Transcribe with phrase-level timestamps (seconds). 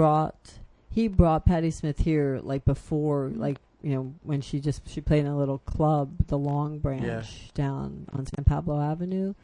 [0.00, 0.52] brought
[0.90, 5.20] he brought Patti Smith here like before like you know when she just she played
[5.20, 7.22] in a little club, the Long Branch Yeah.
[7.54, 9.34] down on San Pablo Avenue.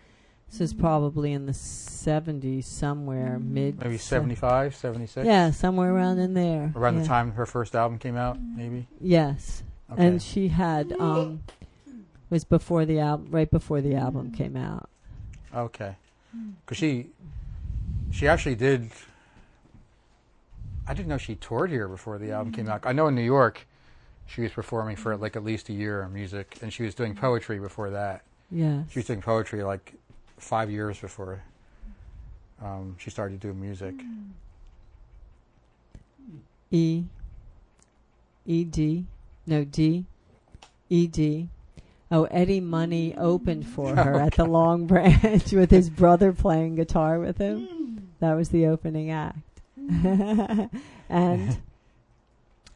[0.51, 5.27] This is probably in the seventies somewhere, mid Maybe 75, 76?
[5.27, 6.73] Yeah, somewhere around in there.
[6.75, 7.03] Around yeah.
[7.03, 8.87] the time her first album came out, maybe?
[9.01, 9.63] Yes,
[9.93, 10.07] Okay.
[10.07, 11.43] and she had um
[12.31, 14.89] was before the album, right before the album came out.
[15.55, 15.97] Okay.
[16.65, 17.09] Because she,
[18.11, 18.91] she actually did.
[20.89, 22.87] I didn't know she toured here before the album came out.
[22.87, 23.67] I know in New York,
[24.27, 27.15] she was performing for like at least a year of music, and she was doing
[27.15, 28.23] poetry before that.
[28.51, 28.87] Yes.
[28.91, 29.95] She was doing poetry like
[30.39, 31.43] five years before
[32.63, 33.95] um, she started doing music.
[36.71, 37.05] E
[38.45, 39.07] E D
[39.47, 40.05] no D
[40.89, 41.49] E D.
[42.11, 47.19] Oh, Eddie Money opened for her at the Long Branch with his brother playing guitar
[47.19, 48.11] with him.
[48.21, 49.39] That was the opening act.
[51.09, 51.57] and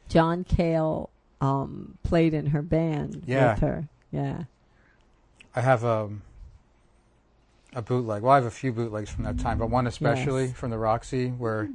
[0.09, 3.53] John Cale um, played in her band Yeah.
[3.55, 3.89] with her.
[4.13, 4.45] Yeah.
[5.55, 6.23] I have um,
[7.75, 8.23] a bootleg.
[8.23, 10.53] Well, I have a few bootlegs from that time, but one especially Yes.
[10.55, 11.69] from the Roxy where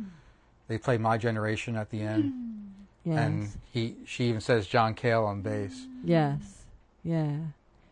[0.68, 2.34] they play "My Generation" at the end,
[3.04, 3.18] Yes.
[3.20, 5.88] and he she even says John Cale on bass.
[6.04, 6.64] yes.
[7.04, 7.38] Yeah.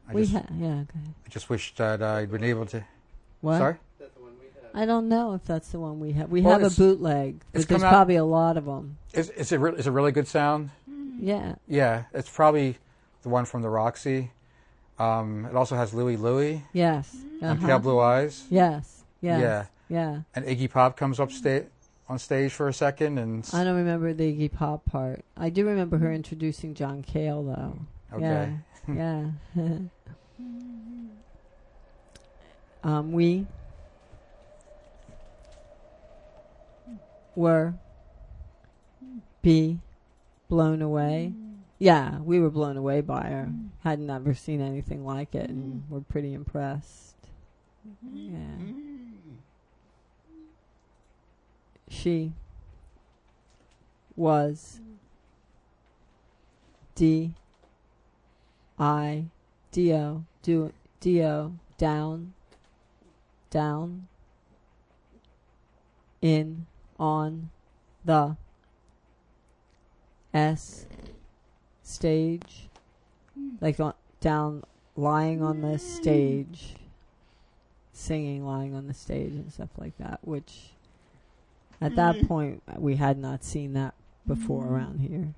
[0.09, 1.13] I we just, ha- yeah, go ahead.
[1.25, 2.83] I just wish that I'd been able to.
[3.41, 3.57] What?
[3.57, 3.75] Sorry.
[4.73, 6.29] I don't know if that's the one we have.
[6.29, 8.97] We Well, have a bootleg, but there's come out- probably a lot of them.
[9.13, 10.71] Is is it re- is a really good sound?
[11.19, 11.55] Yeah.
[11.67, 12.77] Yeah, it's probably
[13.21, 14.31] the one from the Roxy.
[14.99, 17.15] Um, it also has Louie Louie Yes.
[17.41, 17.67] and Uh-huh.
[17.67, 18.45] Pale Blue Eyes.
[18.49, 19.03] Yes.
[19.21, 19.41] Yes.
[19.41, 20.21] Yeah, Yeah.
[20.35, 21.65] and Iggy Pop comes up sta-
[22.09, 25.23] on stage for a second, and I don't remember the Iggy Pop part.
[25.37, 28.17] I do remember her introducing John Cale, though.
[28.17, 28.53] okay,
[28.87, 29.25] Yeah.
[29.55, 29.55] yeah.
[32.83, 33.45] um, we
[37.35, 37.75] were
[39.41, 39.79] be
[40.47, 41.33] blown away.
[41.79, 43.51] Yeah, we were blown away by her.
[43.83, 47.15] Had never seen anything like it, and we're pretty impressed.
[48.13, 48.55] Yeah.
[51.89, 52.33] She
[54.15, 54.79] was
[56.95, 57.33] D
[58.79, 59.25] I
[59.71, 62.33] D O do D O down
[63.49, 64.07] down
[66.21, 66.65] in
[67.03, 67.49] on
[68.05, 68.37] the
[70.33, 70.85] S
[71.83, 72.69] stage?
[73.59, 74.63] Like on, down
[74.95, 76.75] lying on the stage.
[77.91, 80.71] Singing lying on the stage and stuff like that which
[81.79, 82.27] at that mm-hmm.
[82.27, 83.93] point we had not seen that
[84.25, 84.73] before mm-hmm.
[84.73, 85.33] around here.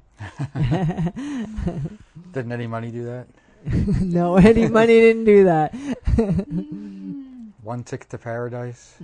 [2.32, 3.28] Didn't Eddie Money do that?
[4.02, 5.74] no Eddie Money didn't do that.
[5.74, 7.48] Mm-hmm.
[7.64, 8.96] One Ticket to Paradise.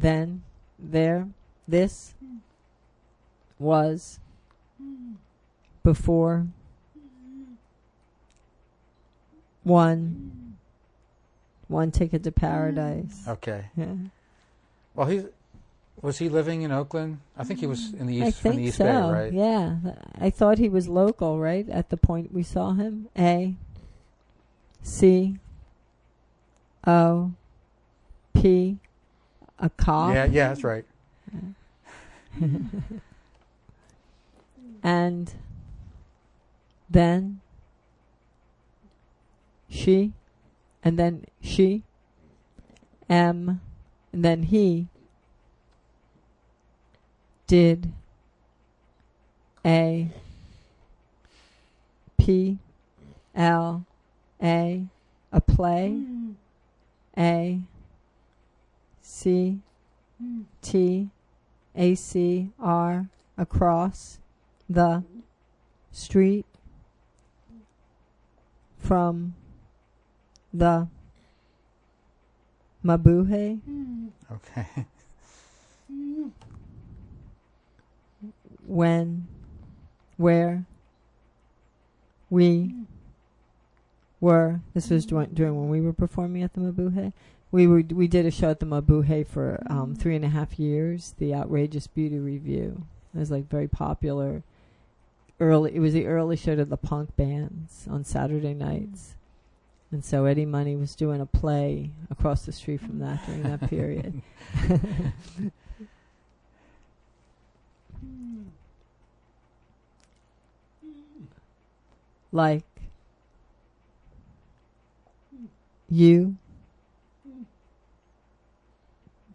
[0.00, 0.42] Then
[0.78, 1.28] there
[1.66, 2.14] this
[3.58, 4.18] was
[5.82, 6.46] before
[9.64, 10.56] one
[11.66, 13.66] one ticket to paradise Okay.
[13.76, 13.94] yeah.
[14.94, 15.24] Well, he's
[16.00, 17.20] was he living in Oakland?
[17.36, 18.84] I think he was in the east from the East so.
[18.84, 19.32] Bay, right?
[19.32, 19.76] Yeah,
[20.16, 21.68] I thought he was local, right?
[21.68, 23.54] At the point we saw him, A,
[24.82, 25.36] C,
[26.86, 27.32] O,
[28.34, 28.78] P,
[29.58, 30.84] a cop, Yeah, yeah, that's right.
[34.82, 35.32] and
[36.88, 37.40] then
[39.68, 40.12] she,
[40.82, 41.82] and then she,
[43.08, 43.60] M,
[44.12, 44.88] and then he
[47.46, 47.92] did
[49.64, 50.10] A
[52.18, 52.58] P
[53.34, 53.84] L
[54.42, 54.86] A
[55.32, 56.34] a play mm.
[57.16, 57.60] A
[59.18, 59.58] C
[60.62, 61.10] T
[61.74, 64.18] A C R across
[64.68, 65.02] the
[65.90, 66.46] street
[68.78, 69.34] from
[70.54, 70.86] the
[72.84, 73.58] Mabuhay
[74.30, 74.66] Okay.
[78.66, 79.26] when,
[80.16, 80.64] where,
[82.30, 82.74] we
[84.20, 84.60] were.
[84.74, 87.12] This was during, when we were performing at the Mabuhay.
[87.50, 90.58] We were we did a show at the Mabuhay for um, three and a half
[90.58, 91.14] years.
[91.18, 92.82] The Outrageous Beauty Revue.
[93.14, 94.42] It was like very popular.
[95.40, 99.14] Early, it was the early show to the punk bands on Saturday nights,
[99.90, 103.70] and so Eddie Money was doing a play across the street from that during that
[103.70, 104.20] period.
[112.32, 112.64] like
[115.88, 116.36] U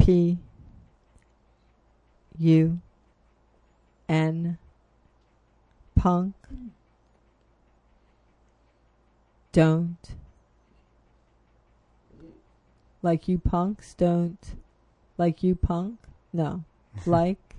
[0.04, 0.38] P
[2.38, 2.82] U
[4.10, 4.58] N
[5.96, 6.36] punk.
[9.54, 10.16] Don't.
[13.02, 14.56] Like you punks don't.
[15.18, 16.00] Like you punk?
[16.34, 16.66] No.
[17.06, 17.56] Like?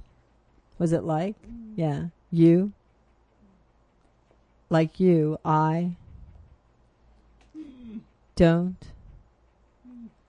[0.78, 1.36] Was it like?
[1.76, 2.08] Yeah.
[2.30, 2.72] You?
[4.68, 5.92] Like you i?
[8.36, 8.76] Don't.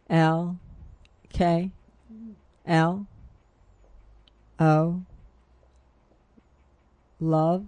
[0.09, 0.57] L?
[1.27, 1.71] K
[2.67, 3.05] l
[4.59, 5.01] o
[7.19, 7.65] love.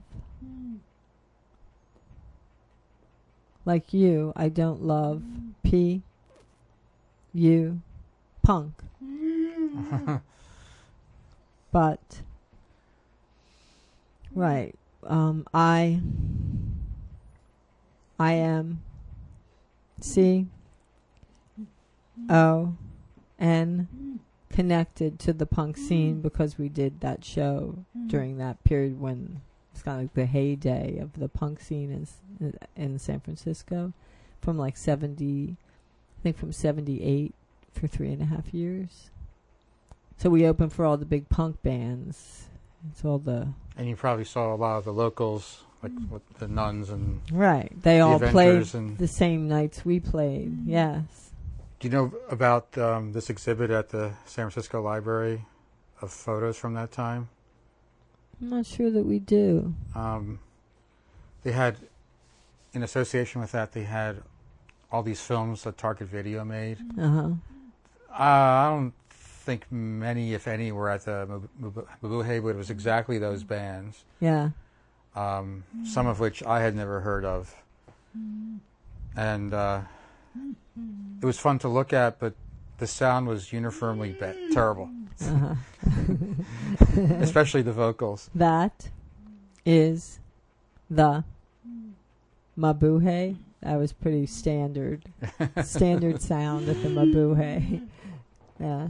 [3.66, 5.22] Like you i don't love.
[5.64, 6.02] P
[7.34, 7.82] you
[8.44, 8.74] punk.
[11.72, 12.22] But
[14.34, 16.00] right um i
[18.20, 18.82] i am
[20.00, 20.48] c
[22.30, 22.74] o
[23.40, 23.88] n
[24.58, 25.88] connected to the punk mm-hmm.
[25.88, 28.08] scene because we did that show mm-hmm.
[28.08, 29.40] during that period when
[29.72, 31.92] it's kind of like the heyday of the punk scene
[32.40, 33.94] in in San Francisco
[34.42, 37.36] from like 70 I think from 78
[37.72, 39.12] for three and a half years.
[40.18, 42.48] So we opened for all the big punk bands.
[42.90, 46.12] It's all the And you probably saw a lot of the locals, like mm-hmm.
[46.12, 47.22] with the nuns and.
[47.32, 47.72] right.
[47.84, 50.66] They The all played Avengers and- the same nights we played.
[50.66, 51.27] Yes
[51.80, 55.46] Do you know about um, this exhibit at the San Francisco Library
[56.02, 57.30] of photos from that time?
[58.42, 60.40] I'm not sure that we do Um,
[61.44, 61.78] they had,
[62.74, 64.24] in association with that, they had
[64.92, 66.78] all these films that Target Video made.
[67.00, 67.32] uh-huh
[68.12, 73.18] Uh, I don't think many, if any, were at the Mabuhay, but it was exactly
[73.20, 74.04] those bands.
[74.20, 74.50] yeah
[75.16, 77.56] um, some of which I had never heard of.
[79.16, 79.82] And uh,
[81.22, 82.34] it was fun to look at, but
[82.78, 84.16] the sound was uniformly
[84.54, 84.90] terrible,
[85.22, 85.56] uh-huh
[87.20, 88.30] especially the vocals.
[88.36, 88.90] That
[89.66, 90.20] is
[90.90, 91.24] the
[92.58, 93.38] Mabuhay.
[93.62, 95.06] That was pretty standard.
[95.64, 97.88] standard sound at the Mabuhay.
[98.60, 98.88] Yeah.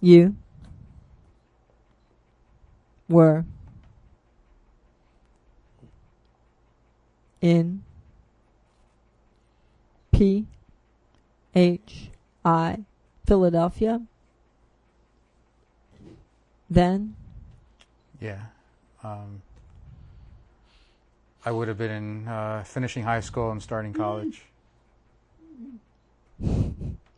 [0.00, 0.36] You
[3.08, 3.44] were
[7.40, 7.82] in
[10.12, 10.46] P
[11.54, 12.10] H
[12.44, 12.84] I
[13.26, 14.02] Philadelphia.
[16.70, 17.16] Then
[18.20, 18.40] Yeah.
[19.02, 19.42] Um,
[21.44, 24.42] I would have been in uh, finishing high school and starting college.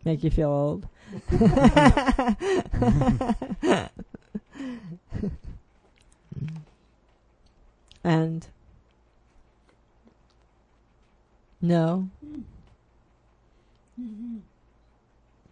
[0.05, 0.89] make you feel old.
[8.05, 8.47] and
[11.61, 12.09] no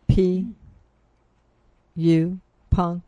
[0.09, 0.47] P
[1.97, 2.41] U
[2.71, 3.03] punk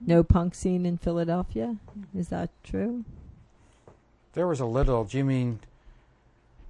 [0.00, 1.76] no punk scene in Philadelphia
[2.14, 3.04] is that true
[4.34, 5.04] There was a little.
[5.04, 5.60] Do you mean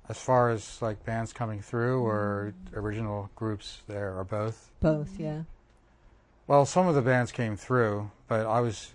[0.08, 4.70] as far as like bands coming through or original groups there or both?
[4.80, 5.42] both yeah
[6.46, 8.92] Well, some of the bands came through, but I was.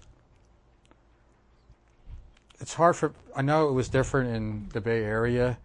[2.62, 3.14] It's hard for.
[3.36, 5.58] I know it was different in the Bay Area.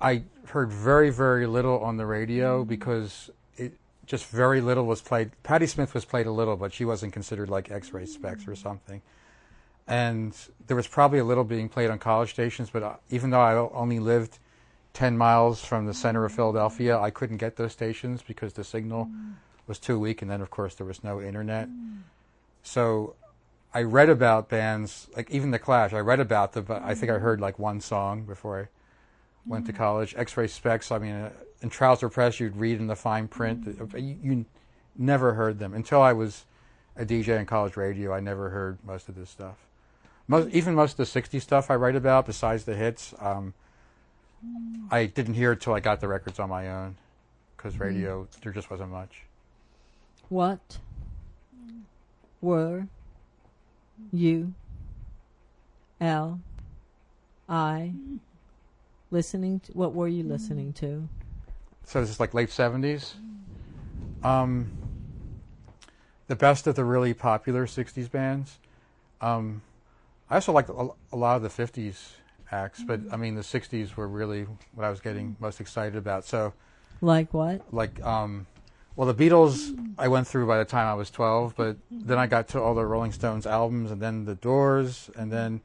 [0.00, 2.68] I heard very, very little on the radio mm-hmm.
[2.68, 3.72] because it
[4.06, 5.30] just very little was played.
[5.42, 8.26] Patti Smith was played a little, but she wasn't considered like X-ray mm-hmm.
[8.26, 9.02] Spex or something.
[9.86, 13.40] And there was probably a little being played on college stations, but uh, even though
[13.40, 14.38] I only lived
[14.92, 16.36] 10 miles from the center of mm-hmm.
[16.36, 19.08] Philadelphia, I couldn't get those stations because the signal
[19.66, 21.68] was too weak, and then of course there was no internet.
[22.62, 23.14] So
[23.78, 25.92] I read about bands like even the Clash.
[25.92, 28.68] I read about them, but I think I heard like one song before I
[29.46, 30.16] went to college.
[30.16, 30.90] X-Ray Spex.
[30.90, 31.30] I mean, uh,
[31.62, 33.68] in Trouser Press, you'd read in the fine print.
[33.80, 34.44] Uh, You, you
[34.96, 36.44] never heard them until I was
[36.96, 38.12] a DJ in college radio.
[38.12, 39.58] I never heard most of this stuff.
[40.26, 43.54] Most, even most of the '60s stuff I write about, besides the hits, um,
[44.90, 46.96] I didn't hear it till I got the records on my own,
[47.56, 49.22] because radio there just wasn't much.
[50.28, 50.78] What
[52.40, 52.88] were
[54.12, 54.54] you,
[56.00, 56.40] L,
[57.48, 57.92] I,
[59.10, 59.72] listening to?
[59.72, 61.08] What were you listening to?
[61.84, 63.14] So this is like late seventies.
[64.22, 64.70] Um,
[66.26, 68.58] the best of the really popular '60s bands.
[69.20, 69.62] Um,
[70.30, 72.12] I also liked a, a lot of the '50s
[72.52, 76.24] acts, but I mean the '60s were really what I was getting most excited about.
[76.24, 76.52] So
[77.00, 77.62] Like what?
[77.72, 78.46] like um,
[78.98, 82.26] well the Beatles I went through by the time I was 12, but then I
[82.26, 85.60] got to all the Rolling Stones albums, and then the Doors, and then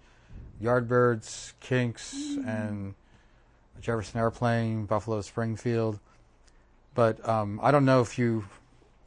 [0.61, 2.13] Yardbirds, Kinks,
[2.45, 2.93] and
[3.81, 5.99] Jefferson Airplane, Buffalo Springfield.
[6.93, 8.45] But um, I don't know if you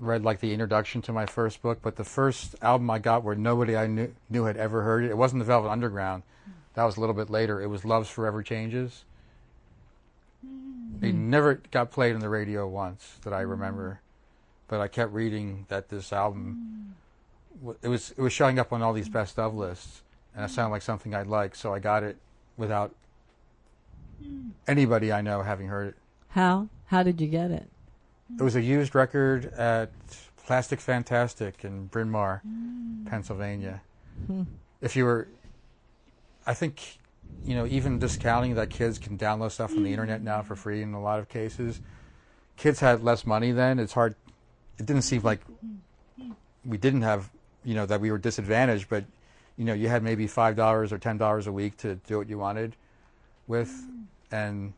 [0.01, 3.37] read like the introduction to my first book, but the first album I got where
[3.37, 6.25] nobody I knew, knew had ever heard it, it wasn't the Velvet Underground.
[6.75, 7.63] That was a little bit later.
[7.63, 9.05] It was Love's Forever Changes.
[10.99, 14.01] They never got played on the radio once that I remember,
[14.69, 16.95] but I kept reading that this album
[17.55, 17.67] hmm.
[17.67, 20.03] w- it was it was showing up on all these best of lists,
[20.35, 22.17] and it sounded like something I'd like, so I got it
[22.57, 22.95] without
[24.23, 24.51] hmm.
[24.67, 25.95] anybody I know having heard it.
[26.29, 26.69] How?
[26.87, 27.69] How did you get it?
[28.39, 29.91] It was a used record at
[30.45, 33.05] Plastic Fantastic in Bryn Mawr, hmm.
[33.07, 33.83] Pennsylvania.
[34.27, 34.43] Hmm.
[34.81, 35.29] If you were,
[36.47, 36.99] I think,
[37.45, 40.83] you know, even discounting that kids can download stuff from the internet now for free
[40.83, 41.81] in a lot of cases,
[42.57, 43.79] kids had less money then.
[43.79, 44.15] It's hard.
[44.79, 45.41] It didn't seem like
[46.65, 47.31] we didn't have,
[47.65, 49.05] you know, that we were disadvantaged, but
[49.57, 52.29] you know, you had maybe five dollars or ten dollars a week to do what
[52.29, 52.77] you wanted
[53.47, 53.73] with,
[54.31, 54.75] and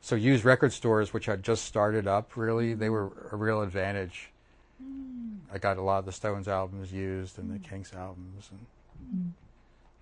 [0.00, 4.30] so used record stores, which had just started up, really, they were a real advantage.
[5.52, 9.32] I got a lot of the Stones albums used and the Kinks albums, and,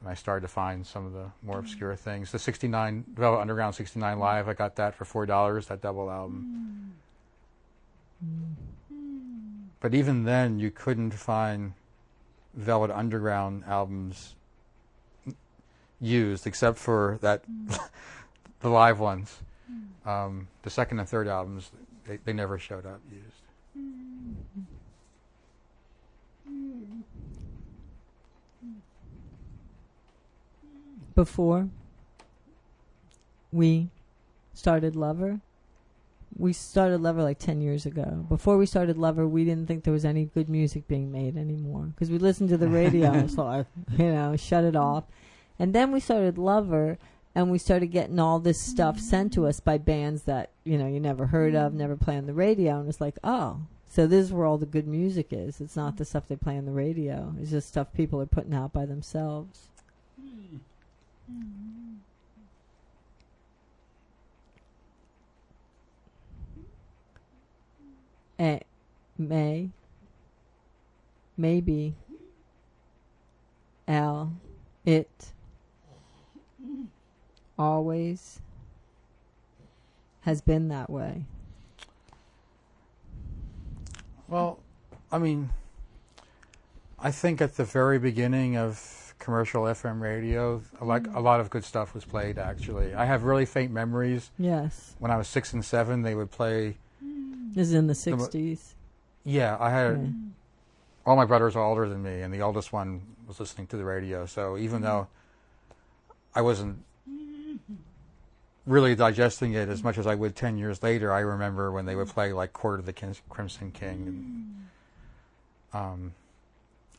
[0.00, 2.30] and I started to find some of the more obscure things.
[2.33, 5.66] The '69 Velvet Underground '69 Live, I got that for four dollars.
[5.66, 6.92] That double album.
[9.86, 11.74] But even then, you couldn't find
[12.54, 14.34] Velvet Underground albums
[16.00, 17.44] used, except for that
[18.62, 19.38] the live ones.
[20.04, 21.70] Um, the second and third albums,
[22.04, 23.44] they, they never showed up used.
[31.14, 31.68] Before
[33.52, 33.90] we
[34.52, 35.38] started Lover,
[36.38, 38.26] we started Lover like 10 years ago.
[38.28, 41.92] Before we started Lover, we didn't think there was any good music being made anymore
[41.94, 43.64] because we listened to the radio, so I,
[43.96, 45.04] you know, shut it off.
[45.58, 46.98] And then we started Lover,
[47.34, 50.86] and we started getting all this stuff sent to us by bands that you know
[50.86, 54.26] you never heard of, never play on the radio, and it's like, oh, so this
[54.26, 55.60] is where all the good music is.
[55.60, 57.34] It's not the stuff they play on the radio.
[57.40, 59.68] It's just stuff people are putting out by themselves.
[60.20, 60.56] Hmm.
[61.30, 61.85] Hmm.
[68.38, 68.58] Eh,
[69.18, 69.70] may,
[71.36, 71.94] maybe,
[73.88, 74.32] L,
[74.84, 75.32] it,
[77.58, 78.40] always
[80.20, 81.24] has been that way.
[84.28, 84.58] Well,
[85.10, 85.50] I mean,
[86.98, 91.48] I think at the very beginning of commercial FM radio, a lot, a lot of
[91.48, 92.38] good stuff was played.
[92.38, 94.30] Actually, I have really faint memories.
[94.38, 94.96] Yes.
[94.98, 96.76] When I was six and seven, they would play.
[97.56, 98.75] This is in the mo- 60s.
[99.25, 100.10] Yeah, I had Yeah.
[101.06, 103.84] all my brothers are older than me, and the oldest one was listening to the
[103.84, 104.26] radio.
[104.26, 104.84] So even mm-hmm.
[104.84, 105.08] though
[106.34, 106.84] I wasn't
[108.66, 111.96] really digesting it as much as I would ten years later, I remember when they
[111.96, 114.66] would play like "Court of the Crimson King" and
[115.72, 115.78] mm.
[115.78, 116.12] um,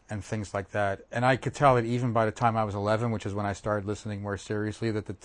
[0.10, 1.02] and things like that.
[1.12, 3.46] And I could tell that even by the time I was eleven, which is when
[3.46, 5.16] I started listening more seriously, that the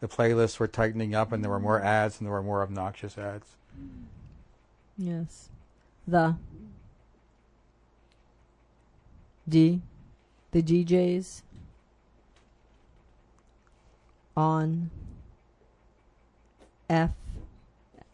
[0.00, 1.84] the playlists were tightening up and there were more mm.
[1.84, 3.56] ads and there were more obnoxious ads.
[3.78, 4.06] Mm.
[5.00, 5.48] Yes.
[6.06, 6.36] The.
[9.48, 9.80] D.
[10.52, 11.42] The DJs
[14.36, 14.90] on.
[16.90, 17.10] F.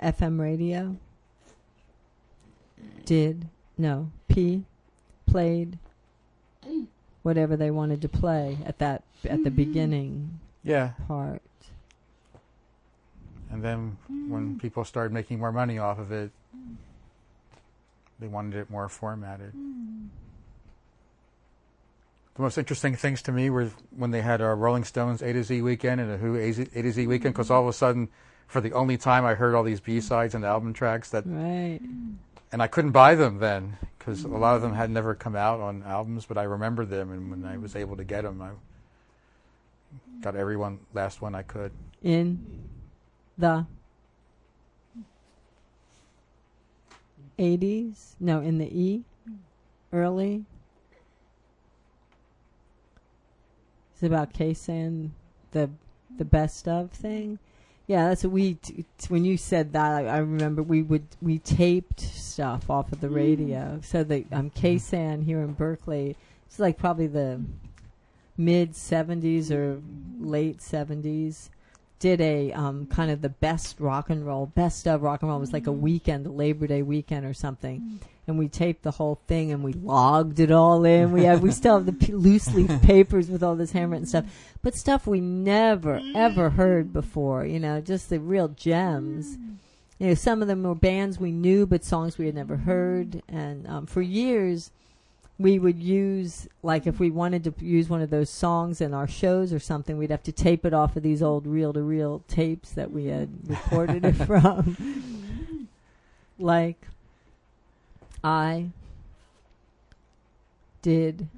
[0.01, 0.97] FM radio.
[3.05, 3.49] Did.
[3.77, 4.13] No.
[4.29, 4.65] P.
[5.27, 5.79] Played.
[7.25, 9.57] Whatever they wanted to play at that at the mm-hmm.
[9.57, 11.43] beginning Yeah, part.
[13.51, 13.97] And then
[14.29, 14.61] when mm.
[14.61, 16.31] people started making more money off of it,
[18.19, 19.53] they wanted it more formatted.
[19.53, 20.07] Hmm.
[22.35, 25.43] The most interesting things to me were when they had a Rolling Stones A to
[25.43, 28.09] Z weekend and a Who A to Z weekend, because all of a sudden,
[28.47, 31.81] for the only time I heard all these B sides and album tracks that, Right.
[32.53, 35.61] and I couldn't buy them then because a lot of them had never come out
[35.61, 37.79] on albums, but I remembered them, and when I was hmm.
[37.79, 38.51] able to get them, I
[40.21, 41.73] got every one last one I could.
[42.03, 42.39] in
[43.39, 43.67] the
[47.39, 49.05] 80s no in the e?
[49.93, 50.45] Early?
[53.93, 55.11] It's about KSAN
[55.53, 55.71] the
[56.17, 57.39] the best of thing?
[57.87, 61.07] Yeah that's what we t- t- when you said that I, I remember we would
[61.23, 63.81] we taped stuff off of the radio.
[63.83, 66.17] So the um KSAN here in Berkeley
[66.47, 67.43] it's like probably the
[68.37, 69.81] mid 70s or
[70.21, 71.49] late 70s
[71.99, 75.39] did a um, kind of the best rock and roll, best of rock and roll.
[75.39, 75.83] It was like a mm-hmm.
[75.83, 77.81] weekend, a Labor Day weekend or something.
[77.81, 77.99] Mm.
[78.27, 81.13] and we taped the whole thing and we logged it all in.
[81.13, 84.25] We have we still have the p- loose leaf papers with all this handwritten stuff,
[84.25, 84.59] mm-hmm.
[84.63, 86.57] but stuff we never ever mm-hmm.
[86.57, 87.47] heard before.
[87.47, 89.37] You know, just the real gems.
[89.37, 89.57] Mm.
[89.99, 93.23] You know, some of them were bands we knew, but songs we had never heard.
[93.29, 94.71] And um, for years,
[95.39, 99.07] we would use like if we wanted to use one of those songs in our
[99.07, 102.91] shows or something, we'd have to tape it off of these old reel-to-reel tapes that
[102.91, 105.69] we had recorded it from.
[106.39, 106.87] like,
[108.25, 108.71] I
[110.83, 111.29] did.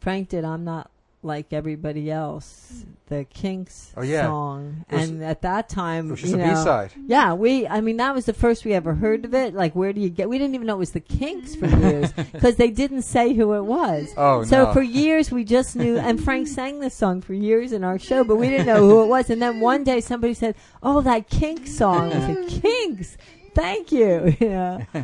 [0.00, 0.44] Frank did.
[0.44, 0.90] I'm not
[1.26, 2.84] like everybody else.
[3.08, 4.24] The Kinks Oh, yeah.
[4.26, 6.90] song, was- and at that time, It was just you a side.
[7.06, 7.66] yeah, we.
[7.68, 9.54] I mean, that was the first we ever heard of it.
[9.54, 10.28] Like, where do you get?
[10.28, 13.52] We didn't even know it was the Kinks for years because they didn't say who
[13.54, 14.08] it was.
[14.16, 14.72] Oh so no.
[14.72, 18.24] for years we just knew, and Frank sang this song for years in our show,
[18.24, 19.30] but we didn't know who it was.
[19.30, 23.16] And then one day somebody said, "Oh, that Kinks song." I said, "Kinks."
[23.54, 24.34] Thank you.
[24.40, 24.84] Yeah.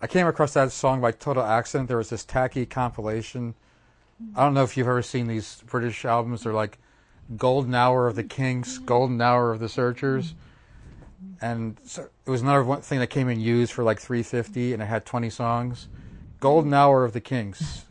[0.00, 1.88] I came across that song by Total Accident.
[1.88, 3.54] There was this tacky compilation.
[4.34, 6.42] I don't know if you've ever seen these British albums.
[6.42, 6.78] They're like
[7.36, 10.34] Golden Hour of the Kinks, Golden Hour of the Searchers,
[11.40, 14.72] and so it was another one thing that came in used for like three fifty,
[14.72, 15.88] and it had twenty songs.
[16.40, 17.84] Golden Hour of the Kinks,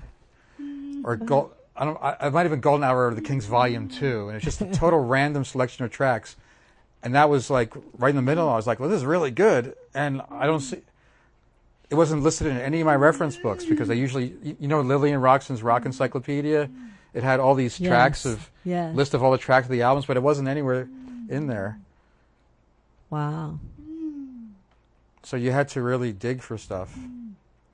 [1.03, 1.51] or Gold.
[1.75, 1.97] I don't.
[2.01, 4.61] I, it might have been Golden Hour of the Kinks Volume Two, and it's just
[4.61, 6.35] a total random selection of tracks.
[7.03, 8.49] And that was like right in the middle.
[8.49, 10.81] I was like, "Well, this is really good," and I don't see
[11.89, 14.81] it wasn't listed in any of my reference books because I usually, you- you know,
[14.81, 16.69] Lillian Roxon's Rock Encyclopedia.
[17.13, 18.33] It had all these tracks Yes.
[18.33, 18.91] of Yeah.
[18.91, 20.87] list of all the tracks of the albums, but it wasn't anywhere
[21.29, 21.79] in there.
[23.09, 23.59] Wow.
[25.23, 26.97] So you had to really dig for stuff.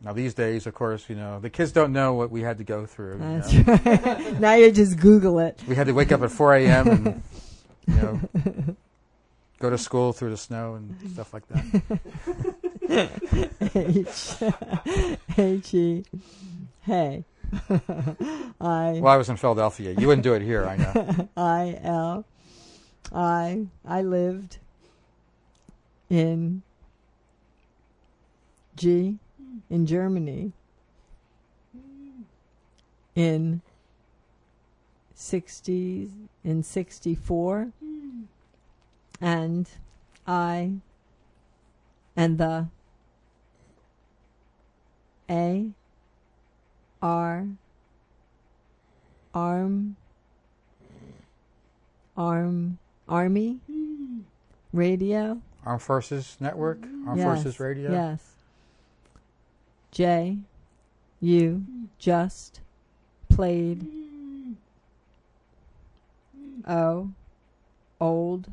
[0.02, 2.64] Now these days, of course, you know the kids don't know what we had to
[2.64, 3.14] go through.
[3.14, 3.80] you That's know.
[3.86, 4.40] right.
[4.40, 5.62] now you just Google it.
[5.68, 6.88] We had to wake up at 4 a.m.
[6.90, 7.24] and
[7.88, 8.20] you know
[9.60, 12.53] go to school through the snow and stuff like that.
[13.76, 14.36] H
[15.38, 16.04] H E.
[16.82, 17.26] Hey.
[17.70, 19.96] I Well, I was in Philadelphia.
[19.98, 21.30] You wouldn't do it here, I know.
[21.38, 22.26] I L
[23.12, 24.58] I I lived
[26.10, 26.62] in
[28.76, 29.18] G
[29.70, 30.52] in Germany
[33.16, 33.62] in
[35.16, 36.10] 60s
[36.44, 37.72] in 64
[39.22, 39.70] and
[40.28, 40.74] I
[42.16, 42.68] and the
[45.30, 45.70] A
[47.02, 47.48] R
[49.34, 49.96] arm
[52.16, 53.60] arm army
[54.72, 55.42] radio.
[55.66, 57.92] Armed Forces Network, Armed yes, Forces Radio.
[57.92, 58.22] yes.
[59.92, 60.38] J
[61.22, 61.64] you
[62.00, 62.60] just
[63.30, 63.88] played.
[66.68, 67.10] O
[68.00, 68.48] old.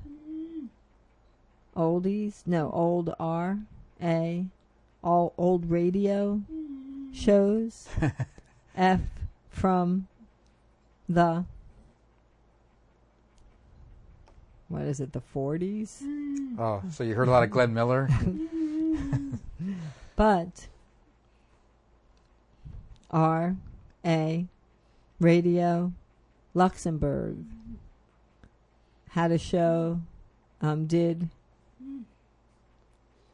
[1.77, 2.43] Oldies?
[2.47, 3.59] No old r
[4.03, 4.45] a
[5.03, 6.41] all old radio
[7.13, 7.89] shows.
[8.77, 9.01] F
[9.51, 10.07] from
[11.09, 11.45] the
[14.69, 16.03] what is it the 40s
[16.59, 18.09] Oh, so you heard a lot of Glenn Miller.
[20.17, 20.69] but
[23.11, 23.57] R
[24.05, 24.47] A
[25.19, 25.93] Radio
[26.55, 27.39] Luxembourg
[29.11, 30.01] had a show
[30.61, 31.29] um, did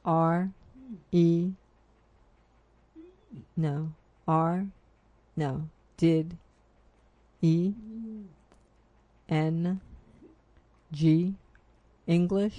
[0.05, 0.51] R
[1.13, 1.51] E.
[3.57, 3.93] No.
[4.27, 4.67] R.
[5.37, 5.69] No.
[5.97, 6.37] Did.
[7.43, 7.73] E.
[9.29, 9.81] N.
[10.93, 11.35] G.
[12.07, 12.59] English.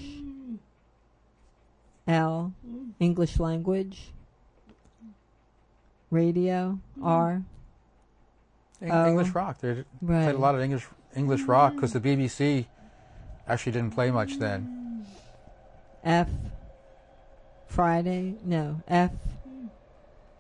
[2.07, 2.53] L.
[2.99, 4.11] English language.
[6.09, 6.79] Radio.
[7.03, 7.43] R.
[8.81, 9.07] Eng-.
[9.07, 9.59] English rock.
[9.59, 10.23] They right.
[10.23, 12.65] played a lot of English English rock because the BBC
[13.47, 15.05] actually didn't play much then.
[16.03, 16.29] F
[17.81, 19.11] Friday no F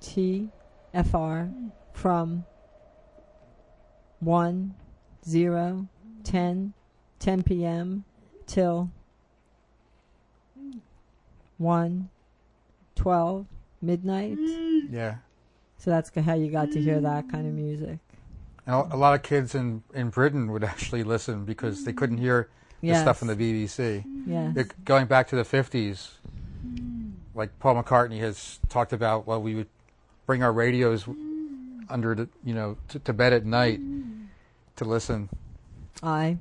[0.01, 0.49] T
[0.91, 1.47] F R
[1.93, 2.43] from
[4.19, 4.73] one
[5.23, 5.87] zero
[6.23, 6.73] ten
[7.19, 8.05] ten p.m.
[8.47, 8.89] till
[11.59, 12.09] one
[12.95, 13.45] twelve
[13.83, 14.39] midnight.
[14.89, 15.17] Yeah,
[15.77, 17.99] So that's how you got to hear that kind of music.
[18.65, 22.49] and a, lot of kids in in Britain would actually listen because they couldn't hear
[22.81, 23.01] the Yes.
[23.01, 24.03] stuff on the BBC.
[24.25, 24.57] Yes.
[24.57, 26.17] It- going back to the fifties,
[27.37, 29.67] like Paul McCartney has talked about, well, we would
[30.25, 31.07] bring our radios
[31.89, 33.79] under the you know to, to bed at night
[34.75, 35.29] to listen.
[36.03, 36.37] I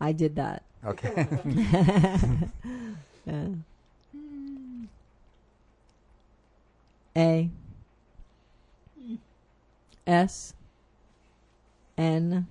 [0.00, 0.62] I did that.
[0.84, 1.26] Okay.
[3.26, 3.48] yeah.
[7.16, 7.50] A
[10.06, 10.54] S
[11.96, 12.46] N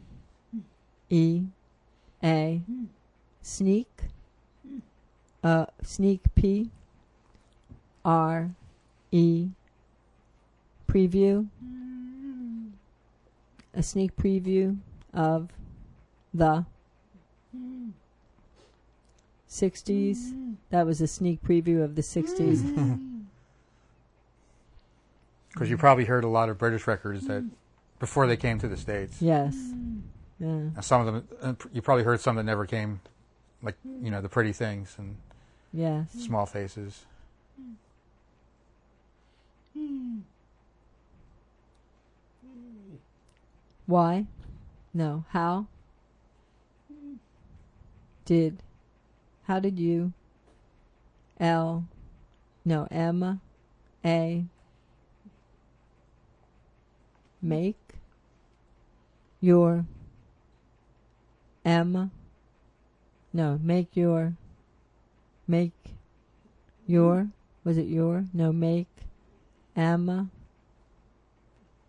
[1.09, 1.43] E
[2.23, 2.61] A
[3.41, 3.87] sneak
[5.43, 6.69] uh sneak P
[8.07, 8.51] R
[9.11, 9.49] E
[10.87, 11.47] preview.
[13.73, 14.77] A sneak preview
[15.13, 15.49] of
[16.33, 16.65] the
[19.49, 20.33] 60s.
[20.69, 22.99] That was a sneak preview of the 60s.
[25.53, 27.43] Because you probably heard a lot of British records that
[27.99, 29.21] before they came to the states.
[29.21, 29.55] yes.
[30.39, 30.47] Yeah.
[30.47, 33.01] And some of them, uh, you probably heard some that never came,
[33.63, 35.17] like you know the pretty things and
[35.73, 36.11] Yes.
[36.11, 37.05] small faces.
[43.87, 44.25] Why?
[44.93, 45.23] No.
[45.29, 45.67] How?
[48.25, 48.61] Did.
[49.43, 50.11] How did you?
[51.39, 51.85] L.
[52.65, 52.85] No.
[52.91, 53.39] M.
[54.03, 54.43] A.
[57.41, 57.95] Make.
[59.39, 59.85] Your.
[61.63, 62.11] M.
[63.31, 63.57] No.
[63.63, 64.33] Make your.
[65.47, 65.71] Make.
[66.85, 67.29] Your.
[67.63, 68.25] Was it your?
[68.33, 68.51] No.
[68.51, 68.87] Make.
[69.77, 70.31] M.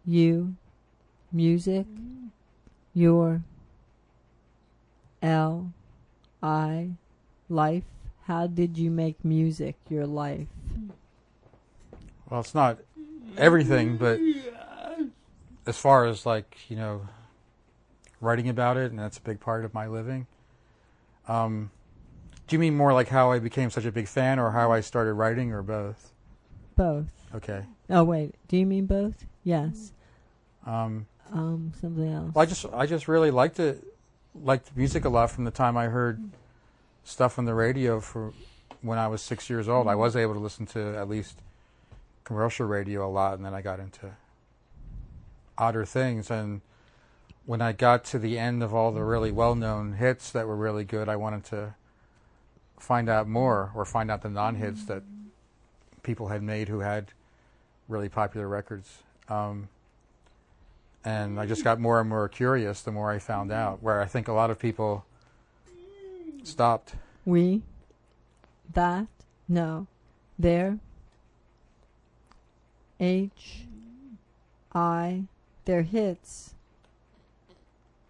[0.05, 0.55] You
[1.33, 1.87] music
[2.94, 3.42] your
[5.22, 5.72] L
[6.42, 6.90] I
[7.48, 7.85] life
[8.24, 10.48] how did you make music your life
[12.29, 12.79] Well, it's not
[13.38, 14.20] everything, but
[15.66, 17.09] as far as like you know,
[18.20, 20.27] writing about it, and that's a big part of my living.
[21.27, 21.70] Um,
[22.46, 24.81] do you mean more like how I became such a big fan, or how I
[24.81, 26.12] started writing, or both?
[26.79, 27.07] Both.
[27.35, 27.62] Okay.
[27.91, 28.35] oh wait.
[28.49, 29.27] Do you mean both?
[29.45, 29.93] Yes.
[30.64, 32.35] Um, um something else.
[32.35, 33.85] Well, I just I just really liked it,
[34.35, 36.23] liked music a lot from the time I heard
[37.05, 38.33] stuff on the radio for
[38.81, 39.88] when I was six years old.
[39.88, 41.43] I was able to listen to at least
[42.25, 44.12] commercial radio a lot, and then I got into
[45.57, 46.31] odder things.
[46.31, 46.61] And
[47.45, 50.85] when I got to the end of all the really well-known hits that were really
[50.85, 51.75] good, I wanted to
[52.79, 55.03] find out more, or find out the non-hits that
[56.02, 57.06] people had made who had
[57.88, 59.02] really popular records.
[59.28, 59.68] Um,
[61.04, 63.82] and I just got more and more curious the more I found out.
[63.82, 65.04] Where I think a lot of people
[66.42, 66.94] stopped.
[67.24, 67.62] we
[68.72, 69.06] that
[69.48, 69.87] no
[70.38, 70.78] there
[73.00, 73.64] H
[74.74, 75.24] I
[75.64, 76.54] their hits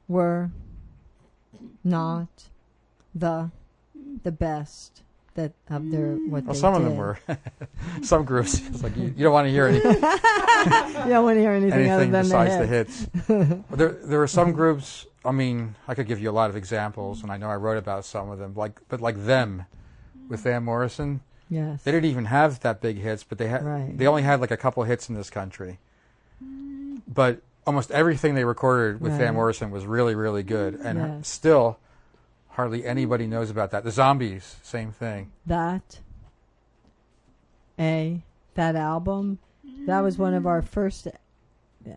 [0.07, 0.51] were
[1.85, 2.49] not
[3.15, 3.51] the
[4.23, 5.03] the best
[5.39, 6.29] that of their mm.
[6.31, 7.19] what Well, they some of them were.
[8.03, 9.93] some groups, it's like you, you don't want to hear anything.
[9.95, 13.01] you don't want to hear anything, other anything than besides the the hits.
[13.27, 13.63] hits.
[13.71, 15.07] But there, there were some groups.
[15.25, 17.79] I mean, I could give you a lot of examples, and I know I wrote
[17.79, 18.55] about some of them.
[18.55, 19.65] Like, but like them,
[20.29, 21.21] with Van Morrison,
[21.51, 21.83] Yes.
[21.83, 23.65] they didn't even have that big hits, but they had.
[23.65, 23.97] Right.
[23.97, 25.79] They only had like a couple hits in this country.
[27.07, 29.19] But almost everything they recorded with Right.
[29.19, 31.29] Van Morrison was really, really good, and Yes.
[31.29, 31.79] still,
[32.59, 33.85] hardly anybody knows about that.
[33.85, 35.31] The Zombies, same thing.
[35.47, 36.01] that
[37.79, 38.21] a
[38.55, 39.39] that album
[39.87, 40.67] that was one of our mm.
[40.67, 41.13] first uh,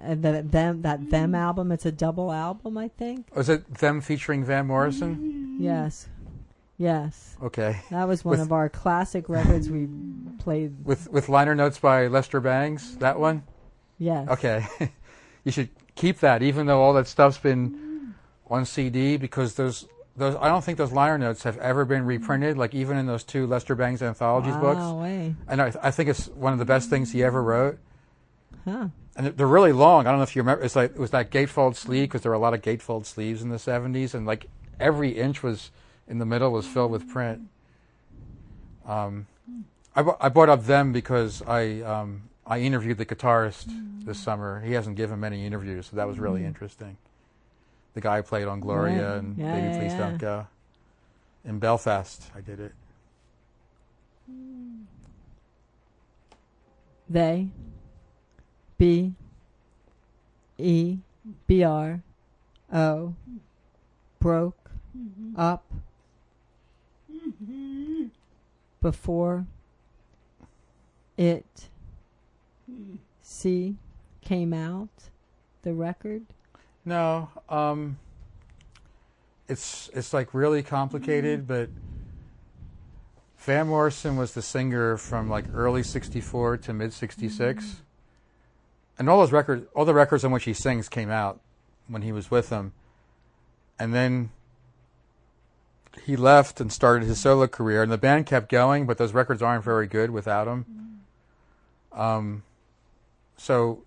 [0.10, 1.38] the, them that them mm.
[1.38, 5.16] album it's a double album i think Was it them featuring Van Morrison?
[5.16, 5.64] Mm.
[5.64, 6.08] yes
[6.78, 7.82] yes Okay.
[7.90, 9.88] that was one With- of our classic records we
[10.38, 13.42] played With with liner notes by Lester Bangs, that one?
[13.98, 14.68] yes Okay.
[15.44, 18.14] you should keep that even though all that stuff's been
[18.52, 22.58] on CD because those those I don't think those liner notes have ever been reprinted
[22.58, 25.02] like even in those two Lester Bangs anthologies wow, books.
[25.02, 25.36] way.
[25.48, 27.80] And I, I think it's one of the best things he ever wrote.
[28.66, 30.08] huh And they're- really long.
[30.08, 30.64] I don't know if you remember.
[30.64, 33.42] It's like it was that gatefold sleeve because there were a lot of gatefold sleeves
[33.42, 34.48] in the '70s, and like
[34.80, 35.72] every inch was
[36.08, 37.42] in the middle was filled with print.
[38.86, 39.28] Um,
[39.96, 43.66] I, bu- I brought up them because I um, I interviewed the guitarist
[44.06, 44.62] this summer.
[44.62, 46.98] He hasn't given many interviews, so that was really interesting.
[47.94, 49.18] The guy who played on Gloria Right.
[49.20, 49.98] and Yeah, Baby yeah, Please yeah.
[49.98, 50.48] Don't Go.
[51.46, 52.74] In Belfast, I did it.
[57.10, 57.50] they
[58.78, 59.14] b
[60.58, 60.98] e
[61.46, 62.02] b r
[62.72, 63.14] o
[64.20, 64.72] broke
[65.36, 65.66] up
[68.82, 69.46] before
[71.18, 71.68] it
[73.22, 73.76] c
[74.22, 75.10] came out
[75.64, 76.24] the record
[76.84, 77.98] No, um,
[79.48, 81.70] it's it's like really complicated, but
[83.38, 87.82] Van Morrison was the singer from like early '64 to mid '66,
[88.98, 91.40] and all those records, all the records on which he sings, came out
[91.88, 92.74] when he was with them,
[93.78, 94.32] and then
[96.06, 99.42] he left and started his solo career, and the band kept going, but those records
[99.42, 100.66] aren't very good without him.
[101.92, 102.44] Um,
[103.38, 103.84] so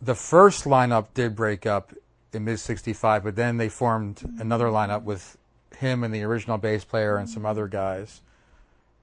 [0.00, 1.92] the first lineup did break up
[2.32, 5.36] in mid 65 but then they formed another lineup with
[5.78, 8.20] him and the original bass player and some other guys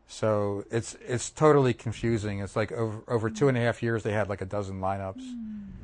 [0.08, 2.40] So it's it's totally confusing.
[2.40, 5.24] It's like over over two and a half years they had like a dozen lineups,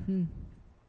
[0.06, 0.26] Hmm.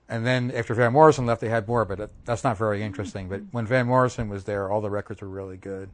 [0.09, 3.29] and then after Van Morrison left, they had more, but it, that's not very interesting.
[3.31, 5.89] But when Van Morrison was there, all the records were really good.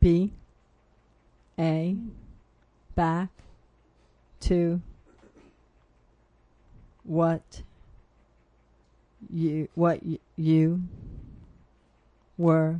[0.00, 0.32] B
[1.58, 1.96] A
[2.94, 3.28] back
[4.40, 4.80] to
[7.04, 7.62] what
[9.32, 10.00] you what
[10.36, 10.82] you
[12.36, 12.78] were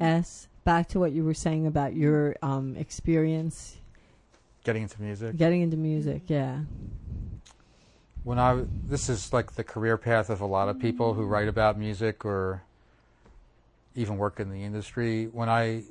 [0.00, 3.76] S back to what you were saying about your um, experience.
[4.64, 5.36] Getting into music.
[5.36, 6.60] getting into music yeah.
[8.24, 11.48] When I this is like the career path of a lot of people who write
[11.48, 12.62] about music or
[13.96, 15.26] even work in the industry.
[15.26, 15.82] When I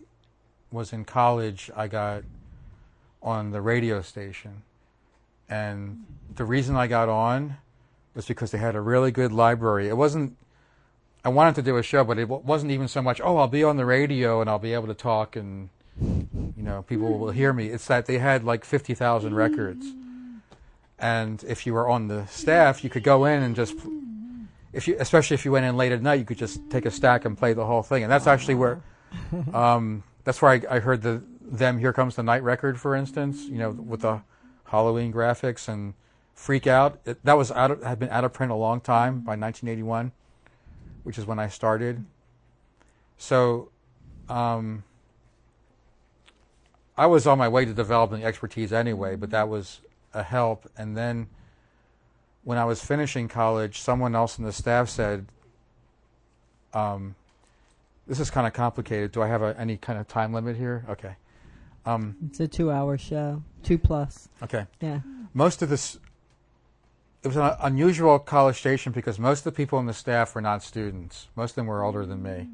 [0.72, 2.24] was in college, I got
[3.22, 4.64] on the radio station,
[5.50, 7.58] and the reason I got on
[8.14, 9.88] was because they had a really good library.
[9.88, 10.38] It wasn't.
[11.24, 13.20] I wanted to do a show, but it wasn't even so much.
[13.24, 16.84] Oh, I'll be on the radio and I'll be able to talk, and you know,
[16.84, 17.68] people will hear me.
[17.68, 19.86] It's that they had like fifty thousand records
[21.00, 23.76] and if you were on the staff, you could go in and just,
[24.76, 26.92] if you, especially if you went in late at night, you could just take a
[26.92, 28.04] stack and play the whole thing.
[28.04, 28.82] And that's actually where,
[29.54, 33.46] um, that's where I, I heard the them Here Comes the Night record, for instance.
[33.46, 34.22] You know, with the
[34.66, 35.94] Halloween graphics and
[36.34, 37.00] Freak Out.
[37.06, 40.12] It, that was out of, had been out of print a long time by 1981,
[41.04, 42.04] which is when I started.
[43.18, 43.70] So,
[44.28, 44.84] um,
[46.98, 49.82] I was on my way to developing expertise anyway, but that was
[50.14, 50.70] a help.
[50.78, 51.28] And then
[52.46, 55.26] when I was finishing college, someone else in the staff said,
[56.74, 57.16] um,
[58.08, 59.12] "This is kind of complicated.
[59.12, 61.16] Do I have a, any kind of time limit here?" Okay.
[61.86, 64.66] Um, it's a two hour show two plus okay.
[64.82, 65.02] yeah
[65.36, 66.00] Most of this,
[67.22, 70.42] it was an unusual college station because most of the people in the staff were
[70.42, 71.28] not students.
[71.36, 72.48] Most of them were older than me.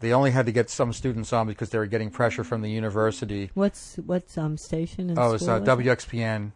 [0.00, 2.70] They only had to get some students on because they were getting pressure from the
[2.70, 3.50] university.
[3.54, 5.60] what's what's um station Oh, it's uh?
[5.60, 6.52] WXPN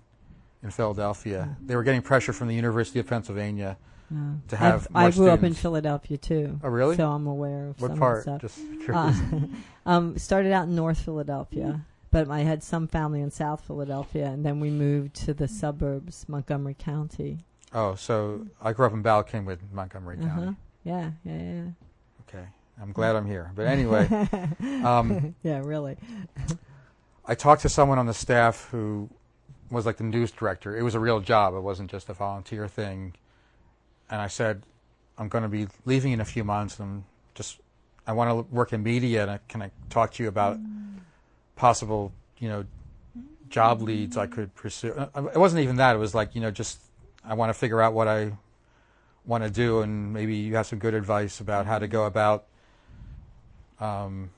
[0.63, 1.57] in Philadelphia.
[1.65, 3.77] They were getting pressure from the University of Pennsylvania.
[4.11, 4.41] No.
[4.49, 5.55] to have I grew up in.
[5.55, 6.61] Philadelphia too.
[6.63, 6.97] Oh, really?
[6.97, 8.27] So I'm aware of what some part?
[8.27, 8.41] of.
[8.43, 8.95] Just curious.
[9.19, 9.41] Uh,
[9.87, 14.45] um, started out in North Philadelphia, but I had some family in South Philadelphia, and
[14.45, 17.47] then we moved to the suburbs, Montgomery County.
[17.73, 20.29] oh, so I grew up in Bala Cynwyd, Montgomery Uh-huh.
[20.29, 20.57] County.
[20.85, 21.65] Yeah, yeah, yeah.
[22.29, 22.45] Okay,
[22.83, 23.51] I'm glad I'm here.
[23.55, 24.07] But anyway,
[24.85, 25.53] um, yeah.
[25.55, 25.97] yeah, really.
[27.25, 29.09] I talked to someone on the staff who
[29.73, 30.77] was like the news director.
[30.77, 31.55] It was a real job.
[31.55, 33.15] It wasn't just a volunteer thing.
[34.11, 34.63] And I said,
[35.19, 37.05] I'm going to be leaving in a few months, and
[37.35, 37.59] just
[38.07, 40.59] I want to work in media, and I, can I talk to you about
[41.57, 42.65] possible, you know,
[43.49, 44.93] job leads I could pursue?
[44.93, 45.97] Uh, It wasn't even that.
[45.97, 46.79] It was like, you know, just
[47.25, 48.33] I want to figure out what I
[49.25, 52.45] want to do, and maybe you have some good advice about how to go about
[53.81, 54.31] um,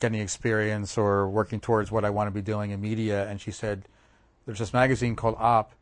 [0.00, 3.28] getting experience or working towards what I want to be doing in media.
[3.28, 3.82] And she said,
[4.48, 5.72] "There's this magazine called Op.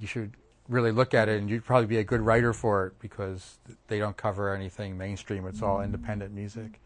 [0.00, 0.32] You should
[0.66, 3.98] really look at it, and you'd probably be a good writer for it because they
[3.98, 5.46] don't cover anything mainstream.
[5.46, 6.80] It's all independent music."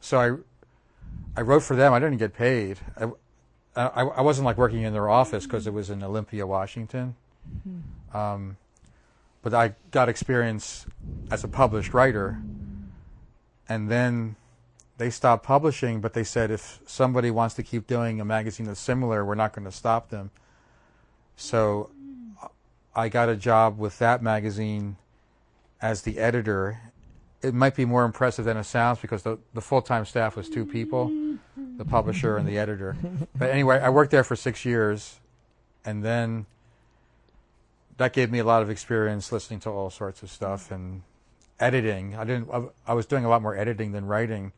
[0.00, 1.92] So I, I wrote for them.
[1.92, 2.78] I didn't get paid.
[2.96, 3.10] I,
[3.76, 7.14] I, I wasn't like working in their office because it was in Olympia, Washington.
[8.14, 8.56] Um,
[9.42, 10.86] but I got experience
[11.30, 12.40] as a published writer,
[13.68, 14.36] and then
[14.96, 16.00] they stopped publishing.
[16.00, 19.52] But they said if somebody wants to keep doing a magazine that's similar, we're not
[19.52, 20.30] going to stop them.
[21.36, 21.90] So
[22.42, 22.48] uh,
[22.94, 24.96] I got a job with that magazine
[25.80, 26.80] as the editor.
[27.42, 30.48] It might be more impressive than it sounds because the, the full time staff was
[30.48, 31.12] two people
[31.76, 32.96] the publisher and the editor.
[33.34, 35.18] But anyway, I worked there for six years,
[35.84, 36.46] and then
[37.96, 41.02] that gave me a lot of experience listening to all sorts of stuff and
[41.60, 42.16] editing.
[42.16, 42.48] I didn't.
[42.52, 44.52] I, I was doing a lot more editing than writing.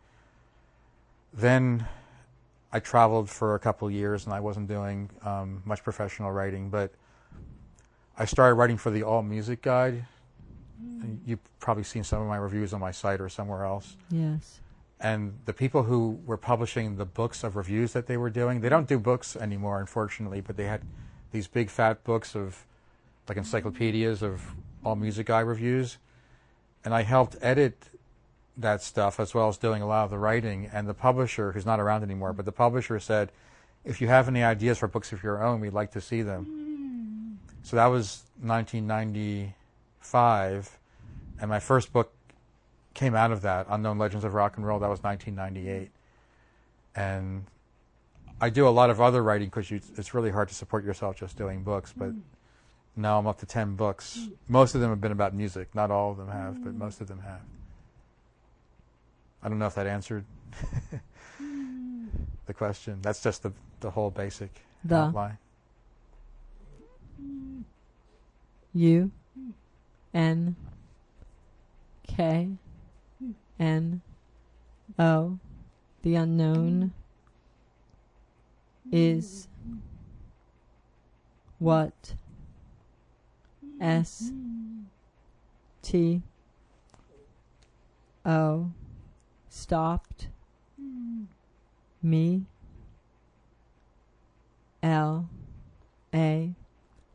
[1.32, 1.86] Then
[2.76, 6.68] I traveled for a couple of years, and I wasn't doing um, much professional writing,
[6.68, 6.92] but
[8.18, 10.04] I started writing for the All Music Guide.
[11.00, 14.60] And You've probably seen some of my reviews on my site or somewhere else Yes.
[15.00, 18.68] and the people who were publishing the books of reviews that they were doing, they
[18.68, 20.82] don't do books anymore, unfortunately, but they had
[21.32, 22.66] these big fat books of
[23.26, 24.52] like encyclopedias of
[24.84, 25.96] all music Guide reviews.
[26.84, 27.88] And I helped edit
[28.56, 30.70] that stuff as well as doing a lot of the writing.
[30.72, 33.30] And the publisher, who's not around anymore, but the publisher said,
[33.84, 37.38] if you have any ideas for books of your own, we'd like to see them.
[37.62, 40.78] So that was 1995.
[41.40, 42.12] And my first book
[42.94, 44.78] came out of that, Unknown Legends of Rock and Roll.
[44.78, 45.90] That was 1998.
[46.94, 47.44] And
[48.40, 51.36] I do a lot of other writing because it's really hard to support yourself just
[51.36, 51.92] doing books.
[51.96, 52.12] But
[52.96, 54.28] now I'm up to 10 books.
[54.48, 55.74] Most of them have been about music.
[55.74, 57.40] Not all of them have, but most of them have.
[59.46, 60.24] I don't know if that answered
[61.40, 62.08] mm.
[62.46, 62.98] the question.
[63.00, 64.50] That's just the, the whole basic
[64.84, 65.38] The outline.
[68.74, 69.12] U
[70.12, 70.56] N
[72.08, 72.48] K
[73.60, 74.00] N
[74.98, 75.38] O
[76.02, 76.92] the unknown
[78.90, 79.46] is
[81.60, 82.14] what
[83.80, 84.32] S
[85.82, 86.20] T
[88.24, 88.72] O
[89.56, 90.28] stopped
[90.78, 91.24] hmm.
[92.02, 92.44] me
[94.82, 95.28] L
[96.14, 96.52] A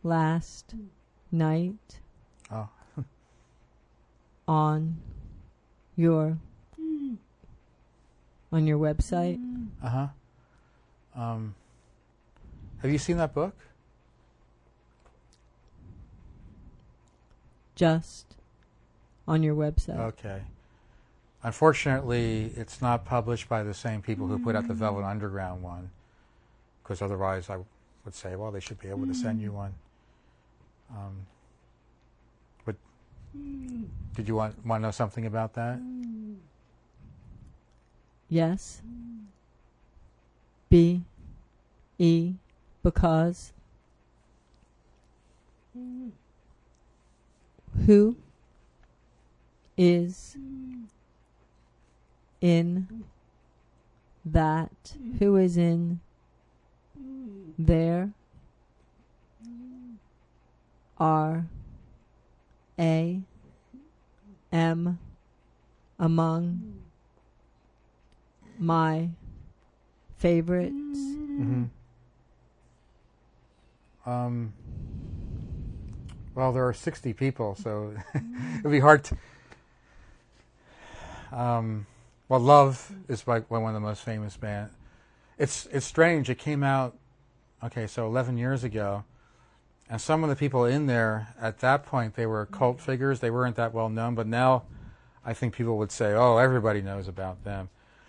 [0.04, 0.86] last hmm.
[1.32, 2.00] night
[2.52, 2.68] Oh.
[4.48, 4.98] on
[5.96, 6.38] your
[6.78, 7.14] hmm.
[8.52, 9.40] on your website
[9.84, 10.08] Uh huh.
[11.16, 11.56] Um,
[12.82, 13.56] have you seen that book?
[17.76, 18.36] just
[19.28, 20.42] on your website Okay.
[21.44, 25.10] Unfortunately, it's not published by the same people who put out the Velvet mm.
[25.10, 25.90] Underground one,
[26.84, 27.58] because otherwise I
[28.06, 29.56] would say, well, they should be able to send you mm.
[29.56, 29.74] one.
[30.92, 31.26] Um,
[32.64, 32.76] but
[33.36, 33.86] mm.
[34.14, 35.80] did you want want to know something about that?
[38.30, 38.82] yes.
[40.70, 41.02] B
[41.98, 42.34] E
[42.84, 43.52] because.
[47.86, 48.18] Who
[49.78, 50.36] is
[52.42, 53.06] in
[54.26, 56.00] that who is in
[57.58, 58.12] there
[60.98, 61.46] are
[62.78, 63.22] a
[64.52, 65.00] am
[66.00, 66.74] among
[68.60, 69.10] my
[70.18, 70.92] favorites
[71.42, 71.64] Mm-hmm.
[74.10, 74.54] Um,
[76.36, 79.18] well, there are 60 people, so it would be hard to.
[81.32, 81.88] Um,
[82.32, 84.70] well, Love is like one of the most famous band.
[85.38, 86.30] It's it's strange.
[86.30, 86.96] It came out,
[87.62, 89.04] okay, so 11 years ago,
[89.90, 93.20] and some of the people in there at that point they were cult figures.
[93.20, 94.64] They weren't that well known, but now,
[95.26, 97.68] I think people would say, "Oh, everybody knows about them."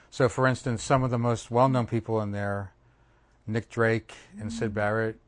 [0.09, 2.75] So, for instance, some of the most well-known people in there,
[3.49, 5.19] Nick Drake and Syd Barrett,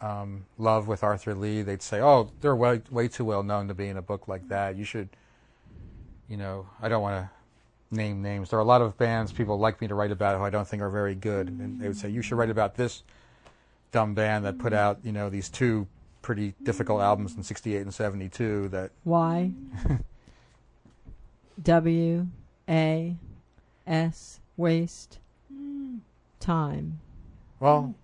[0.00, 3.74] um, Love with Arthur Lee, they'd say, "Oh, they're way way too well known to
[3.74, 4.76] be in a book like that.
[4.76, 5.08] You should,
[6.28, 7.35] you know, I don't want to
[7.90, 8.50] name names.
[8.50, 10.66] There are a lot of bands people like me to write about who I don't
[10.66, 13.02] think are very good, and they would say you should write about this
[13.92, 15.86] dumb band that put out, you know, these two
[16.22, 19.52] pretty difficult albums in '68 and '72 that Y
[21.62, 22.26] W
[22.68, 23.16] A
[23.86, 25.18] S waste
[26.40, 27.00] time.
[27.60, 27.94] Well,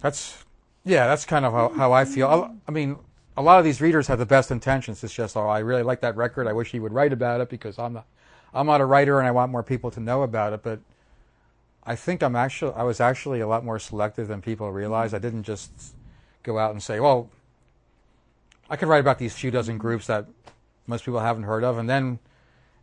[0.00, 0.44] that's
[0.84, 2.28] yeah, that's kind of how, how I feel.
[2.28, 2.96] I, I mean,
[3.36, 5.02] a lot of these readers have the best intentions.
[5.04, 6.46] It's just, oh, I really like that record.
[6.46, 8.06] I wish he would write about it because I'm not,
[8.52, 10.62] I'm not a writer and I want more people to know about it.
[10.62, 10.80] But
[11.84, 15.14] I think I'm actually, I was actually a lot more selective than people realize.
[15.14, 15.70] I didn't just
[16.42, 17.30] go out and say, well,
[18.68, 20.26] I could write about these few dozen groups that
[20.86, 22.18] most people haven't heard of, and then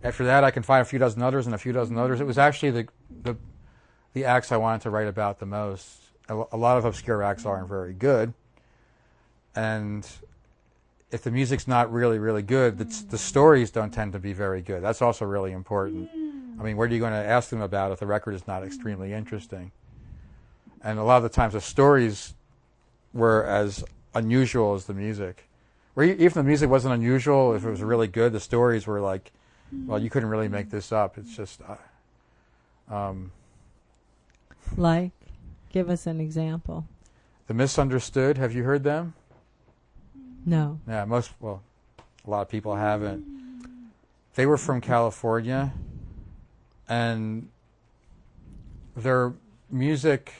[0.03, 2.19] after that, I can find a few dozen others and a few dozen others.
[2.19, 2.87] It was actually the
[3.23, 3.35] the
[4.13, 5.87] the acts I wanted to write about the most.
[6.29, 8.33] A, a lot of obscure acts aren't very good,
[9.55, 10.07] and
[11.11, 14.61] if the music's not really really good, the, the stories don't tend to be very
[14.61, 14.83] good.
[14.83, 16.09] That's also really important.
[16.59, 18.63] I mean, what are you going to ask them about if the record is not
[18.63, 19.71] extremely interesting?
[20.83, 22.33] And a lot of the times, the stories
[23.13, 23.83] were as
[24.15, 25.47] unusual as the music.
[25.95, 28.99] Or even if the music wasn't unusual, if it was really good, the stories were
[28.99, 29.31] like,
[29.85, 31.17] well, you couldn't really make this up.
[31.17, 31.61] It's just,
[32.89, 33.31] uh, um,
[34.75, 35.11] Like,
[35.71, 36.85] give us an example.
[37.47, 38.37] the misunderstood.
[38.37, 39.13] Have you heard them?
[40.45, 40.79] No.
[40.87, 41.61] Yeah, most well,
[42.25, 43.25] a lot of people haven't.
[44.35, 45.73] They were from California,
[46.87, 47.49] and
[48.95, 49.33] their
[49.69, 50.33] music,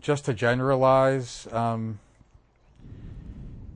[0.00, 1.98] just to generalize, um,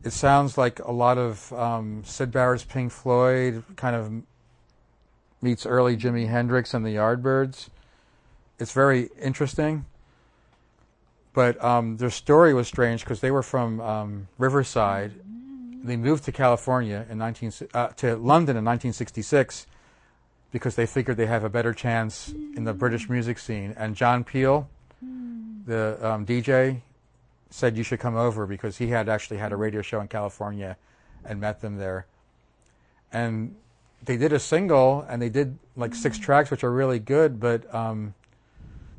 [0.03, 4.11] it sounds like a lot of um, Syd Barrett's Pink Floyd, kind of
[5.43, 7.69] meets early Jimi Hendrix and the Yardbirds.
[8.59, 9.85] It's very interesting
[11.33, 15.13] but um, their story was strange because they were from um, Riverside.
[15.83, 19.67] They moved to California in 19 uh, to London in 1966
[20.51, 23.75] because they figured they have a better chance in the British music scene.
[23.77, 24.69] And John Peel,
[25.67, 26.83] the um, DJ,
[27.51, 30.77] said you should come over because he had actually had a radio show in California
[31.25, 32.07] and met them there.
[33.13, 33.55] And
[34.05, 37.73] they did a single and they did like six tracks, which are really good, but
[37.73, 38.15] um,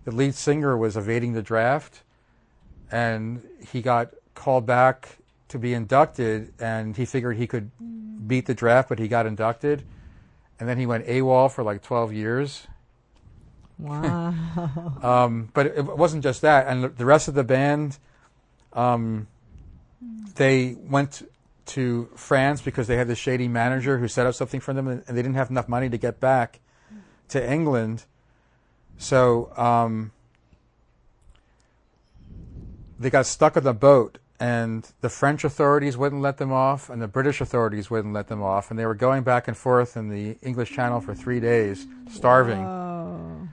[0.06, 2.04] the lead singer was evading the draft
[2.92, 5.18] and he got called back
[5.50, 7.72] to be inducted, and he figured he could
[8.28, 9.84] beat the draft, but he got inducted,
[10.60, 12.68] and then he went AWOL for like 12 years.
[13.78, 14.34] Wow.
[15.02, 17.98] Um, but it, it wasn't just that, and the- rest of the band,
[18.74, 19.28] um,
[20.36, 21.28] they went
[21.68, 25.04] to France because they had this shady manager who set up something for them, and,
[25.08, 26.60] and they didn't have enough money to get back
[27.30, 28.06] to England.
[28.98, 30.12] So um,
[33.02, 37.02] they got stuck on the boat, and the French authorities wouldn't let them off, and
[37.02, 40.10] the British authorities wouldn't let them off, and they were going back and forth in
[40.10, 42.64] the English Channel for three days, starving.
[42.64, 43.48] Oh.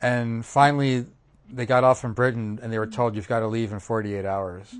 [0.00, 1.06] And finally,
[1.52, 4.24] they got off from Britain and they were told you've got to leave in 48
[4.24, 4.74] hours.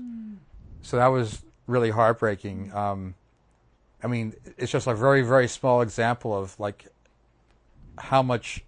[0.81, 2.73] So that was really heartbreaking.
[2.73, 3.15] Um,
[4.03, 6.87] I mean, it's just a very, very small example of like
[7.97, 8.63] how much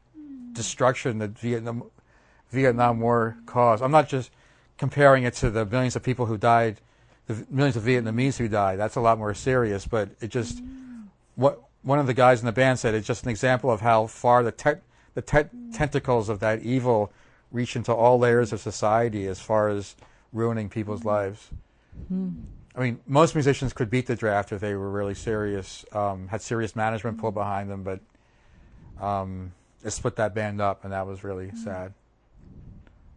[0.51, 1.83] destruction the Vietnam
[2.51, 3.81] Vietnam War caused.
[3.81, 4.29] I'm not just
[4.83, 6.81] comparing it to the millions of people who died,
[7.27, 8.77] the millions of Vietnamese who died.
[8.77, 9.87] That's a lot more serious.
[9.87, 10.61] But it just
[11.35, 12.93] what one of the guys in the band said.
[12.93, 17.13] It's just an example of how far the te- the te- tentacles of that evil
[17.49, 19.95] reach into all layers of society as far as
[20.33, 21.47] ruining people's lives.
[22.75, 26.41] I mean, most musicians could beat the draft if they were really serious, um, had
[26.41, 28.01] serious management pull behind them, but
[28.99, 31.93] um, it split that band up, and that was really sad.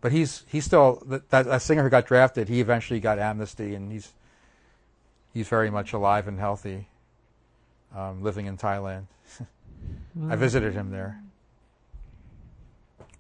[0.07, 2.49] But he's he's still that, that singer who got drafted.
[2.49, 4.13] He eventually got amnesty, and he's
[5.35, 6.87] he's very much alive and healthy,
[7.93, 9.07] um, living in Thailand.
[10.31, 11.21] I visited him there.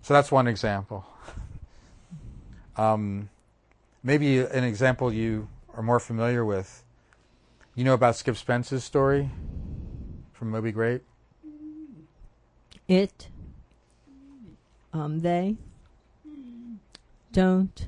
[0.00, 1.04] So that's one example.
[2.76, 3.30] Um,
[4.04, 6.84] maybe an example you are more familiar with.
[7.74, 9.30] You know about Skip Spence's story
[10.34, 11.02] from Moby Grape?
[12.86, 13.28] It.
[14.92, 15.56] Um, they.
[17.36, 17.86] Don't.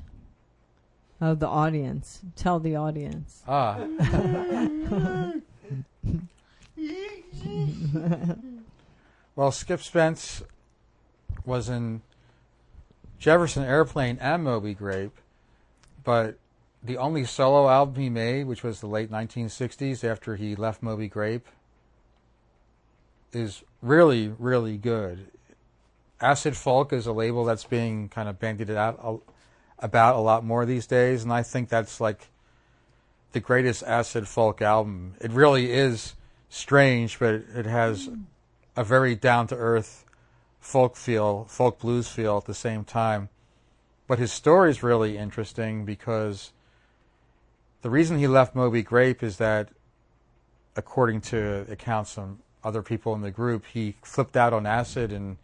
[1.19, 2.21] Oh, the audience.
[2.35, 3.41] Tell the audience.
[3.47, 3.79] Ah.
[9.35, 10.43] well, Skip Spence
[11.45, 12.03] was in
[13.17, 15.17] Jefferson Airplane and Moby Grape,
[16.03, 16.37] but
[16.83, 21.07] the only solo album he made, which was the late 1960s after he left Moby
[21.07, 21.47] Grape,
[23.33, 25.25] is really, really good.
[26.21, 28.99] Acid Folk is a label that's being kind of bandied out
[29.79, 32.29] about a lot more these days, and I think that's like
[33.31, 35.15] the greatest acid folk album.
[35.21, 36.15] It really is
[36.49, 38.09] strange, but it has
[38.75, 40.05] a very down to earth
[40.59, 43.29] folk feel, folk blues feel at the same time.
[44.07, 46.51] But his story is really interesting because
[47.81, 49.69] the reason he left Moby Grape is that,
[50.75, 55.37] according to accounts from other people in the group, he flipped out on acid and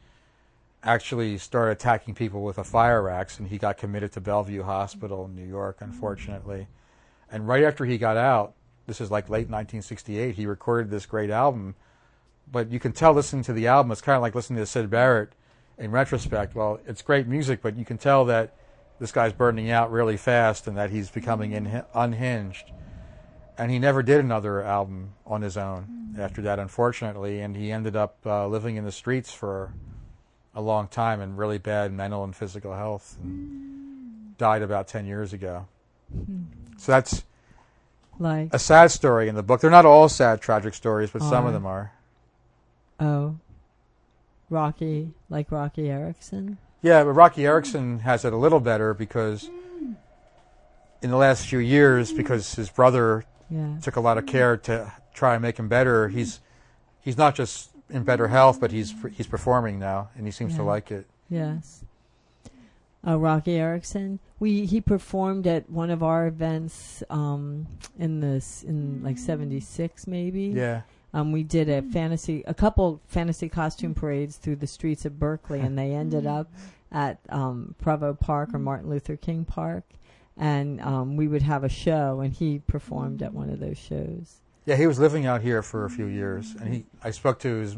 [0.86, 5.26] actually started attacking people with a fire axe, and he got committed to Bellevue Hospital
[5.26, 6.68] in New York, unfortunately.
[7.32, 8.54] And right after he got out,
[8.86, 11.76] this is like late 1968, he recorded this great album.
[12.50, 14.90] But you can tell listening to the album, it's kind of like listening to Syd
[14.92, 15.34] Barrett
[15.80, 16.54] in retrospect.
[16.56, 18.54] Well, it's great music, but you can tell that
[19.00, 22.72] this guy's burning out really fast and that he's becoming in, unhinged.
[23.58, 27.42] And he never did another album on his own after that, unfortunately.
[27.42, 29.74] And he ended up uh, living in the streets for
[30.56, 35.34] a long time in really bad mental and physical health and died about 10 years
[35.34, 35.68] ago.
[36.14, 36.44] Hmm.
[36.78, 37.24] So that's
[38.20, 39.60] Like, a sad story in the book.
[39.62, 41.92] They're not all sad, tragic stories, but some of them are.
[43.00, 43.36] oh.
[44.50, 46.60] Roky, like Roky Erickson.
[46.84, 49.50] Yeah, but Roky Erickson has it a little better because
[51.02, 53.78] in the last few years, because his brother Yeah.
[53.82, 56.42] took a lot of care to try and make him better, he's
[57.02, 60.64] he's not just in better health, but he's he's performing now, and he seems to
[60.64, 61.06] like it.
[61.30, 61.84] Yes.
[63.08, 64.20] Uh, Roky Erickson.
[64.40, 67.68] We he performed at one of our events um,
[68.00, 70.46] in this in like '76 maybe.
[70.56, 70.82] Yeah,
[71.14, 75.60] Um, we did a fantasy, a couple fantasy costume parades through the streets of Berkeley,
[75.60, 76.52] and they ended up
[76.92, 79.84] at um, Provo Park or Martin Luther King Park,
[80.36, 84.42] and um, we would have a show, and he performed at one of those shows.
[84.66, 84.76] Yeah.
[84.76, 87.78] He was living out here for a few years, and he I spoke to his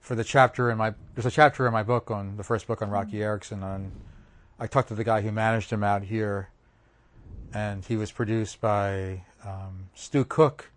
[0.00, 2.80] for the chapter in my there's a chapter in my book on the first book
[2.82, 3.92] on Roky Erickson on
[4.58, 6.48] I talked to the guy who managed him out here,
[7.54, 10.70] and he was produced by um, Stu Cook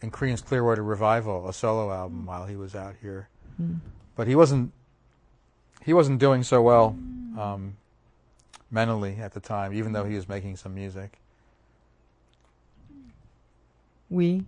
[0.00, 3.28] in Creedence Clearwater Revival, a solo album while he was out here.
[3.60, 3.78] Mm.
[4.16, 4.72] But he wasn't
[5.84, 6.96] he wasn't doing so well
[7.38, 7.76] um,
[8.70, 11.18] mentally at the time, even though he was making some music.
[14.12, 14.44] We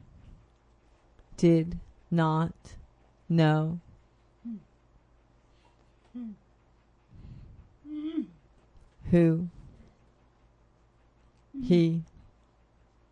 [1.39, 1.79] did
[2.11, 2.53] not
[3.31, 3.81] know
[9.11, 9.49] who
[11.63, 12.03] he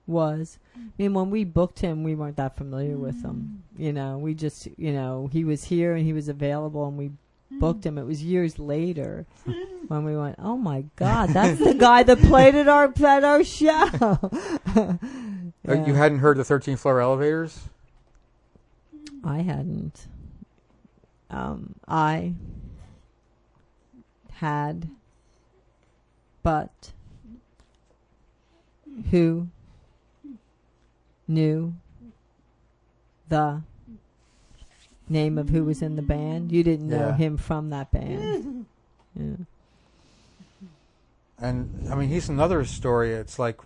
[0.07, 0.59] was.
[0.77, 3.63] I mean, when we booked him, we weren't that familiar with him.
[3.79, 7.13] You know, we just, you know, he was here and he was available and we
[7.59, 7.97] booked him.
[7.97, 9.25] It was years later
[9.89, 13.43] when we went, oh my God, that's the guy that played at our, at our
[13.43, 14.19] show.
[15.69, 17.61] Uh, You hadn't heard the 13th floor elevators?
[19.25, 20.07] I hadn't.
[21.31, 22.35] Um, I
[24.33, 24.89] had,
[26.43, 26.93] but
[29.11, 29.49] who
[31.29, 31.75] knew
[33.29, 33.63] the
[35.09, 36.51] name of who was in the band?
[36.53, 37.17] You didn't know Yeah.
[37.17, 38.67] him from that band.
[39.15, 39.35] Yeah.
[41.39, 43.13] And I mean, he's another story.
[43.13, 43.59] It's like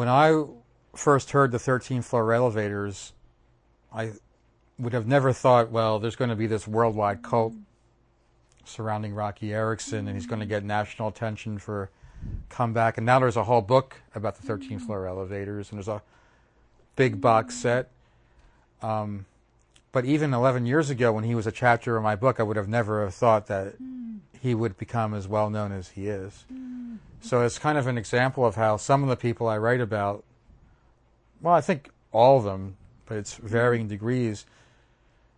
[0.00, 0.44] when I
[0.94, 3.12] first heard the 13th floor elevators,
[3.92, 4.12] I
[4.78, 7.52] would have never thought, well, there's going to be this worldwide cult
[8.64, 11.90] surrounding Roky Erickson, and he's going to get national attention for
[12.48, 12.96] comeback.
[12.96, 14.78] And now there's a whole book about the 13th mm-hmm.
[14.78, 16.00] floor elevators, and there's a
[16.96, 17.90] big box set.
[18.80, 19.26] Um,
[19.92, 22.56] but even 11 years ago, when he was a chapter in my book, I would
[22.56, 24.20] have never have thought that mm.
[24.40, 26.46] he would become as well known as he is.
[26.50, 26.96] Mm.
[27.20, 30.24] So it's kind of an example of how some of the people I write about,
[31.40, 34.46] well, I think all of them, but it's varying degrees.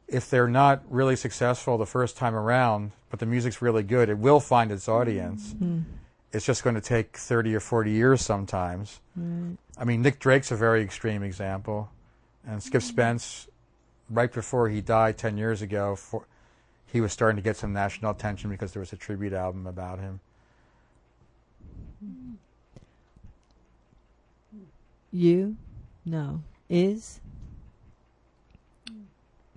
[0.09, 4.19] If they're not really successful the first time around, but the music's really good, it
[4.19, 5.55] will find its audience.
[5.55, 5.85] Mm.
[6.33, 9.01] It's just going to take 30 or 40 years sometimes.
[9.17, 9.57] Right.
[9.77, 11.91] I mean, Nick Drake's a very extreme example.
[12.47, 13.49] And Skip Spence,
[14.09, 16.25] right before he died 10 years ago, for,
[16.87, 19.99] he was starting to get some national attention because there was a tribute album about
[19.99, 20.21] him.
[25.13, 25.57] You?
[26.05, 26.43] No.
[26.69, 27.21] Is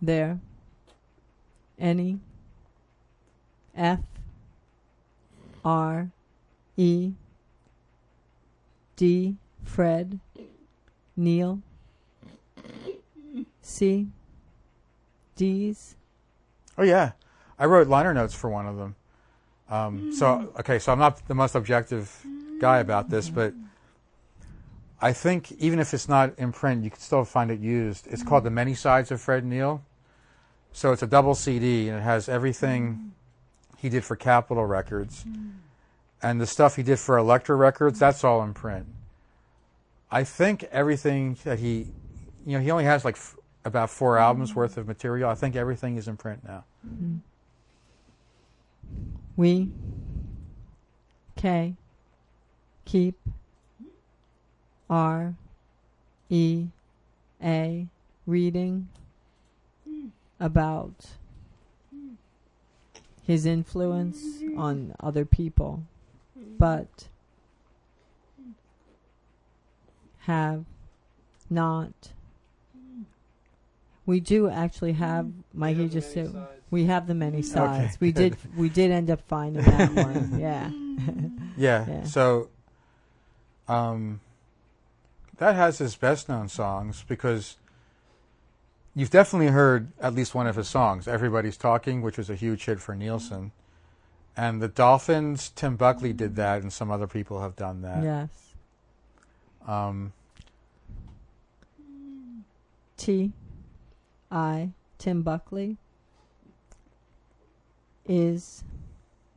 [0.02, 0.39] there
[1.80, 2.20] any
[3.76, 4.00] F
[5.64, 6.10] R
[6.78, 7.12] E
[8.96, 10.20] D Fred
[11.16, 11.62] Neil
[13.62, 14.08] C
[15.36, 15.96] D's
[16.78, 17.12] Oh yeah,
[17.58, 18.96] I wrote liner notes for one of them.
[19.70, 22.26] Um, so okay, so I'm not the most objective
[22.59, 23.53] guy about this, but
[25.01, 28.07] I think even if it's not in print, you can still find it used.
[28.07, 29.84] It's called "The Many Sides of Fred Neil."
[30.72, 33.13] So it's a double CD, and it has everything
[33.78, 35.26] he did for Capitol Records,
[36.22, 37.97] and the stuff he did for Elektra Records.
[37.99, 38.86] That's all in print.
[40.11, 41.88] I think everything that he,
[42.45, 45.30] you know, he only has like f- about four albums worth of material.
[45.30, 46.63] I think everything is in print now.
[49.38, 49.70] We
[51.36, 51.76] K
[52.86, 53.16] keep
[54.90, 55.36] R
[56.30, 56.68] E
[57.44, 57.88] A
[58.26, 58.88] reading
[60.40, 61.08] about
[63.24, 65.84] his influence on other people,
[66.58, 67.08] but
[70.22, 70.66] have
[71.50, 72.14] not.
[74.06, 76.62] We do actually have Mikey have just many said sides.
[76.72, 77.99] we have the many sides.
[77.99, 80.39] We did we did end up finding that one.
[80.39, 80.72] Yeah.
[81.58, 81.86] Yeah.
[81.88, 82.03] Yeah.
[82.03, 82.49] So
[83.68, 84.20] um,
[85.38, 87.56] that has his best known songs because
[88.93, 92.66] you've definitely heard at least one of his songs, Everybody's Talking, which was a huge
[92.66, 93.51] hit for Nilsson.
[94.36, 98.03] And the Dolphins, Tim Buckley did that, and some other people have done that.
[98.03, 98.30] yes.
[99.66, 100.12] Um,
[102.97, 103.32] T
[104.32, 105.78] I Tim Buckley
[108.08, 108.64] is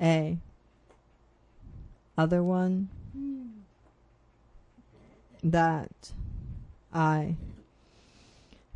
[0.01, 0.39] a
[2.17, 2.89] other one
[5.43, 6.13] that
[6.93, 7.37] I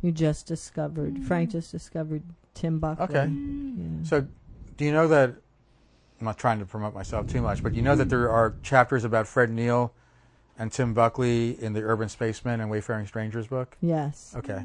[0.01, 1.15] you just discovered.
[1.15, 1.25] Mm-hmm.
[1.25, 3.05] Frank just discovered Tim Buckley.
[3.05, 3.31] Okay.
[3.31, 4.03] Yeah.
[4.03, 4.27] so,
[4.77, 5.35] do you know that?
[6.19, 9.03] I'm not trying to promote myself too much, but you know that there are chapters
[9.03, 9.93] about Fred Neil
[10.57, 13.75] and Tim Buckley in the Urban Spacemen and Wayfaring Strangers book?
[13.81, 14.33] yes.
[14.37, 14.63] Okay.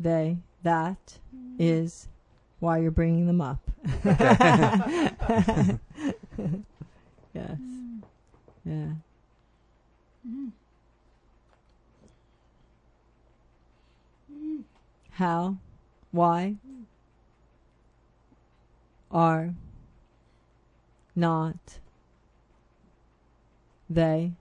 [0.00, 1.56] They that mm-hmm.
[1.58, 2.08] is
[2.58, 3.60] why you're bringing them up.
[3.84, 5.78] yes.
[7.36, 8.02] Mm.
[8.64, 8.92] Yeah.
[10.26, 10.52] Mm.
[15.10, 15.56] How?
[16.12, 16.54] Why?
[19.10, 19.54] Are
[21.16, 21.78] not
[23.90, 24.32] they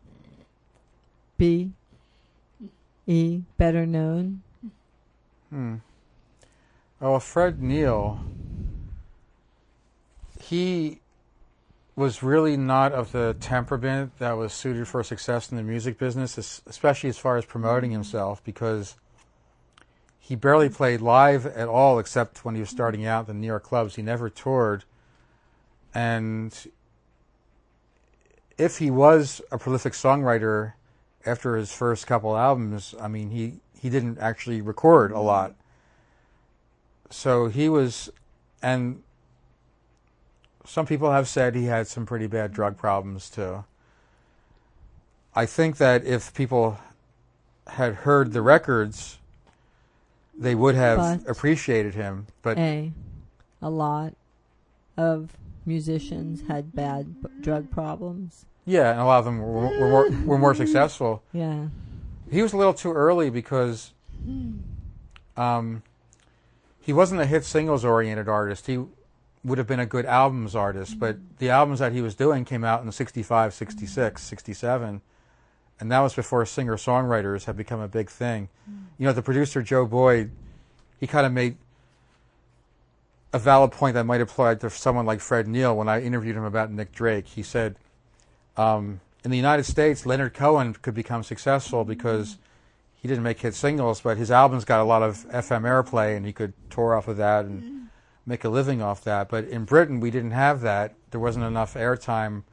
[1.37, 1.71] be
[2.63, 2.69] mm.
[3.07, 4.41] e better known
[5.49, 5.75] Hmm.
[7.01, 8.19] Oh, well, Fred Neil,
[10.41, 10.99] he
[11.95, 16.61] was really not of the temperament that was suited for success in the music business,
[16.65, 18.95] especially as far as promoting himself, because
[20.17, 23.47] he barely played live at all except when he was starting out in the New
[23.47, 23.95] York clubs.
[23.95, 24.83] He never toured.
[25.93, 26.55] And
[28.57, 30.73] if he was a prolific songwriter
[31.25, 35.25] after his first couple albums, I mean, he, he didn't actually record a mm-hmm.
[35.25, 35.55] lot.
[37.09, 38.09] So he was,
[38.61, 39.01] and
[40.65, 43.63] some people have said he had some pretty bad drug problems too.
[45.35, 46.79] I think that if people
[47.67, 49.17] had heard the records,
[50.37, 52.27] they would have But- appreciated him.
[52.41, 52.91] But A.
[53.61, 54.13] A lot
[54.95, 55.31] of
[55.65, 58.45] musicians had bad b- drug problems.
[58.65, 61.21] yeah, and a lot of them were, were more were more successful.
[61.33, 61.67] Yeah.
[62.31, 63.93] He was a little too early because
[65.35, 65.83] um,
[66.79, 68.67] he wasn't a hit singles oriented artist.
[68.67, 68.79] He
[69.43, 72.63] would have been a good albums artist, but the albums that he was doing came
[72.63, 75.01] out in 65, 66, 67,
[75.79, 78.49] and that was before singer songwriters had become a big thing.
[78.97, 80.31] You know, the producer Joe Boyd,
[80.99, 81.57] he kind of made
[83.31, 86.43] a valid point that might apply to someone like Fred Neil when I interviewed him
[86.43, 87.27] about Nick Drake.
[87.27, 87.75] He said,
[88.57, 92.37] um, in the United States, Leonard Cohen could become successful because
[93.01, 96.25] he didn't make hit singles, but his albums got a lot of FM airplay, and
[96.25, 97.89] he could tour off of that and
[98.25, 99.29] make a living off that.
[99.29, 100.93] But in Britain, we didn't have that.
[101.11, 102.43] There wasn't enough airtime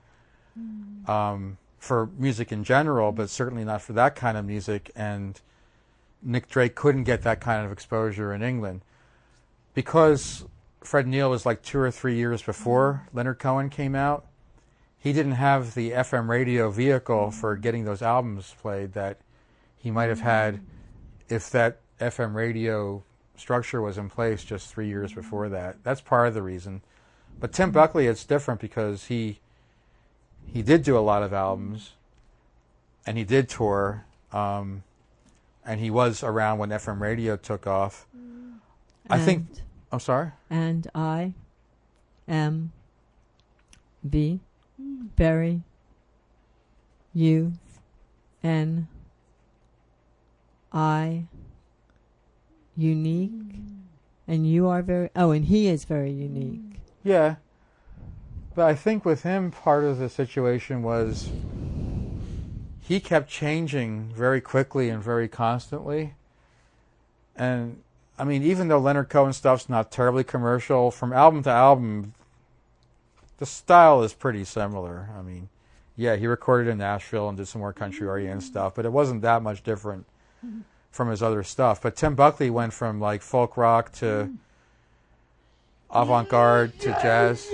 [1.07, 4.91] um, for music in general, but certainly not for that kind of music.
[4.97, 5.41] And
[6.23, 8.83] Nick Drake couldn't get that kind of exposure in England
[9.75, 10.45] because
[10.83, 14.27] Fred Neil was like two or three years before Leonard Cohen came out.
[14.99, 19.19] He didn't have the FM radio vehicle for getting those albums played that
[19.77, 20.61] he might have had
[21.29, 23.03] if that FM radio
[23.37, 25.77] structure was in place just three years before that.
[25.85, 26.83] That's part of the reason.
[27.39, 29.41] But Tim Buckley, it's different because he
[30.47, 31.93] he did do a lot of albums,
[33.05, 34.85] and he did tour, um,
[35.65, 38.07] and he was around when FM radio took off.
[39.11, 39.47] I think.
[39.93, 40.33] I'm sorry.
[40.51, 41.35] And I
[42.27, 42.73] am
[44.03, 44.41] V.
[44.79, 45.63] Very.
[47.15, 47.53] U.
[48.43, 48.89] N.
[50.73, 51.25] I.
[52.77, 53.33] Unique.
[54.29, 55.11] And you are very.
[55.17, 56.81] Oh, and he is very unique.
[57.03, 57.37] Yeah.
[58.55, 61.31] But I think with him, part of the situation was
[62.81, 66.15] he kept changing very quickly and very constantly.
[67.35, 67.83] And
[68.19, 72.15] I mean, even though Leonard Cohen stuff's not terribly commercial, from album to album,
[73.39, 75.09] the style is pretty similar.
[75.17, 75.49] I mean,
[75.97, 78.47] yeah, he recorded in Nashville and did some more country oriented mm-hmm.
[78.47, 80.07] stuff, but it wasn't that much different
[80.45, 80.61] mm-hmm.
[80.91, 81.81] from his other stuff.
[81.81, 84.37] But Tim Buckley went from like folk rock to mm.
[85.91, 87.49] avant garde to jazz.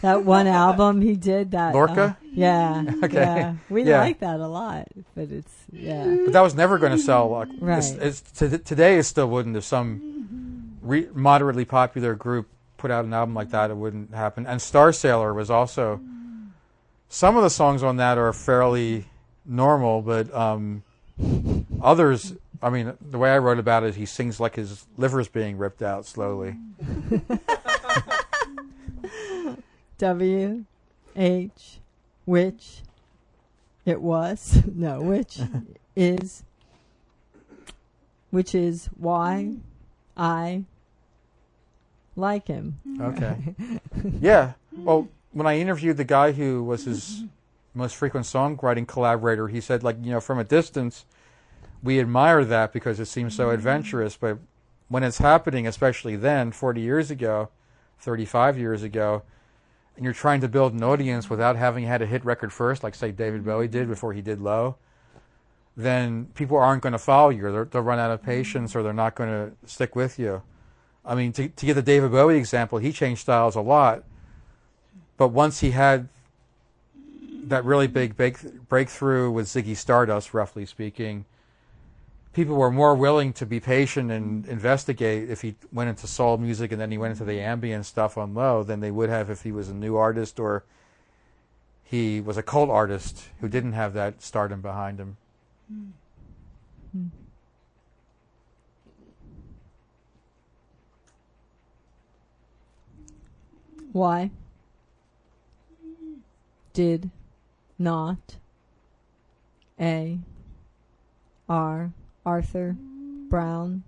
[0.00, 1.70] That one album he did that.
[1.70, 2.18] Uh, Lorca?
[2.20, 2.84] uh, yeah.
[3.04, 3.14] Okay.
[3.14, 3.54] Yeah.
[3.70, 4.00] We Yeah.
[4.00, 6.16] like that a lot, but it's yeah.
[6.24, 7.30] But that was never going to sell.
[7.30, 7.78] Like, Right.
[7.78, 9.56] it's, it's, to, today, it still wouldn't.
[9.56, 14.46] If some re- moderately popular group put out an album like that, it wouldn't happen.
[14.46, 16.00] And Star Sailor was also.
[17.08, 19.06] Some of the songs on that are fairly
[19.44, 20.82] normal, but um,
[21.80, 22.34] others.
[22.62, 25.82] I mean, the way I wrote about it, he sings like his liver's being ripped
[25.82, 26.56] out slowly.
[29.98, 30.64] W
[31.14, 31.78] H
[32.26, 32.82] which
[33.86, 35.40] it was no which
[35.94, 36.42] is
[38.30, 39.54] which is why
[40.16, 40.64] I
[42.16, 42.80] like him.
[43.00, 43.54] Okay.
[44.20, 44.52] yeah.
[44.72, 47.24] Well, when I interviewed the guy who was his
[47.74, 51.04] most frequent songwriting collaborator, he said, like, you know, from a distance,
[51.82, 53.54] we admire that because it seems so mm-hmm.
[53.54, 54.16] adventurous.
[54.16, 54.38] But
[54.88, 57.50] when it's happening, especially then, 40 years ago,
[57.98, 59.22] 35 years ago,
[59.94, 62.94] and you're trying to build an audience without having had a hit record first, like,
[62.94, 63.90] say, David Bowie did mm-hmm.
[63.90, 64.76] before he did Low,
[65.76, 67.52] then people aren't going to follow you.
[67.52, 68.30] They're, they'll run out of mm-hmm.
[68.30, 70.42] patience or they're not going to stick with you.
[71.06, 74.04] I mean, to, to give the David Bowie example, he changed styles a lot.
[75.16, 76.08] But once he had
[77.44, 81.24] that really big break, breakthrough with Ziggy Stardust, roughly speaking,
[82.32, 86.72] people were more willing to be patient and investigate if he went into soul music
[86.72, 89.42] and then he went into the ambient stuff on low than they would have if
[89.42, 90.64] he was a new artist or
[91.84, 95.16] he was a cult artist who didn't have that stardom behind him.
[95.68, 95.86] Hmm.
[96.92, 97.06] Hmm.
[103.96, 104.30] Why
[106.74, 107.10] did
[107.78, 108.36] not
[109.80, 110.18] A
[111.48, 111.92] R
[112.26, 112.76] Arthur
[113.30, 113.84] Brown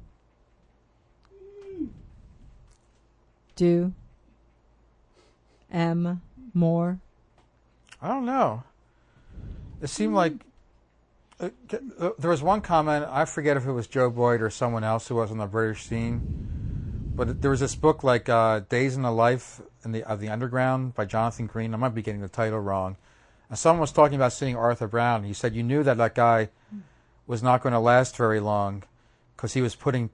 [3.55, 3.93] do
[5.71, 6.23] M
[6.55, 7.01] more
[8.01, 8.63] I don't know.
[9.83, 10.33] It seemed like
[11.39, 11.51] uh,
[12.01, 13.05] uh, there was one comment.
[13.11, 15.85] I forget if it was Joe Boyd or someone else who was on the British
[15.85, 16.58] scene,
[17.19, 20.29] but there was this book like uh, Days in the Life in the, of the
[20.29, 21.75] Underground by Jonathon Green.
[21.75, 22.97] I might be getting the title wrong.
[23.51, 25.25] And someone was talking about seeing Arthur Brown.
[25.25, 26.51] He said you knew that that guy
[27.27, 28.85] was not going to last very long
[29.35, 30.11] because he was putting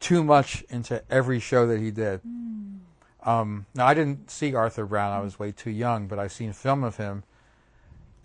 [0.00, 2.20] too much into every show that he did.
[3.22, 6.52] Um, now I didn't see Arthur Brown; I was way too young, but I've seen
[6.52, 7.22] film of him.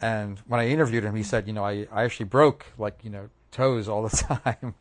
[0.01, 3.12] And when I interviewed him, he said, "You know, I, I actually broke like you
[3.12, 4.10] know toes all the
[4.43, 4.74] time."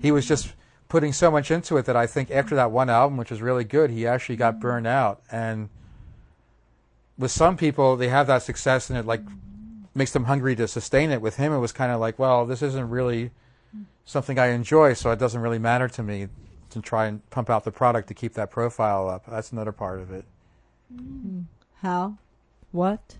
[0.00, 0.52] he was just
[0.92, 3.64] putting so much into it that I think after that one album, which was really
[3.64, 4.60] good, he actually got mm-hmm.
[4.60, 5.22] burned out.
[5.32, 5.70] And
[7.16, 9.22] with some people, they have that success and it like
[9.94, 11.22] makes them hungry to sustain it.
[11.22, 13.30] With him, it was kind of like, well, this isn't really
[14.04, 16.28] something I enjoy, so it doesn't really matter to me
[16.68, 19.24] to try and pump out the product to keep that profile up.
[19.26, 20.26] That's another part of it.
[20.94, 21.40] Mm-hmm.
[21.80, 22.18] How?
[22.70, 23.16] What?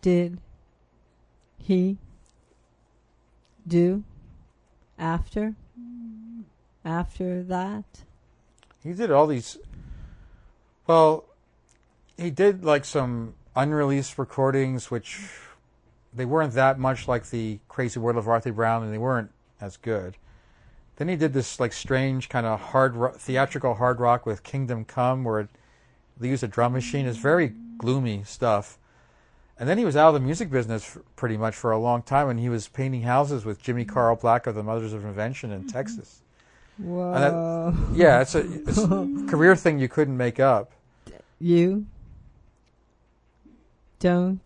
[0.00, 0.38] Did
[1.58, 1.98] he
[3.68, 4.04] do
[4.98, 5.54] after?
[6.84, 7.84] After that?
[8.82, 9.58] He did all these.
[10.86, 11.24] Well,
[12.16, 15.28] he did like some unreleased recordings, which
[16.14, 19.30] they weren't that much like the Crazy World of Arthur Brown, and they weren't
[19.60, 20.16] as good.
[20.96, 24.84] Then he did this like strange kind of hard ro- theatrical hard rock with Kingdom
[24.84, 25.48] Come, where it,
[26.18, 27.06] they used a drum machine.
[27.06, 28.78] It's very gloomy stuff.
[29.58, 32.02] And then he was out of the music business f- pretty much for a long
[32.02, 35.50] time, and he was painting houses with Jimmy Carl Black of the Mothers of Invention
[35.50, 36.20] in Texas.
[36.78, 37.74] Whoa.
[37.94, 40.72] Yeah, it's a, it's a career thing you couldn't make up.
[41.40, 41.86] You
[43.98, 44.40] don't.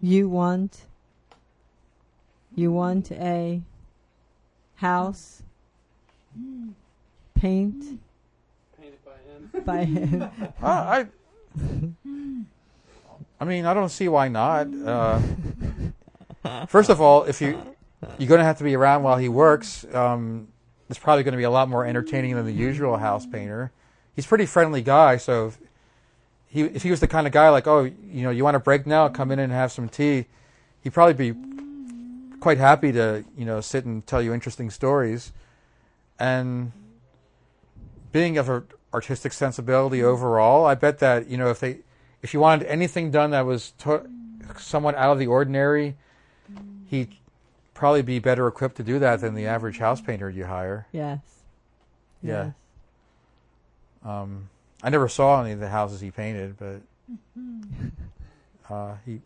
[0.00, 0.86] You want.
[2.56, 3.62] You want a
[4.76, 5.42] house
[7.34, 8.00] paint
[8.80, 9.64] Painted by him.
[9.64, 10.22] by him.
[10.60, 11.06] Uh, I,
[13.40, 14.66] I mean, I don't see why not.
[14.74, 15.20] Uh,
[16.66, 17.60] first of all, if you
[18.18, 20.48] you're going to have to be around while he works, um,
[20.88, 23.72] it's probably going to be a lot more entertaining than the usual house painter.
[24.14, 25.58] He's a pretty friendly guy, so if
[26.48, 28.60] he if he was the kind of guy like, oh, you know, you want a
[28.60, 30.26] break now, come in and have some tea,
[30.82, 31.38] he'd probably be
[32.40, 35.32] quite happy to you know sit and tell you interesting stories,
[36.18, 36.72] and
[38.10, 41.78] being of a artistic sensibility overall, I bet that you know if they
[42.22, 44.08] if you wanted anything done that was to-
[44.58, 45.96] somewhat out of the ordinary,
[46.86, 47.14] he'd
[47.74, 50.86] probably be better equipped to do that than the average house painter you hire.
[50.92, 51.20] Yes.
[52.22, 52.44] Yeah.
[52.46, 52.54] Yes.
[54.04, 54.48] Um,
[54.82, 56.80] I never saw any of the houses he painted, but
[58.70, 59.20] uh, he,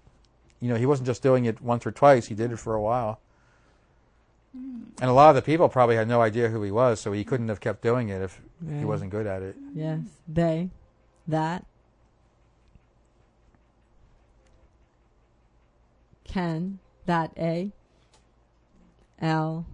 [0.60, 2.26] you know, he wasn't just doing it once or twice.
[2.26, 3.20] He did it for a while,
[4.54, 7.24] and a lot of the people probably had no idea who he was, so he
[7.24, 8.40] couldn't have kept doing it if
[8.78, 9.56] he wasn't good at it.
[9.74, 10.00] Yes.
[10.26, 10.70] They.
[11.28, 11.64] That.
[16.32, 16.78] Can.
[17.06, 17.72] That A.
[19.20, 19.66] L.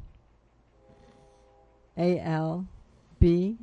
[1.96, 2.66] A L.
[3.20, 3.56] B.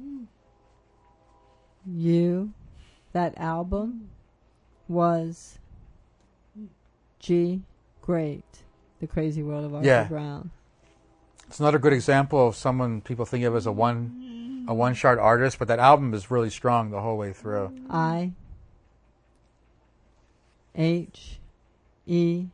[1.85, 2.51] U.
[3.13, 4.09] That album
[4.87, 5.59] was
[7.19, 7.61] G.
[8.01, 8.43] Great.
[9.01, 10.03] The Crazy World of Arthur Yeah.
[10.05, 10.51] Brown.
[11.47, 15.59] It's another good example of someone people think of as a one, a one-shot artist,
[15.59, 17.71] but that album is really strong the whole way through.
[17.89, 18.31] I
[20.75, 21.39] H
[22.05, 22.47] E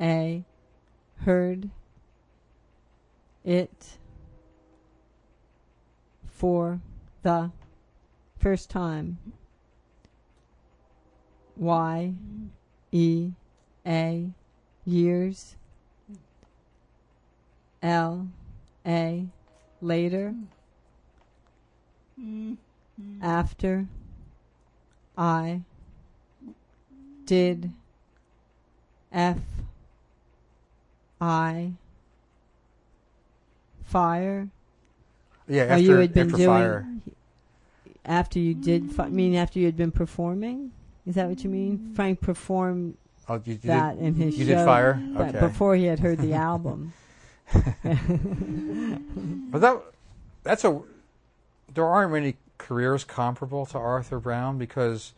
[0.00, 0.44] A
[1.18, 1.70] heard
[3.44, 3.98] it
[6.28, 6.80] for
[7.22, 7.50] the
[8.38, 9.18] first time.
[11.56, 12.14] Y
[12.90, 13.30] E
[13.86, 14.30] A
[14.84, 15.56] years
[17.82, 18.28] L
[18.86, 19.26] A
[19.80, 20.34] later
[23.20, 23.86] after
[25.16, 25.62] I
[27.26, 27.70] did
[29.12, 29.38] F
[31.22, 31.72] I
[33.84, 34.48] fire.
[35.48, 36.86] Yeah, after, you had been doing fire.
[38.04, 38.90] after you did.
[38.90, 40.72] Fi- mean after you had been performing?
[41.06, 41.92] Is that what you mean?
[41.94, 42.96] Frank performed
[43.28, 45.02] Oh, you, you that did, in his you show, You did fire.
[45.16, 46.92] Okay, before he had heard the album.
[47.52, 47.62] but
[49.60, 49.80] that
[50.42, 50.80] that's a
[51.72, 55.12] there aren't many careers comparable to Arthur Brown because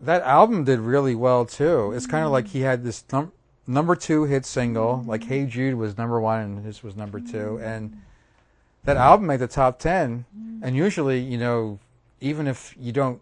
[0.00, 1.92] that album did really well too.
[1.92, 2.50] It's kind of like mm.
[2.50, 3.32] he had this num-
[3.66, 7.58] number two hit single, like "Hey Jude" was number one and this was number two,
[7.60, 7.66] mm.
[7.66, 8.00] and
[8.84, 10.24] that album made the top ten.
[10.62, 11.78] And usually, you know,
[12.20, 13.20] even if you don't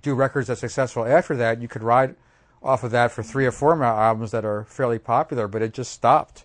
[0.00, 2.16] do records that's successful after that, you could ride
[2.62, 5.46] off of that for three or four more albums that are fairly popular.
[5.46, 6.44] But it just stopped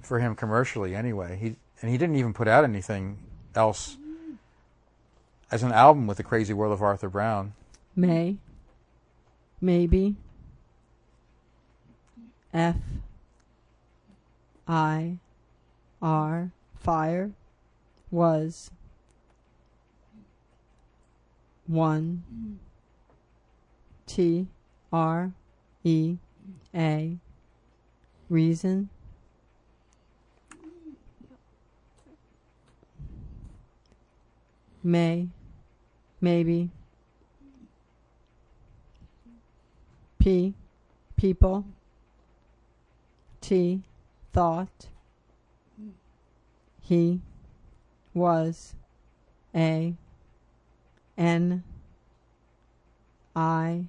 [0.00, 1.36] for him commercially anyway.
[1.40, 3.18] He and he didn't even put out anything
[3.54, 3.96] else
[5.50, 7.54] as an album with the Crazy World of Arthur Brown.
[7.96, 8.36] May.
[9.60, 10.16] Maybe.
[12.52, 12.76] F.
[14.66, 15.18] I.
[16.02, 16.50] R.
[16.78, 17.30] Fire.
[18.10, 18.70] was
[21.66, 22.58] one
[24.06, 24.48] T
[24.92, 25.32] R
[25.84, 26.16] E
[26.74, 27.16] A
[28.28, 28.88] reason
[34.82, 35.28] may
[36.20, 36.70] maybe
[40.18, 40.54] P
[41.16, 41.64] people
[43.50, 43.82] T
[44.32, 44.86] thought
[46.80, 47.20] he
[48.14, 48.76] was
[49.52, 49.94] a
[51.18, 51.64] N
[53.34, 53.86] I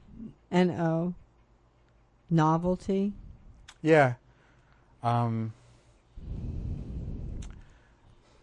[0.52, 1.14] N O
[2.28, 3.14] novelty
[3.84, 4.16] Yeah.
[5.04, 5.54] Um,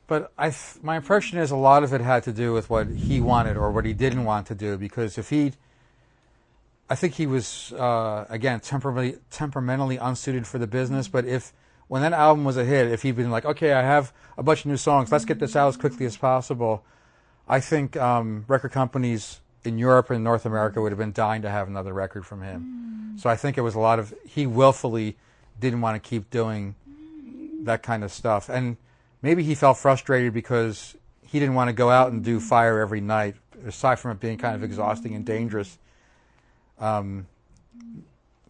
[0.06, 2.86] but I, th- my impression is a lot of it had to do with what
[2.86, 4.76] he wanted or what he didn't want to do.
[4.76, 5.54] Because if he,
[6.90, 11.06] I think he was uh, again temperamentally temperamentally unsuited for the business.
[11.06, 11.12] Mm-hmm.
[11.12, 11.52] But if
[11.88, 14.60] when that album was a hit, if he'd been like, okay, I have a bunch
[14.60, 15.58] of new songs, let's get this mm-hmm.
[15.58, 16.84] out as quickly as possible.
[17.48, 21.50] I think um, record companies in Europe and North America would have been dying to
[21.50, 23.14] have another record from him.
[23.16, 23.20] Mm.
[23.20, 25.16] So I think it was a lot of he willfully
[25.58, 27.64] didn't want to keep doing mm.
[27.64, 28.76] that kind of stuff, and
[29.22, 32.42] maybe he felt frustrated because he didn't want to go out and do mm.
[32.42, 33.36] fire every night.
[33.66, 35.78] Aside from it being kind of exhausting and dangerous,
[36.80, 37.26] um,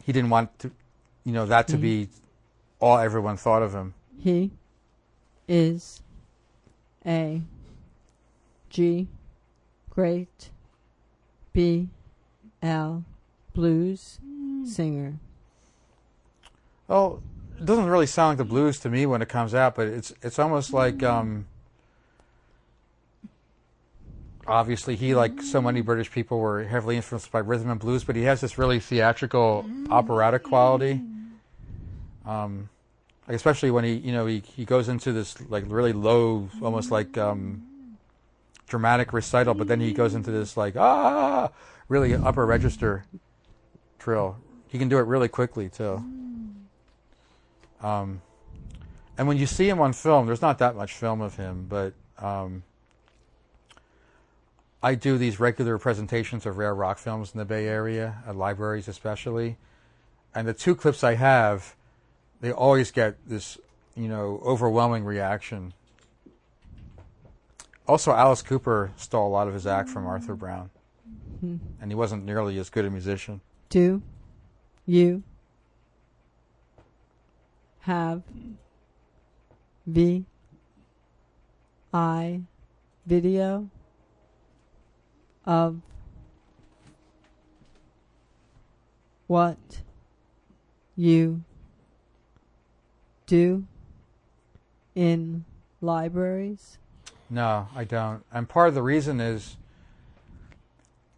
[0.04, 0.70] he didn't want to,
[1.24, 2.08] you know, that to be
[2.80, 3.94] all everyone thought of him.
[4.18, 4.50] he
[5.46, 6.02] is
[7.06, 7.40] a
[8.68, 9.08] G
[9.90, 10.50] great
[11.52, 11.88] B
[12.62, 13.04] L
[13.54, 14.18] blues
[14.64, 15.14] singer.
[16.86, 17.22] Well,
[17.58, 20.12] it doesn't really sound like the blues to me when it comes out, but it's
[20.22, 21.46] it's almost like um,
[24.49, 28.16] obviously he, like so many British people, were heavily influenced by rhythm and blues, but
[28.16, 31.01] he has this really theatrical operatic quality.
[32.26, 32.68] Um,
[33.28, 37.16] especially when he, you know, he, he goes into this like really low, almost like
[37.18, 37.62] um,
[38.66, 41.51] dramatic recital, but then he goes into this like ah,
[41.88, 43.05] really upper register
[43.99, 44.36] trill.
[44.68, 46.05] He can do it really quickly too.
[47.80, 48.22] Um,
[49.16, 51.92] and when you see him on film, there's not that much film of him, but
[52.18, 52.62] um,
[54.82, 58.86] I do these regular presentations of rare rock films in the Bay Area, at libraries
[58.86, 59.56] especially.
[60.34, 61.74] And the two clips I have,
[62.40, 63.58] they always get this,
[63.96, 65.74] you know, overwhelming reaction.
[67.88, 70.70] Also, Alice Cooper stole a lot of his act from Arthur Brown,
[71.40, 71.56] Hmm.
[71.80, 73.40] and he wasn't nearly as good a musician.
[73.70, 74.00] do
[74.86, 75.22] you
[77.80, 78.22] have
[79.86, 80.24] V
[81.92, 82.42] I
[83.04, 83.68] video
[85.49, 85.80] of
[89.26, 89.57] what
[90.94, 91.42] you
[93.26, 93.64] do
[94.94, 95.46] in
[95.80, 96.76] libraries?
[97.30, 98.24] No, I don't.
[98.30, 99.57] And part of the reason is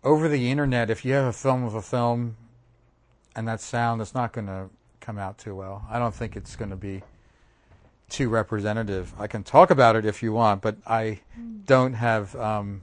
[0.05, 2.37] over the internet, if you have a film of a film
[3.35, 4.71] and that sound, it's not going to
[5.01, 5.85] come out too well.
[5.91, 7.03] I don't think it's going to be
[8.09, 9.13] too representative.
[9.19, 11.21] I can talk about it if you want, but I
[11.65, 12.83] don't have um,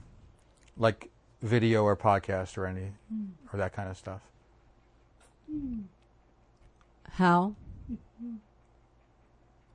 [0.76, 1.10] like
[1.42, 3.26] video or podcast or any hmm.
[3.52, 4.20] or that kind of stuff.
[5.50, 5.80] Hmm.
[7.12, 7.54] How?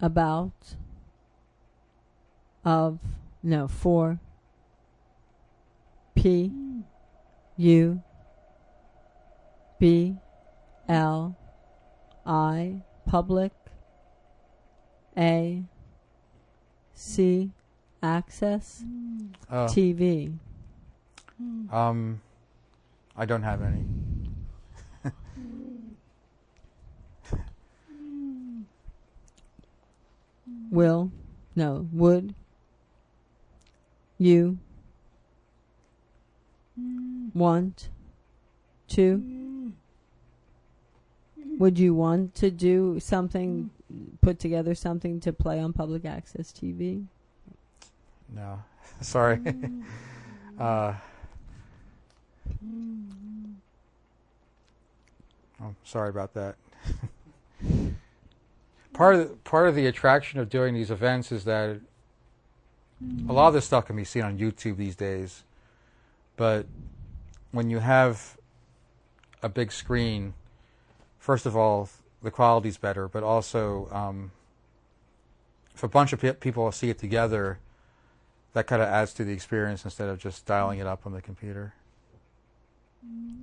[0.01, 0.75] About?
[2.65, 2.99] Of?
[3.41, 4.19] No for?
[6.15, 6.51] P?
[7.57, 8.01] U?
[9.79, 10.15] B?
[10.87, 11.35] L?
[12.25, 12.81] I?
[13.05, 13.51] Public?
[15.17, 15.63] A?
[16.93, 17.51] C?
[18.01, 18.83] Access?
[19.49, 20.33] Oh, TV
[21.43, 21.75] Hmm.
[21.75, 22.21] um,
[23.15, 23.85] I don't have any.
[27.95, 28.61] Hmm.
[30.71, 31.11] will?
[31.55, 31.87] No.
[31.91, 32.33] Would?
[34.17, 34.57] You?
[36.75, 37.27] Hmm.
[37.33, 37.89] Want?
[38.89, 39.73] To?
[41.59, 43.69] Would you want to do something
[44.21, 47.05] put together something to play on public access TV
[48.33, 48.63] No,
[49.01, 49.39] sorry.
[50.59, 50.93] uh,
[55.61, 56.55] oh, sorry about that.
[58.93, 61.79] part of the, part of the attraction of doing these events is that
[63.27, 65.43] a lot of this stuff can be seen on YouTube these days,
[66.37, 66.65] but
[67.51, 68.37] when you have
[69.41, 70.33] a big screen,
[71.19, 71.89] first of all,
[72.21, 74.31] the quality's better, but also um,
[75.75, 77.59] if a bunch of pe- people see it together,
[78.53, 81.21] that kind of adds to the experience instead of just dialing it up on the
[81.21, 81.73] computer.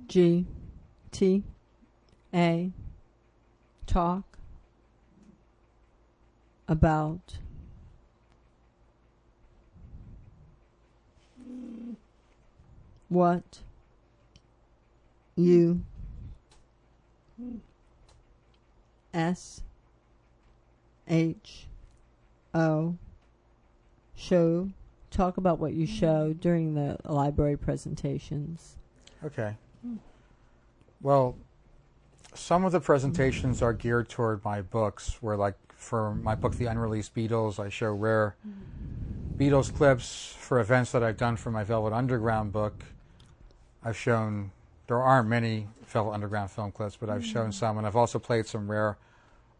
[0.07, 0.45] G
[1.11, 1.43] T
[2.33, 2.71] A
[3.85, 4.37] talk
[6.67, 7.37] about.
[13.09, 13.59] What
[15.35, 15.83] you
[19.13, 19.63] S
[21.09, 21.67] H
[22.53, 22.95] O
[24.15, 24.69] show.
[25.09, 28.77] Talk about what you show during the library presentations.
[29.23, 29.55] Okay.
[31.01, 31.35] Well,
[32.33, 36.65] some of the presentations are geared toward my books, where, like, for my book, The
[36.65, 38.35] Unreleased Beatles, I show rare
[39.37, 42.83] Beatles clips for events that I've done for my Velvet Underground book.
[43.83, 44.51] I've shown,
[44.87, 48.45] there aren't many Velvet Underground film clips, but I've shown some, and I've also played
[48.45, 48.97] some rare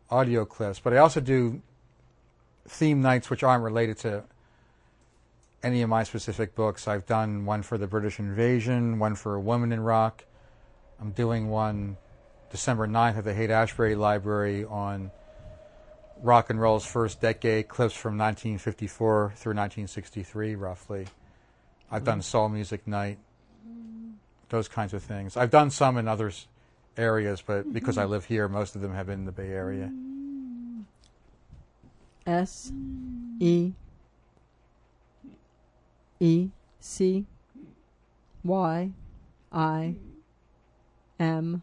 [0.09, 0.80] audio clips.
[0.80, 1.62] But I also do
[2.68, 4.24] theme nights which aren't related to
[5.64, 6.88] any of my specific books.
[6.88, 10.26] I've done one for the British invasion, one for a woman in rock.
[10.99, 11.97] I'm doing one
[12.51, 15.12] December 9th at the Haight Ashbury Library on
[16.22, 21.07] rock and roll's first decade, clips from 1954 through 1963, roughly.
[21.89, 23.18] I've done soul music night,
[24.49, 25.36] those kinds of things.
[25.36, 26.32] I've done some in other
[26.97, 29.91] areas, but because I live here, most of them have been in the Bay Area.
[32.26, 32.72] S
[33.39, 33.74] E
[36.22, 36.49] E
[36.80, 37.26] C
[38.43, 38.91] Y
[39.51, 39.95] I
[41.19, 41.61] M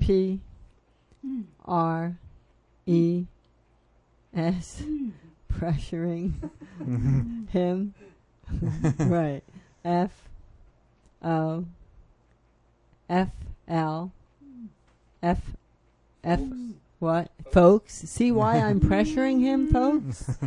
[0.00, 0.40] P
[1.64, 2.16] R
[2.86, 3.24] E
[4.34, 4.84] S.
[5.52, 6.32] Pressuring
[7.50, 7.94] him.
[9.00, 9.42] Right.
[9.84, 10.12] F
[11.24, 11.64] O
[13.08, 13.30] F
[13.66, 14.12] L
[15.22, 15.40] F
[16.22, 16.40] F
[16.98, 20.30] what folks see why I'm pressuring him folks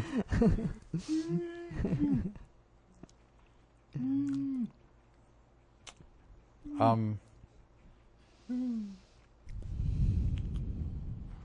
[6.79, 7.19] Um,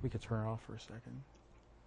[0.03, 1.23] we could turn it off for a second.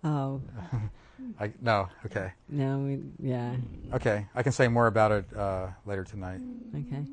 [0.04, 0.42] oh
[1.40, 2.34] I, no, okay.
[2.50, 3.56] no we yeah
[3.94, 6.42] Okay, I can say more about it uh, later tonight.
[6.76, 7.04] okay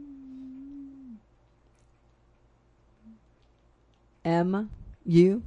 [4.25, 4.69] M
[5.07, 5.43] U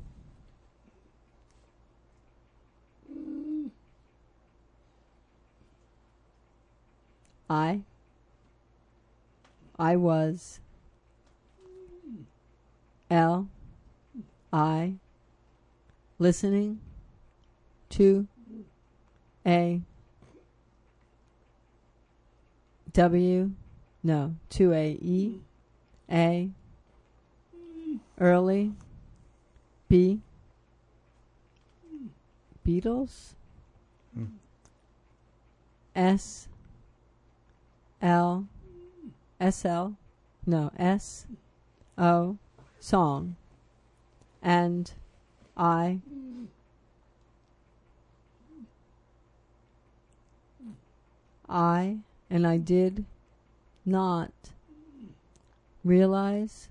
[7.50, 7.82] I
[9.80, 10.60] I was
[13.10, 13.48] L
[14.52, 14.96] I
[16.20, 16.80] listening
[17.90, 18.28] to
[19.46, 19.82] A
[22.94, 23.52] W
[24.04, 25.40] no to A E
[26.12, 26.50] A
[28.20, 28.74] early
[29.88, 30.20] B
[32.66, 33.36] Beatles
[34.18, 34.30] Mm.
[35.96, 36.48] S
[38.02, 38.48] L
[39.40, 39.96] S L
[40.46, 41.26] no S
[41.98, 42.38] O
[42.80, 43.36] song.
[44.42, 44.92] And
[45.58, 46.00] I
[51.50, 51.98] I
[52.30, 53.06] and I did
[53.86, 54.32] not
[55.84, 56.68] realize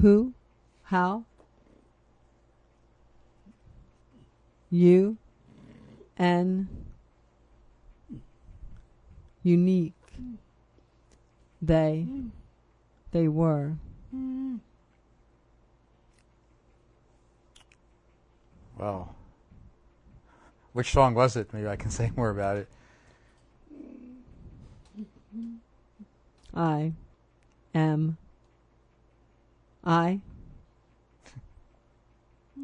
[0.00, 0.32] who
[0.84, 1.24] how
[4.70, 5.16] you
[6.22, 6.68] and
[9.42, 9.92] unique
[11.60, 12.06] they
[13.10, 13.72] they were
[18.78, 19.14] Well,
[20.72, 21.52] which song was it?
[21.52, 22.68] Maybe I can say more about it.
[26.54, 26.92] I
[27.74, 28.16] am
[29.84, 30.20] I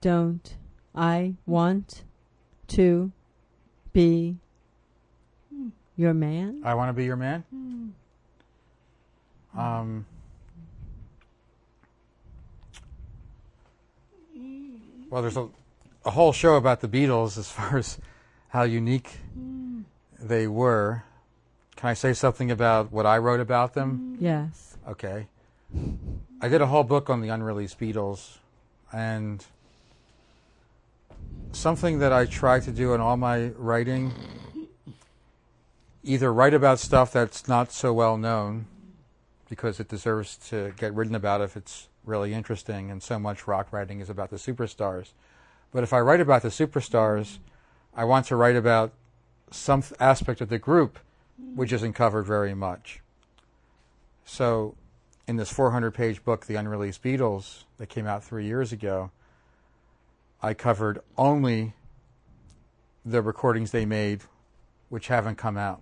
[0.00, 0.54] don't
[0.94, 2.04] I want
[2.74, 3.12] to
[3.92, 4.36] be
[5.96, 6.62] your man?
[6.64, 7.44] I want to be your man.
[7.50, 7.88] Hmm.
[9.58, 10.06] Um,
[15.10, 15.48] well, there's a,
[16.04, 17.98] a whole show about the Beatles as far as
[18.48, 19.82] how unique hmm.
[20.18, 21.04] they were.
[21.76, 24.16] Can I say something about what I wrote about them?
[24.18, 24.24] Hmm.
[24.24, 24.76] Yes.
[24.88, 25.26] Okay.
[26.40, 28.38] I did a whole book on the unreleased Beatles,
[28.92, 29.44] and
[31.52, 34.12] something that I try to do in all my writing
[36.02, 38.66] either write about stuff that's not so well known
[39.48, 43.72] because it deserves to get written about if it's really interesting, and so much rock
[43.72, 45.10] writing is about the superstars.
[45.72, 47.38] But if I write about the superstars,
[47.94, 48.92] I want to write about
[49.50, 50.98] some aspect of the group
[51.54, 53.00] which isn't covered very much.
[54.24, 54.74] So,
[55.28, 59.10] in this 400 page book, The Unreleased Beatles, that came out three years ago,
[60.42, 61.74] I covered only
[63.04, 64.22] the recordings they made
[64.88, 65.80] which haven't come out.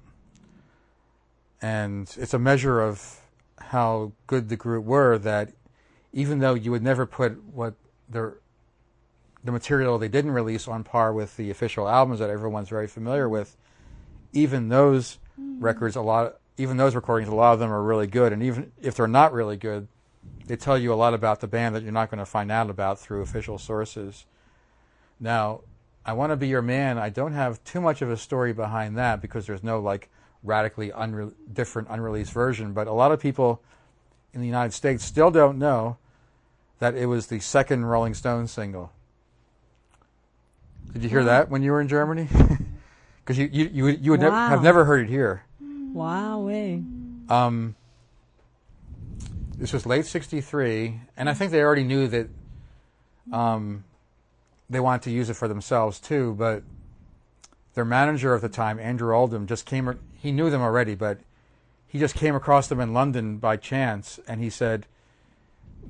[1.60, 3.20] And it's a measure of
[3.58, 5.52] how good the group were that
[6.12, 7.74] even though you would never put what
[8.08, 8.36] their
[9.42, 13.28] the material they didn't release on par with the official albums that everyone's very familiar
[13.28, 13.56] with,
[14.32, 15.58] even those hmm.
[15.60, 18.32] records, a lot, even those recordings, a lot of them are really good.
[18.32, 19.88] And even if they're not really good,
[20.46, 22.68] they tell you a lot about the band that you're not going to find out
[22.68, 24.26] about through official sources.
[25.20, 25.60] Now,
[26.04, 26.96] I want to be your man.
[26.98, 30.08] I don't have too much of a story behind that because there's no like
[30.42, 32.72] radically unre- different unreleased version.
[32.72, 33.60] But a lot of people
[34.32, 35.98] in the United States still don't know
[36.78, 38.92] that it was the second Rolling Stones single.
[40.92, 41.26] Did you hear Wow.
[41.26, 42.28] that when you were in Germany?
[43.22, 44.48] Because you you you, would- you would Wow.
[44.48, 45.42] have never heard it here.
[45.60, 46.82] Wow, way.
[47.28, 47.76] Um,
[49.56, 52.28] this was late '63, and I think they already knew that
[53.30, 53.84] um,
[54.70, 56.34] they wanted to use it for themselves too.
[56.38, 56.62] But
[57.74, 59.98] their manager at the time, Andrew Oldham, just came.
[60.16, 61.18] He knew them already, but
[61.86, 64.86] he just came across them in London by chance, and he said,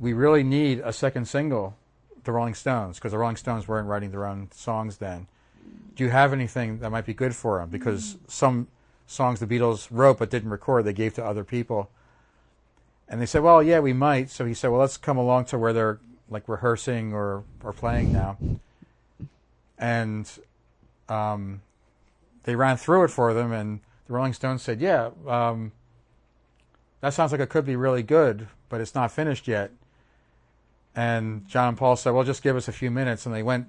[0.01, 1.77] "We really need a second single,
[2.25, 5.27] the Rolling Stones, because the Rolling Stones weren't writing their own songs then.
[5.95, 7.69] Do you have anything that might be good for them?
[7.69, 8.69] Because some
[9.07, 11.91] songs the Beatles wrote but didn't record, they gave to other people."
[13.09, 15.59] And they said, "Well, yeah, we might." So he said, "Well, let's come along to
[15.59, 15.99] where they're
[16.31, 18.39] like rehearsing or or playing now."
[19.81, 20.31] And
[21.09, 21.63] um,
[22.45, 25.73] they ran through it for them, and the Rolling Stones said, "Yeah, um,
[27.01, 29.73] that sounds like it could be really good, but it's not finished yet."
[30.95, 33.67] And John and Paul said, "Well, just give us a few minutes," and they went,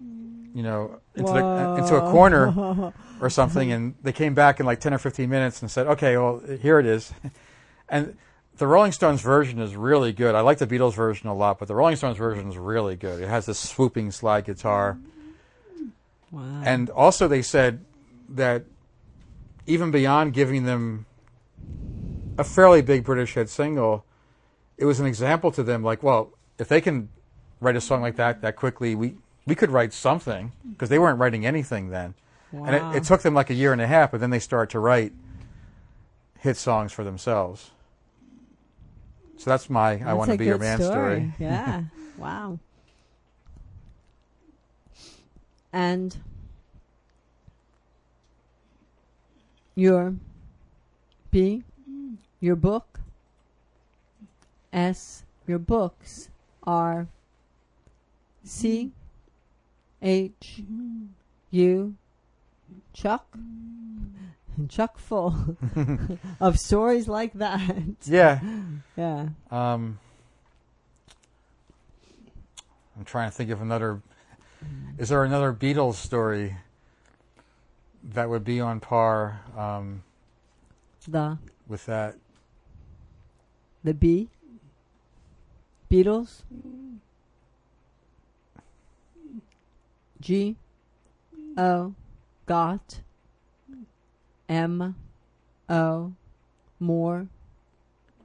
[0.53, 4.79] you know, into the, into a corner or something, and they came back in like
[4.79, 7.13] ten or fifteen minutes and said, "Okay, well, here it is."
[7.89, 8.17] and
[8.57, 10.35] the Rolling Stones version is really good.
[10.35, 13.21] I like the Beatles version a lot, but the Rolling Stones version is really good.
[13.21, 14.99] It has this swooping slide guitar.
[16.31, 16.61] Wow.
[16.63, 17.83] And also, they said
[18.29, 18.63] that
[19.67, 21.05] even beyond giving them
[22.37, 24.05] a fairly big British hit single,
[24.77, 27.09] it was an example to them like, well, if they can
[27.59, 29.15] write a song like that that quickly, we,
[29.45, 32.15] we could write something because they weren't writing anything then.
[32.51, 32.65] wow.
[32.65, 34.71] And it, it took them like a year and a half, but then they started
[34.71, 35.13] to write
[36.39, 37.71] hit songs for themselves.
[39.37, 41.33] So that's my I want to be your man story.
[41.39, 41.83] Yeah.
[42.17, 42.59] wow.
[45.73, 46.17] And
[49.75, 50.15] your
[51.31, 51.63] B,
[52.39, 52.99] your book,
[54.73, 56.29] S, your books
[56.63, 57.07] are
[58.43, 58.91] C,
[60.01, 60.61] H,
[61.51, 61.95] U,
[62.93, 65.57] Chuck, and Chuck full
[66.39, 67.75] of stories like that.
[68.05, 68.39] Yeah.
[68.97, 69.29] Yeah.
[69.49, 69.97] Um,
[72.97, 74.01] I'm trying to think of another.
[74.97, 76.57] Is there another Beatles story
[78.03, 80.03] that would be on par um,
[81.07, 81.37] The
[81.67, 82.15] with that?
[83.83, 84.29] the B.
[85.89, 86.43] Beatles.
[90.21, 90.55] G.
[91.57, 91.93] O.
[92.45, 93.01] Got.
[94.47, 94.95] M.
[95.67, 96.13] O.
[96.79, 97.27] More.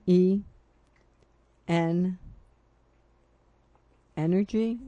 [0.07, 0.41] E.
[1.66, 2.18] N.
[4.16, 4.78] Energy.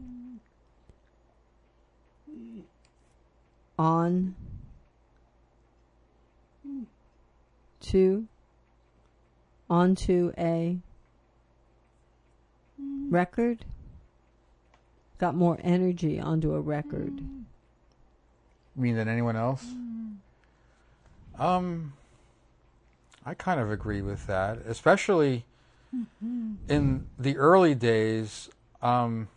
[3.78, 4.34] On.
[7.80, 8.26] To.
[9.70, 10.78] Onto a
[13.10, 13.64] record.
[15.18, 17.18] Got more energy onto a record.
[17.18, 19.64] You mean than anyone else?
[21.38, 21.92] Um,
[23.26, 25.44] I kind of agree with that, especially
[26.68, 28.48] in the early days.
[28.80, 29.28] Um,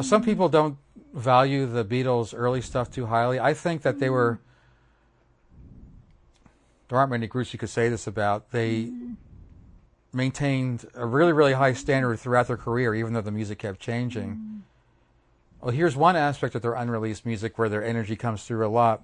[0.00, 0.78] some people don't
[1.12, 3.38] value the Beatles' early stuff too highly.
[3.38, 4.40] I think that they were.
[6.88, 8.50] There aren't many groups you could say this about.
[8.50, 8.90] They
[10.12, 14.36] maintained a really, really high standard throughout their career, even though the music kept changing.
[14.36, 14.60] Mm.
[15.60, 19.00] Well, here's one aspect of their unreleased music where their energy comes through a lot.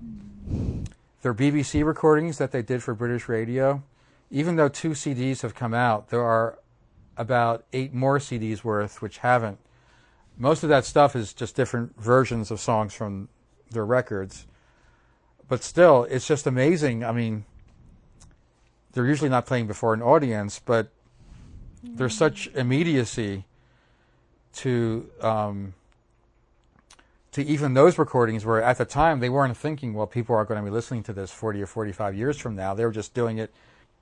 [1.23, 3.83] Their BBC recordings that they did for British radio,
[4.31, 6.59] even though two CDs have come out, there are
[7.17, 9.59] about eight more CDs worth which haven't.
[10.39, 13.29] Most of that stuff is just different versions of songs from
[13.71, 14.47] their records.
[15.49, 17.05] But still, it's just amazing.
[17.05, 17.45] I mean,
[18.93, 20.91] they're usually not playing before an audience, but
[21.83, 22.19] there's mm-hmm.
[22.19, 23.47] such immediacy
[24.55, 25.75] to um,
[27.33, 30.59] to even those recordings where at the time they weren't thinking, well, people are going
[30.59, 32.75] to be listening to this 40 or 45 years from now.
[32.75, 33.53] They were just doing it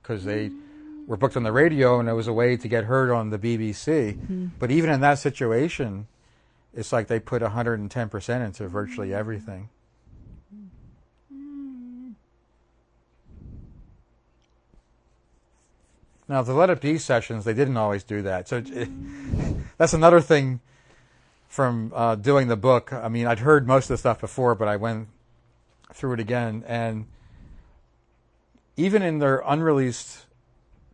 [0.01, 0.59] because they mm.
[1.05, 3.37] were booked on the radio and it was a way to get heard on the
[3.37, 4.15] BBC.
[4.15, 4.47] Mm-hmm.
[4.57, 6.07] But even in that situation,
[6.77, 9.69] it's like they put 110% into virtually everything.
[16.29, 18.47] Now, the Let It Be sessions, they didn't always do that.
[18.47, 18.89] So it,
[19.77, 20.59] that's another thing
[21.47, 22.93] from uh, doing the book.
[22.93, 25.07] I mean, I'd heard most of the stuff before, but I went
[25.93, 27.07] through it again, and
[28.75, 30.25] even in their unreleased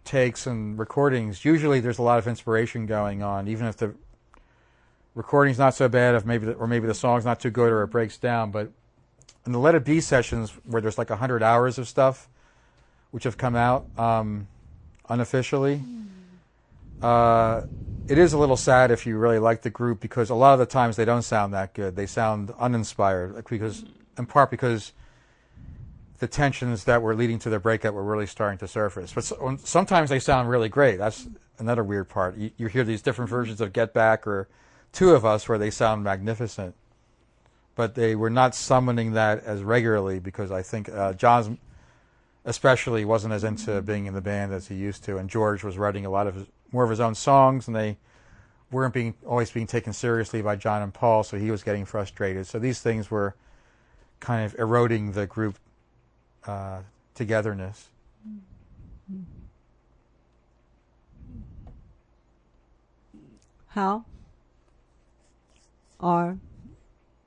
[0.05, 3.95] takes and recordings, usually there's a lot of inspiration going on, even if the
[5.15, 7.83] recording's not so bad, if maybe the, or maybe the song's not too good or
[7.83, 8.51] it breaks down.
[8.51, 8.71] But
[9.45, 12.29] in the Let It Be sessions, where there's like hundred hours of stuff,
[13.11, 14.47] which have come out um,
[15.09, 15.81] unofficially,
[17.01, 17.61] uh,
[18.07, 20.59] it is a little sad if you really like the group because a lot of
[20.59, 21.95] the times they don't sound that good.
[21.95, 23.85] They sound uninspired, like because
[24.17, 24.93] in part because
[26.19, 29.11] the tensions that were leading to their breakup were really starting to surface.
[29.13, 30.97] But so, sometimes they sound really great.
[30.97, 31.27] That's
[31.59, 32.37] another weird part.
[32.37, 34.47] You, you, hear these different versions of Get Back or
[34.93, 36.75] Two of Us where they sound magnificent,
[37.75, 41.57] but they were not summoning that as regularly because I think uh, John's
[42.45, 45.77] especially wasn't as into being in the band as he used to, and George was
[45.77, 47.97] writing a lot of his, more of his own songs, and they
[48.69, 52.45] weren't being always being taken seriously by John and Paul, so he was getting frustrated.
[52.45, 53.35] So these things were
[54.19, 55.57] kind of eroding the group
[56.45, 56.81] uh,
[57.15, 57.89] togetherness.
[63.69, 64.05] How
[66.03, 66.37] are,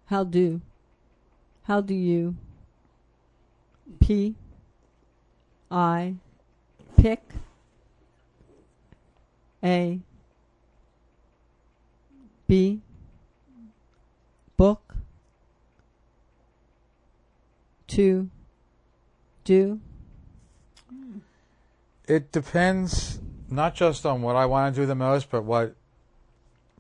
[0.07, 0.61] how do,
[1.65, 2.37] how do you,
[3.99, 4.35] P,
[5.71, 6.17] I,
[6.97, 7.23] pick,
[9.65, 9.99] A,
[12.47, 12.81] B,
[14.57, 14.95] book,
[17.89, 18.29] to,
[19.47, 19.81] do?
[22.07, 25.75] It depends not just on what I want to do the most, but what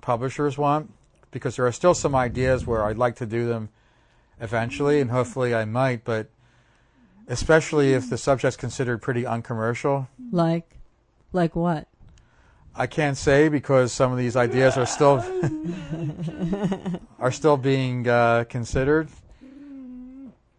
[0.01, 0.93] publishers want,
[1.36, 3.68] because there are still some ideas where I'd like to do them
[4.40, 6.30] eventually, and hopefully I might, but
[7.28, 10.08] especially if the subject's considered pretty uncommercial.
[10.32, 10.78] Like,
[11.34, 11.88] like what?
[12.74, 15.22] I can't say because some of these ideas are still
[17.18, 19.10] are still being uh, considered.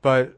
[0.04, 0.38] But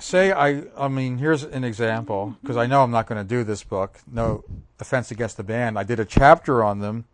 [0.00, 3.44] say I, I mean, here's an example because I know I'm not going to do
[3.44, 4.00] this book.
[4.10, 4.42] No
[4.80, 5.78] offense against the band.
[5.78, 7.04] I did a chapter on them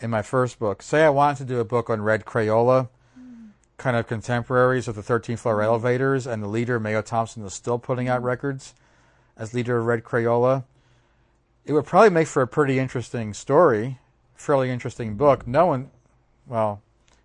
[0.00, 0.82] in my first book.
[0.82, 2.88] Say I wanted to do a book on Red Crayola,
[3.76, 5.64] kind of contemporaries of the 13th floor mm-hmm.
[5.64, 8.26] elevators, and the leader Mayo Thompson is still putting out mm-hmm.
[8.26, 8.74] records
[9.36, 10.64] as leader of Red Crayola.
[11.64, 13.98] It would probably make for a pretty interesting story,
[14.34, 15.46] fairly interesting book.
[15.46, 15.90] No one,
[16.46, 16.82] well,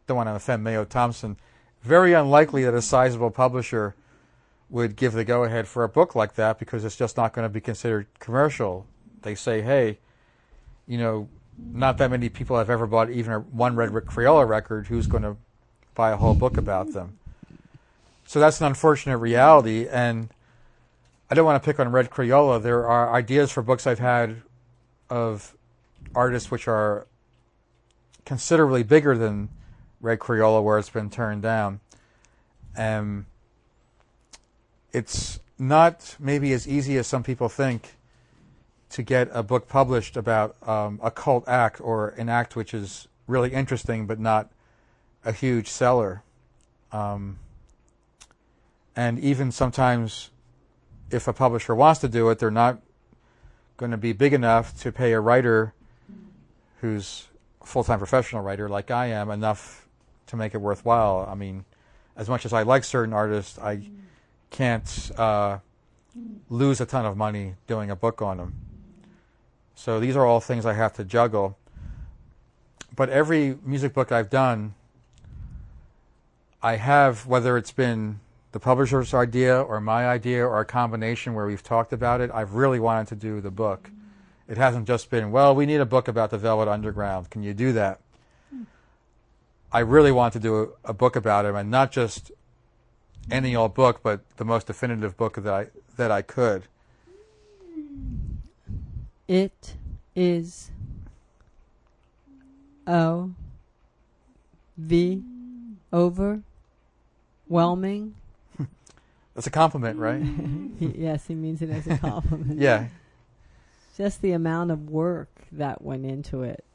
[0.08, 1.38] don't want to offend Mayo Thompson.
[1.82, 3.96] Very unlikely that a sizable publisher
[4.70, 7.46] would give the go ahead for a book like that because it's just not going
[7.46, 8.86] to be considered commercial.
[9.22, 10.00] They say, hey,
[10.88, 14.88] you know, not that many people have ever bought even a one Red Crayola record.
[14.88, 15.38] Who's going to
[15.94, 17.20] buy a whole book about them?
[18.26, 19.88] So that's an unfortunate reality.
[19.88, 20.30] And
[21.30, 22.62] I don't want to pick on Red Crayola.
[22.62, 24.42] There are ideas for books I've had
[25.10, 25.56] of
[26.14, 27.08] artists which are
[28.26, 29.50] considerably bigger than
[30.02, 31.80] Red Crayola where it's been turned down.
[32.78, 33.28] Um,
[34.92, 37.96] it's not maybe as easy as some people think
[38.96, 43.10] to get a book published about um, a cult act or an act which is
[43.28, 44.50] really interesting but not
[45.26, 46.24] a huge seller.
[46.94, 47.38] Um,
[48.96, 50.30] and even sometimes,
[51.12, 52.80] if a publisher wants to do it, they're not
[53.76, 55.74] going to be big enough to pay a writer
[56.80, 57.28] who's
[57.62, 59.90] a full time professional writer like I am enough
[60.28, 61.28] to make it worthwhile.
[61.30, 61.66] I mean,
[62.16, 63.90] as much as I like certain artists, I
[64.52, 65.58] can't uh,
[66.50, 68.65] lose a ton of money doing a book on them.
[69.76, 71.58] So these are all things I have to juggle.
[72.96, 74.74] But every music book I've done,
[76.64, 78.22] I have, whether it's been
[78.54, 82.54] the publisher's idea or my idea or a combination where we've talked about it, I've
[82.54, 83.92] really wanted to do the book.
[84.48, 87.30] It hasn't just been, well, we need a book about the Velvet Underground.
[87.30, 88.00] Can you do that?
[89.72, 92.32] I really want to do a, book about him, and not just
[93.30, 96.64] any old book, but the most definitive book that I that I could.
[99.28, 99.76] It
[100.16, 100.72] is
[102.88, 103.32] O
[104.78, 105.24] V
[105.92, 106.44] overwhelming.
[109.34, 110.22] That's a compliment, right?
[110.80, 112.60] yes, he means it as a compliment.
[112.62, 112.88] yeah.
[113.98, 116.66] Just the amount of work that went into it,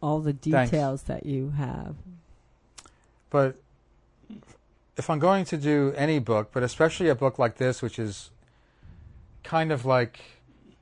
[0.00, 1.24] all the details Thanks.
[1.24, 1.96] that you have.
[3.28, 3.56] But
[4.96, 8.30] if I'm going to do any book, but especially a book like this, which is
[9.42, 10.20] kind of like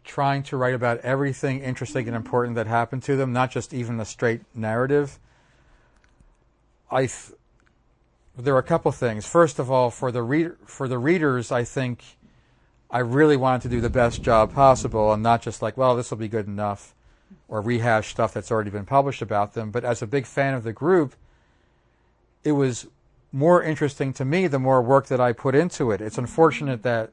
[0.09, 4.01] trying to write about everything interesting and important that happened to them, not just even
[4.01, 5.21] a straight narrative,
[6.91, 7.33] I th-
[8.37, 9.27] there are a couple things.
[9.27, 12.03] First of all, for the for the readers, I think
[12.91, 16.11] I really wanted to do the best job possible, and not just like, well, this
[16.11, 16.95] will be good enough.
[17.49, 19.71] or rehash stuff that's already been published about them.
[19.71, 21.15] But as a big fan of the group,
[22.45, 22.87] it was
[23.33, 26.01] more interesting to me the more work that I put into it.
[26.01, 27.13] It's unfortunate that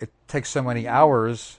[0.00, 1.58] it takes so many hours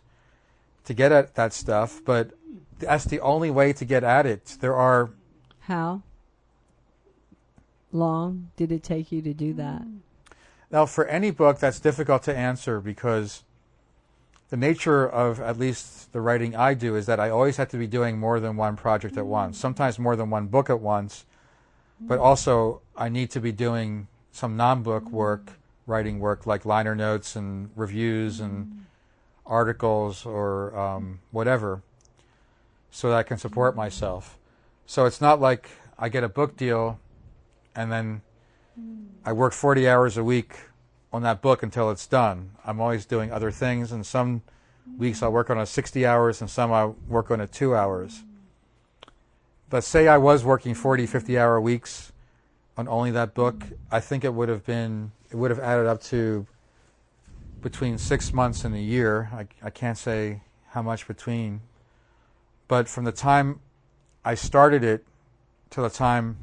[0.86, 2.32] to get at that stuff, but
[2.80, 4.58] that's the only way to get at it.
[4.60, 5.12] There are
[5.62, 6.02] How
[7.92, 9.84] long did it take you to do that?
[10.72, 13.44] now for any book that's difficult to answer because
[14.50, 17.78] the nature of at least the writing I do is that I always have to
[17.78, 21.26] be doing more than one project at once, sometimes more than one book at once,
[22.02, 25.54] but also I need to be doing some non-book work,
[25.86, 28.86] writing work like liner notes and reviews and
[29.46, 31.82] articles or um, whatever,
[32.92, 34.38] so that I can support myself.
[34.86, 37.00] So it's not like I get a book deal
[37.76, 38.22] and then
[39.26, 40.56] I work 40 hours a week
[41.12, 42.52] on that book until it's done.
[42.66, 44.42] I'm always doing other things, and some
[44.98, 48.24] weeks I'll work on it 60 hours, and some I work on it two hours.
[49.70, 52.12] But say I was working 40, 50 hour weeks
[52.78, 56.02] on only that book, I think it would have been, it would have added up
[56.04, 56.48] to
[57.64, 59.30] between six months and a year.
[59.34, 61.62] I, I can't say how much between.
[62.68, 63.62] But from the time
[64.24, 65.06] I started it
[65.72, 66.38] to the time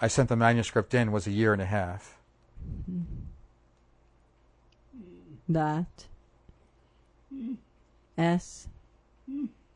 [0.00, 2.18] I sent the manuscript in was a year and a half.
[5.48, 6.06] That
[8.18, 8.68] S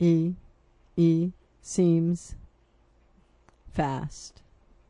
[0.01, 0.33] E
[0.97, 1.31] E
[1.61, 2.35] seems
[3.73, 4.43] fast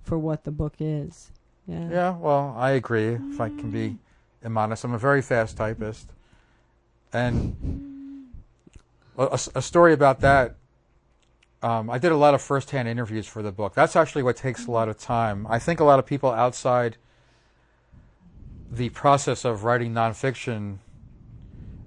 [0.03, 1.31] for what the book is.
[1.67, 1.89] Yeah.
[1.91, 3.19] Yeah, well, I agree.
[3.31, 3.99] If I can be
[4.43, 6.11] immodest, I'm a very fast typist,
[7.13, 7.57] and
[9.17, 10.57] a, a- a story about that.
[11.61, 13.75] Um, I did a lot of first-hand interviews for the book.
[13.75, 15.45] That's actually what takes a lot of time.
[15.51, 16.97] I think a lot of people outside
[18.71, 20.79] the process of writing nonfiction,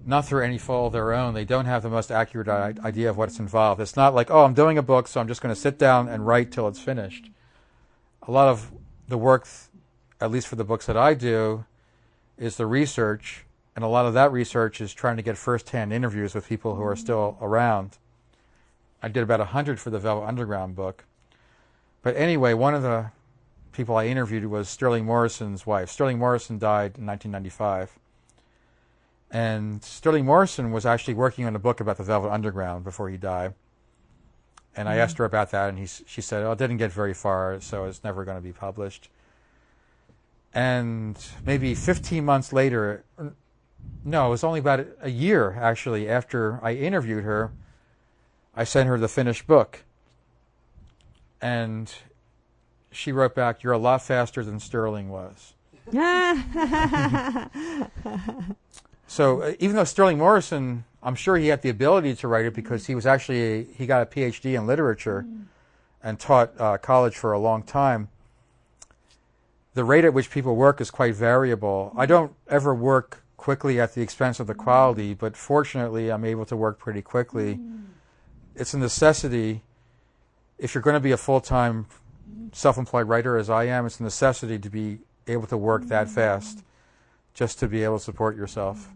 [0.05, 3.09] not through any fault of their own, they don't have the most accurate I- idea
[3.09, 3.79] of what's involved.
[3.79, 6.09] It's not like, oh, I'm doing a book, so I'm just going to sit down
[6.09, 7.29] and write till it's finished.
[8.27, 8.71] A lot of
[9.07, 9.47] the work,
[10.19, 11.63] at least for the books that I do,
[12.37, 13.45] is the research,
[13.75, 16.83] and a lot of that research is trying to get first-hand interviews with people who
[16.83, 17.01] are mm-hmm.
[17.01, 17.97] still around.
[19.03, 21.05] I did about a hundred for the Velvet Underground book,
[22.01, 23.11] but anyway, one of the
[23.71, 25.89] people I interviewed was Sterling Morrison's wife.
[25.89, 27.97] Sterling Morrison died in 1995,
[29.31, 33.17] and Sterling Morrison was actually working on a book about the Velvet Underground before he
[33.17, 33.53] died.
[34.75, 35.01] And I mm-hmm.
[35.01, 37.85] asked her about that, and he, she said, "Oh, it didn't get very far, so
[37.85, 39.09] it's never going to be published."
[40.53, 43.05] And maybe 15 months later,
[44.03, 47.51] no, it was only about a year actually after I interviewed her,
[48.55, 49.83] I sent her the finished book.
[51.41, 51.93] And
[52.91, 55.53] she wrote back, You're a lot faster than Sterling was.
[59.11, 62.53] So uh, even though Sterling Morrison, I'm sure he had the ability to write it
[62.53, 65.25] because he was actually, a, he got a PhD in literature
[66.01, 68.07] and taught uh, college for a long time.
[69.73, 71.93] The rate at which people work is quite variable.
[71.95, 76.45] I don't ever work quickly at the expense of the quality, but fortunately, I'm able
[76.45, 77.59] to work pretty quickly.
[78.55, 79.63] It's a necessity.
[80.57, 81.85] If you're going to be a full time
[82.51, 86.09] self employed writer, as I am, it's a necessity to be able to work that
[86.09, 86.63] fast
[87.33, 88.89] just to be able to support yourself.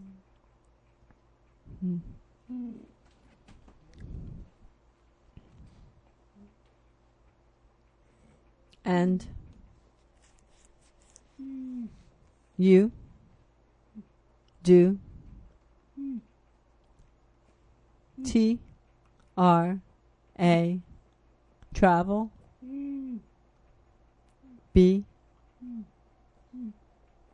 [8.86, 9.26] and
[12.56, 12.92] you
[14.62, 14.98] do
[18.24, 18.58] T
[19.36, 19.80] R
[20.38, 20.80] A
[21.74, 22.30] travel
[24.72, 25.04] B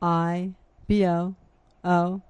[0.01, 0.53] I
[0.87, 1.35] B O
[1.85, 2.23] O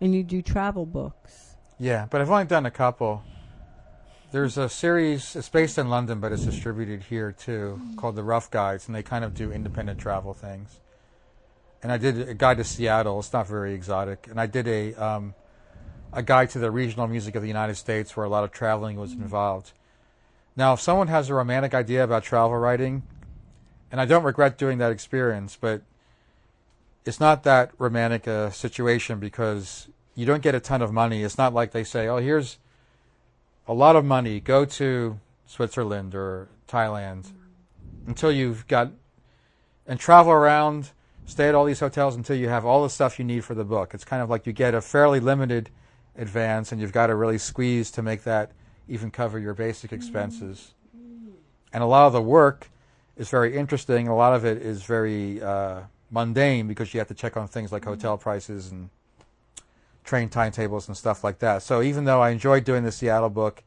[0.00, 1.56] and you do travel books.
[1.78, 3.22] Yeah, but I've only done a couple.
[4.32, 8.50] There's a series, it's based in London, but it's distributed here too, called The Rough
[8.50, 10.80] Guides, and they kind of do independent travel things.
[11.82, 13.18] And I did a guide to Seattle.
[13.20, 14.26] It's not very exotic.
[14.30, 15.34] And I did a um,
[16.12, 18.96] a guide to the regional music of the United States, where a lot of traveling
[18.96, 19.72] was involved.
[20.56, 23.02] Now, if someone has a romantic idea about travel writing,
[23.92, 25.82] and I don't regret doing that experience, but
[27.04, 31.22] it's not that romantic a situation because you don't get a ton of money.
[31.22, 32.58] It's not like they say, "Oh, here's
[33.68, 34.40] a lot of money.
[34.40, 37.32] Go to Switzerland or Thailand
[38.06, 38.90] until you've got
[39.86, 40.90] and travel around,
[41.26, 43.64] stay at all these hotels until you have all the stuff you need for the
[43.64, 43.92] book.
[43.92, 45.70] It's kind of like you get a fairly limited
[46.16, 48.52] advance, and you've got to really squeeze to make that
[48.88, 50.72] even cover your basic expenses.
[51.72, 52.70] And a lot of the work
[53.16, 54.08] is very interesting.
[54.08, 57.72] A lot of it is very uh, mundane because you have to check on things
[57.72, 58.88] like hotel prices and
[60.04, 61.62] train timetables and stuff like that.
[61.62, 63.62] So even though I enjoyed doing the Seattle book,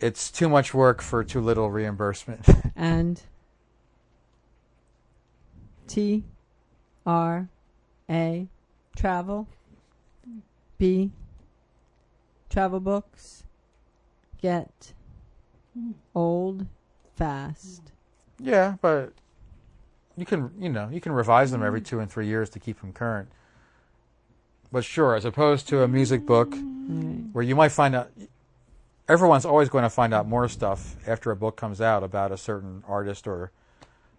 [0.00, 2.46] it's too much work for too little reimbursement.
[2.76, 3.20] and
[5.86, 6.24] T
[7.06, 7.48] R
[8.08, 8.48] A
[8.96, 9.48] travel
[10.78, 11.10] B
[12.50, 13.44] travel books
[14.40, 14.92] get
[16.14, 16.66] old
[17.16, 17.92] fast.
[18.38, 19.12] yeah, but
[20.16, 22.80] you can you know you can revise them every two and three years to keep
[22.80, 23.28] them current.
[24.70, 26.54] But sure, as opposed to a music book
[26.86, 27.24] Right.
[27.32, 28.10] where you might find out
[29.08, 32.36] everyone's always going to find out more stuff after a book comes out about a
[32.36, 33.52] certain artist or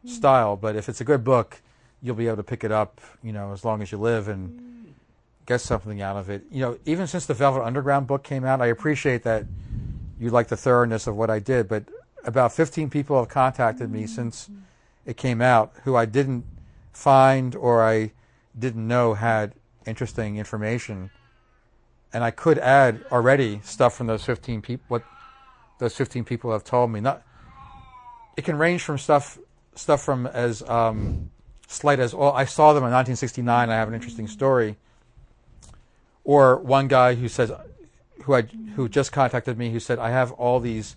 [0.06, 1.61] style but if it's a good book
[2.02, 4.94] you'll be able to pick it up you know as long as you live and
[5.45, 8.61] get something out of it you know even since the velvet underground book came out
[8.61, 9.45] i appreciate that
[10.19, 11.84] you like the thoroughness of what i did but
[12.23, 14.49] about 15 people have contacted me since
[15.06, 16.45] it came out who i didn't
[16.91, 18.11] find or i
[18.57, 19.53] didn't know had
[19.86, 21.11] interesting information
[22.15, 24.86] and I could add already stuff from those 15 people.
[24.88, 25.03] What
[25.80, 27.02] those 15 people have told me.
[27.02, 27.22] Not.
[28.38, 29.38] It can range from stuff
[29.76, 31.30] stuff from as um,
[31.68, 33.69] slight as oh I saw them in 1969.
[33.69, 34.77] I have an interesting story.
[36.23, 37.52] Or one guy who says,
[38.23, 38.41] who I
[38.76, 40.95] who just contacted me, who said I have all these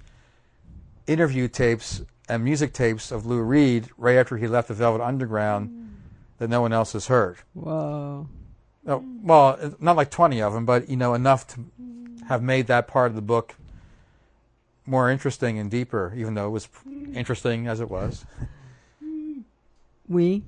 [1.06, 5.88] interview tapes and music tapes of Lou Reed right after he left the Velvet Underground
[6.38, 7.38] that no one else has heard.
[7.54, 8.28] Whoa.
[8.86, 11.64] Oh, well, not like 20 of them, but you know enough to
[12.28, 13.54] have made that part of the book
[14.86, 16.68] more interesting and deeper, even though it was
[17.12, 18.24] interesting as it was.
[20.08, 20.42] We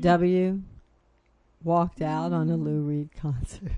[0.00, 0.60] W
[1.62, 3.72] walked out on a Lou Reed concert.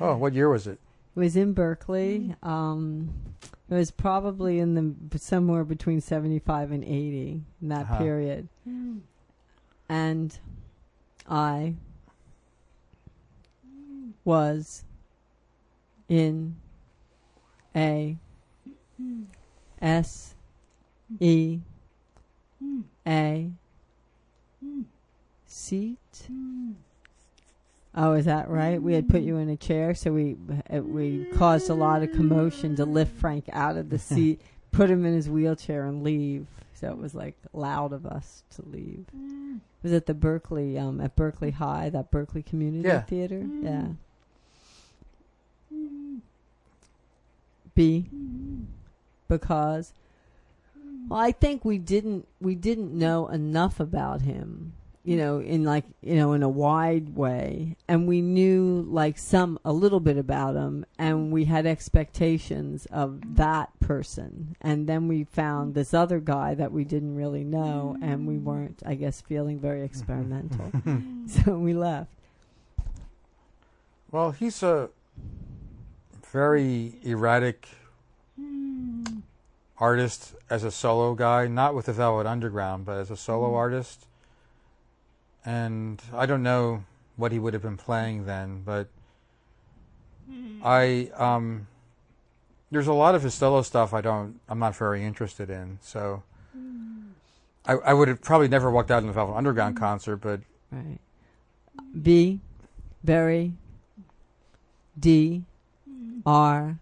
[0.00, 0.78] Oh, what year was it?
[1.16, 2.34] It was in Berkeley.
[2.42, 3.10] Um,
[3.68, 4.74] it was probably in
[5.10, 7.98] the somewhere between seventy five and eighty in that Uh-huh.
[7.98, 8.48] period,
[9.88, 10.38] and
[11.28, 11.74] I
[14.24, 14.84] was
[16.08, 16.56] in
[17.74, 18.16] a
[19.82, 20.34] S
[21.20, 21.60] E
[23.06, 23.50] A
[25.46, 25.98] seat.
[27.94, 28.80] Oh, is that right?
[28.80, 30.36] We had put you in a chair, so we
[30.72, 34.90] uh, we caused a lot of commotion to lift Frank out of the seat, put
[34.90, 36.46] him in his wheelchair, and leave.
[36.74, 39.06] So it was like loud of us to leave.
[39.12, 43.00] It was at the Berkeley, um, at Berkeley High, that Berkeley Community Yeah.
[43.02, 43.44] Theater.
[43.62, 43.86] Yeah.
[47.74, 48.06] B.
[49.28, 49.92] Because,
[51.10, 54.72] well, I think we didn't we didn't know enough about him
[55.02, 57.76] you know, in like, you know, in a wide way.
[57.88, 63.36] And we knew like some, a little bit about him and we had expectations of
[63.36, 64.56] that person.
[64.60, 68.82] And then we found this other guy that we didn't really know and we weren't,
[68.84, 70.66] I guess, feeling very experimental.
[70.80, 71.26] Hmm.
[71.26, 72.10] so we left.
[74.10, 74.88] Well, he's a
[76.30, 77.68] very erratic
[79.80, 83.56] artist as a solo guy, not with the Velvet Underground, but as a solo mm-hmm.
[83.56, 84.06] artist.
[85.44, 86.84] And I don't know
[87.16, 88.88] what he would have been playing then, but
[90.30, 90.60] mm.
[90.62, 91.66] I um
[92.70, 95.78] there's a lot of his solo stuff I don't I'm not very interested in.
[95.80, 96.22] So
[96.56, 97.08] mm.
[97.64, 99.80] I I would have probably never walked out in the Velvet Underground mm.
[99.80, 100.40] concert, but
[100.70, 100.98] Right.
[102.00, 102.40] B,
[103.02, 103.52] very.
[104.98, 105.42] D,
[106.26, 106.78] R,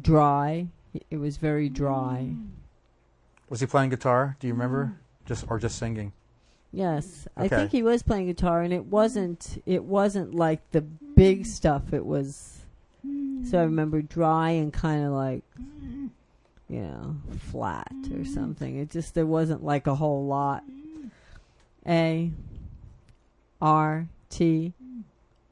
[0.00, 0.66] dry.
[1.10, 2.34] It was very dry.
[3.48, 4.36] was he playing guitar?
[4.40, 4.86] Do you remember?
[4.86, 5.26] Mm.
[5.26, 6.12] Just or just singing?
[6.72, 9.62] Yes, I think he was playing guitar, and it wasn't.
[9.66, 11.92] It wasn't like the big stuff.
[11.92, 12.58] It was.
[13.44, 15.42] So I remember dry and kind of like,
[16.68, 17.16] you know,
[17.50, 18.78] flat or something.
[18.78, 20.62] It just there wasn't like a whole lot.
[21.86, 22.30] A.
[23.60, 24.72] R T.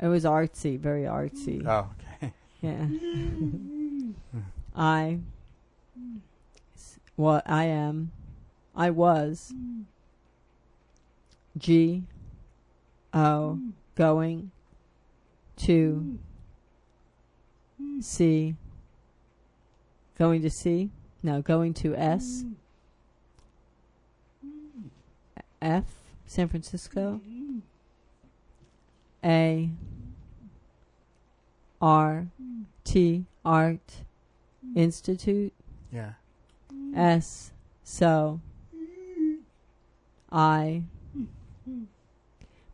[0.01, 1.67] It was artsy, very artsy.
[1.67, 1.91] Oh,
[2.23, 2.33] okay.
[2.63, 2.87] Yeah.
[4.33, 4.41] Hmm.
[4.75, 5.19] I.
[7.17, 8.13] What I am.
[8.75, 9.53] I was.
[11.59, 12.05] G.
[13.13, 13.59] O.
[13.95, 14.51] Going.
[15.59, 16.19] To.
[18.01, 18.55] C.
[20.19, 20.91] Going to C.
[21.23, 22.45] No, going to S.
[25.61, 25.85] F.
[26.27, 27.21] San Francisco.
[29.23, 29.71] A.
[31.83, 32.27] R.
[32.85, 33.25] T.
[33.45, 34.05] Art.
[34.75, 35.53] Institute.
[35.93, 36.13] Yeah.
[36.95, 37.53] S.
[37.85, 38.41] So.
[40.33, 40.83] I.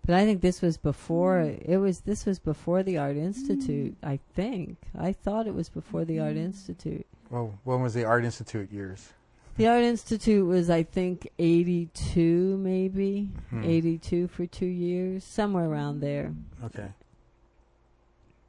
[0.05, 2.01] But I think this was before it was.
[2.01, 3.97] This was before the Art Institute.
[4.03, 4.77] I think.
[4.97, 7.07] I thought it was before the Art Institute.
[7.29, 9.13] Well, when was the Art Institute years?
[9.57, 13.65] The Art Institute was, I think, eighty-two, maybe Hmm.
[13.65, 16.35] eighty-two for two years, somewhere around there.
[16.63, 16.89] Okay.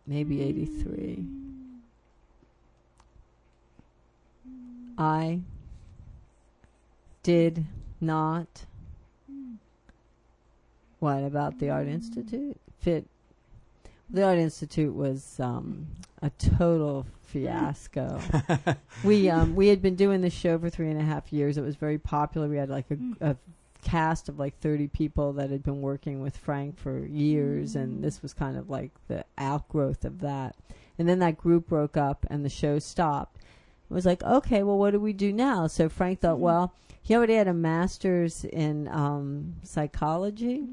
[0.06, 1.26] Maybe eighty-three.
[4.98, 5.41] I
[7.24, 7.65] did
[8.02, 8.65] not.
[10.99, 12.57] What about the Art Institute?
[12.80, 13.06] Fit.
[14.10, 15.88] The Art Institute was um,
[16.22, 18.19] a total fiasco.
[19.03, 21.57] we um, we had been doing this show for three and a half years.
[21.57, 22.48] It was very popular.
[22.48, 23.36] We had like a, a
[23.84, 28.22] cast of like 30 people that had been working with Frank for years, and this
[28.22, 30.56] was kind of like the outgrowth of that.
[30.98, 33.38] And then that group broke up, and the show stopped.
[33.89, 35.68] It was like, okay, well, what do we do now?
[35.68, 36.73] So Frank thought, well,
[37.07, 40.65] he already had a master's in um, psychology.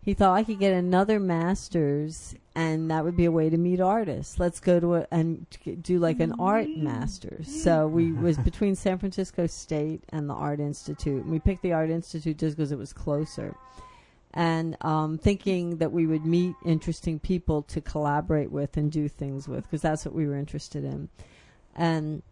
[0.00, 3.80] He thought I could get another master's, and that would be a way to meet
[3.80, 4.38] artists.
[4.38, 5.44] Let's go to a, and
[5.82, 7.62] do like an art master's.
[7.64, 11.24] So we was between San Francisco State and the Art Institute.
[11.24, 13.56] And we picked the Art Institute just because it was closer,
[14.34, 19.48] and um, thinking that we would meet interesting people to collaborate with and do things
[19.48, 21.08] with, because that's what we were interested in.
[21.74, 22.22] And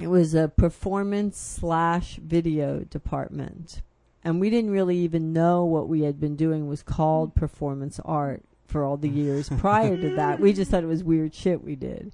[0.00, 3.82] it was a performance slash video department.
[4.24, 8.42] And we didn't really even know what we had been doing was called performance art
[8.66, 10.40] for all the years prior to that.
[10.40, 12.12] We just thought it was weird shit we did.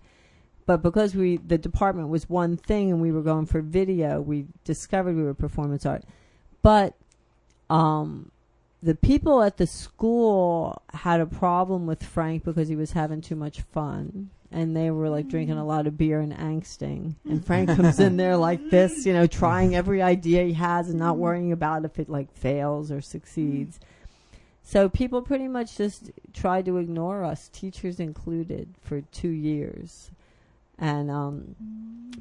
[0.66, 4.46] But because we the department was one thing and we were going for video, we
[4.64, 6.04] discovered we were performance art.
[6.62, 6.94] But
[7.70, 8.32] um
[8.82, 13.36] the people at the school had a problem with Frank because he was having too
[13.36, 14.30] much fun.
[14.52, 17.16] And they were like drinking a lot of beer and angsting.
[17.28, 20.98] And Frank comes in there like this, you know, trying every idea he has and
[20.98, 23.80] not worrying about if it like fails or succeeds.
[24.62, 30.10] So people pretty much just tried to ignore us, teachers included, for two years.
[30.78, 31.56] And um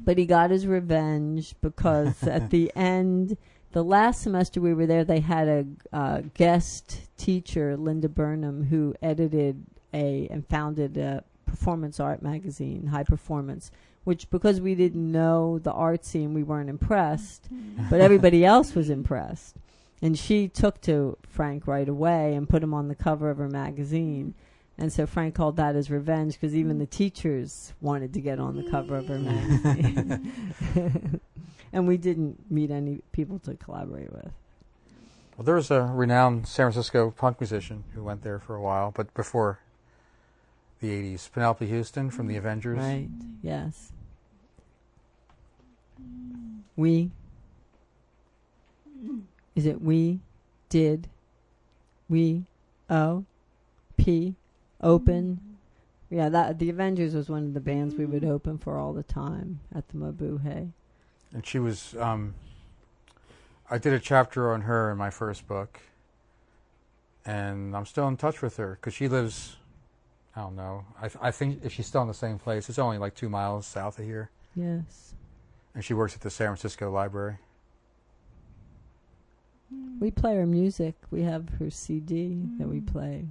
[0.04, 3.36] but he got his revenge because at the end
[3.76, 8.94] the last semester we were there, they had a uh, guest teacher, Linda Burnham, who
[9.02, 9.62] edited
[9.92, 11.22] a and founded a
[11.56, 13.70] performance art magazine, High Performance.
[14.04, 17.88] Which, because we didn't know the art scene, we weren't impressed, mm-hmm.
[17.90, 19.56] but everybody else was impressed.
[20.00, 23.48] And she took to Frank right away and put him on the cover of her
[23.48, 24.34] magazine.
[24.78, 28.54] And so Frank called that his revenge because even the teachers wanted to get on
[28.56, 30.32] the cover of her magazine.
[31.72, 34.30] and we didn't meet any people to collaborate with.
[35.36, 38.92] Well, there was a renowned San Francisco punk musician who went there for a while,
[38.94, 39.58] but before
[40.80, 41.30] the 80s.
[41.30, 42.78] Penelope Houston from the Avengers.
[42.78, 43.08] Right,
[43.42, 43.92] yes.
[46.76, 47.10] We.
[49.54, 50.20] Is it we
[50.68, 51.08] did
[52.08, 52.44] we
[52.90, 53.24] oh
[53.96, 54.34] P
[54.82, 55.40] open
[56.10, 59.02] yeah that the Avengers was one of the bands we would open for all the
[59.02, 60.70] time at the Mabuhay.
[61.32, 62.34] And she was, um,
[63.70, 65.80] I did a chapter on her in my first book.
[67.24, 69.56] And I'm still in touch with her because she lives,
[70.36, 72.78] I don't know, I, th- I think if she's still in the same place, it's
[72.78, 74.30] only like two miles south of here.
[74.54, 75.14] Yes.
[75.74, 77.38] And she works at the San Francisco Library.
[79.70, 79.98] Hmm.
[79.98, 80.94] We play her music.
[81.10, 82.86] We have her CD that we hmm.
[82.86, 83.24] play.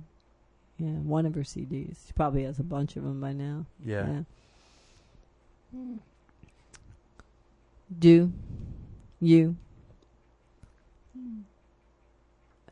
[0.80, 2.07] Yeah, one of her CDs.
[2.07, 3.65] She probably has a bunch of them by now.
[3.86, 4.23] Yeah.
[5.72, 5.98] Hmm.
[7.99, 8.34] Do
[9.22, 9.56] you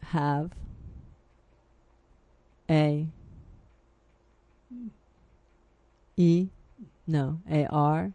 [0.01, 0.51] have
[2.69, 3.07] a
[6.17, 6.49] E
[7.07, 8.11] no A R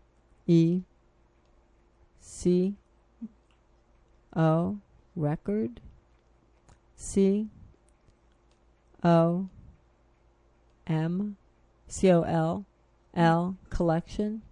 [0.47, 0.83] E
[2.21, 2.75] C
[4.37, 4.79] O
[5.17, 5.81] record
[6.97, 7.49] C
[9.03, 9.49] O
[10.87, 11.37] M
[11.89, 12.65] C O L
[13.15, 14.43] L collection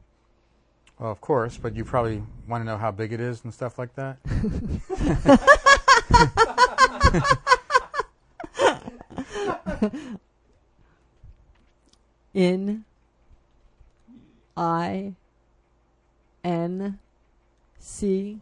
[0.99, 3.79] Well, of course, but you probably want to know how big it is and stuff
[3.79, 4.17] like that.
[12.35, 12.85] in
[14.57, 15.15] I
[16.45, 16.99] N
[17.79, 18.41] C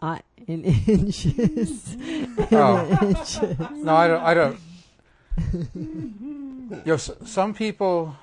[0.00, 1.94] I in inches.
[1.94, 2.98] In Oh.
[3.02, 3.58] inches.
[3.72, 4.22] No, I don't.
[4.22, 4.58] I don't.
[5.74, 8.16] you know, s- some people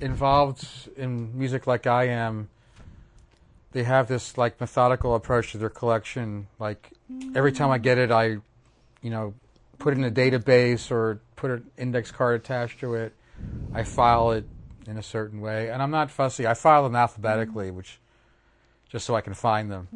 [0.00, 0.66] involved
[0.96, 2.48] in music like I am,
[3.72, 6.46] they have this like methodical approach to their collection.
[6.58, 6.90] Like
[7.34, 8.38] every time I get it, I,
[9.02, 9.34] you know,
[9.78, 13.12] put it in a database or put an index card attached to it.
[13.74, 14.46] I file it
[14.86, 16.46] in a certain way, and I'm not fussy.
[16.46, 17.76] I file them alphabetically, mm-hmm.
[17.76, 18.00] which
[18.88, 19.88] just so I can find them.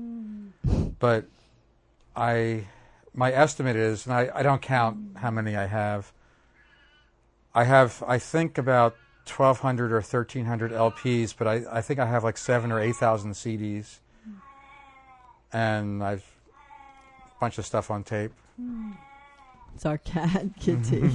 [0.66, 0.88] Mm-hmm.
[0.98, 1.26] But
[2.14, 2.64] I,
[3.12, 5.18] my estimate is, and I, I don't count mm-hmm.
[5.18, 6.12] how many I have.
[7.54, 8.96] I have, I think about
[9.26, 13.98] 1,200 or 1,300 LPs, but I, I think I have like seven or 8,000 CDs.
[15.52, 16.24] And I've
[17.36, 18.32] a bunch of stuff on tape.
[19.74, 21.10] It's our cat, Kitty.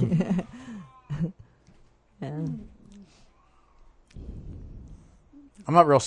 [5.66, 6.00] I'm not real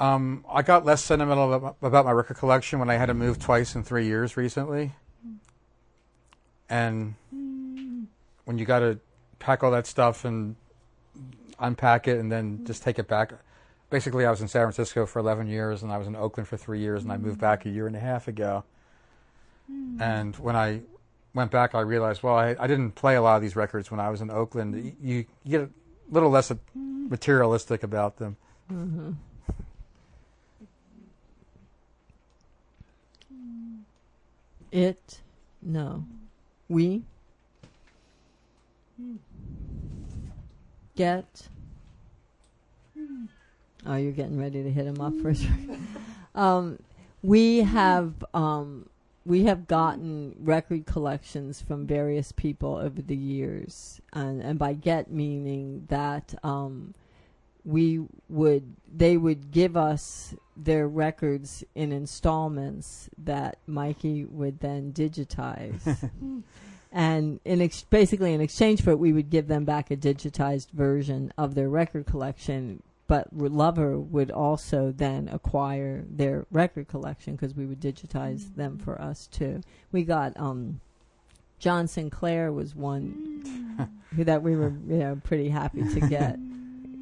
[0.00, 3.38] um, I got less sentimental about, about my record collection when I had to move
[3.38, 4.92] twice in three years recently.
[6.68, 7.14] And
[8.44, 8.98] when you got to
[9.38, 10.56] pack all that stuff and
[11.58, 13.32] unpack it and then just take it back.
[13.90, 16.56] Basically, I was in San Francisco for 11 years and I was in Oakland for
[16.56, 18.64] three years and I moved back a year and a half ago.
[20.00, 20.80] And when I
[21.34, 24.00] went back, I realized, well, I, I didn't play a lot of these records when
[24.00, 24.94] I was in Oakland.
[25.00, 25.68] You, you get a
[26.10, 28.36] little less materialistic about them.
[28.72, 29.12] Mm-hmm.
[34.70, 35.20] It,
[35.62, 36.04] no.
[36.68, 37.02] We
[40.96, 41.48] get.
[43.86, 45.46] Oh, you're getting ready to hit him up first.
[46.34, 46.78] um,
[47.22, 48.88] we have um,
[49.24, 55.10] we have gotten record collections from various people over the years, and, and by get
[55.10, 56.94] meaning that um,
[57.64, 66.10] we would they would give us their records in installments that Mikey would then digitize.
[66.92, 70.70] and in ex- basically in exchange for it, we would give them back a digitized
[70.70, 72.82] version of their record collection.
[73.06, 78.84] But Lover would also then acquire their record collection because we would digitize them mm.
[78.84, 79.60] for us too.
[79.92, 80.80] We got um,
[81.58, 84.24] John Sinclair was one who mm.
[84.26, 86.38] that we were you know pretty happy to get.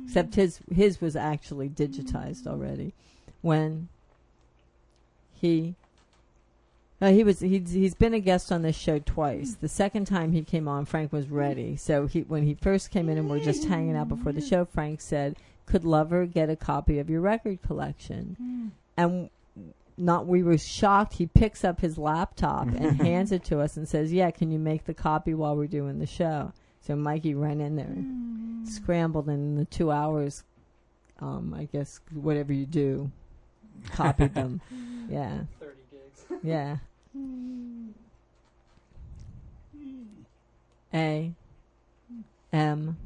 [0.04, 2.92] Except his his was actually digitized already
[3.40, 3.88] when
[5.32, 5.74] he
[7.02, 9.56] no, he was he's he's been a guest on this show twice.
[9.60, 11.76] The second time he came on, Frank was ready.
[11.76, 14.64] So he when he first came in and we're just hanging out before the show,
[14.64, 15.36] Frank said,
[15.66, 18.68] "Could Lover get a copy of your record collection?" Hmm.
[18.96, 19.30] And
[19.96, 21.14] not we were shocked.
[21.14, 24.58] He picks up his laptop and hands it to us and says, "Yeah, can you
[24.58, 28.70] make the copy while we're doing the show?" So Mikey ran in there, and hmm.
[28.70, 30.44] scrambled, and in the two hours,
[31.20, 33.10] um, I guess whatever you do,
[33.90, 34.60] copied them.
[34.70, 35.12] Hmm.
[35.12, 36.24] Yeah, 30 gigs.
[36.42, 36.76] yeah.
[40.94, 41.32] A.
[42.52, 42.96] M.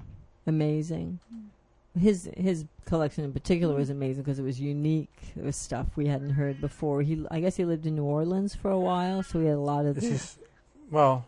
[0.47, 1.19] Amazing.
[1.99, 3.81] His his collection in particular mm-hmm.
[3.81, 5.15] was amazing because it was unique.
[5.37, 7.03] It was stuff we hadn't heard before.
[7.03, 9.61] He I guess he lived in New Orleans for a while, so he had a
[9.61, 10.39] lot of This is,
[10.91, 11.27] well,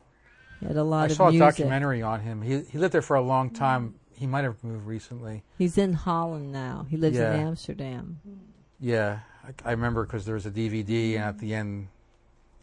[0.60, 2.42] he had a lot I saw a documentary on him.
[2.42, 3.88] He he lived there for a long time.
[3.88, 3.94] Mm-hmm.
[4.18, 5.44] He might have moved recently.
[5.56, 6.86] He's in Holland now.
[6.90, 7.34] He lives Yeah.
[7.34, 8.20] in Amsterdam.
[8.80, 11.88] Yeah, I, I remember because there was a DVD, and at the end,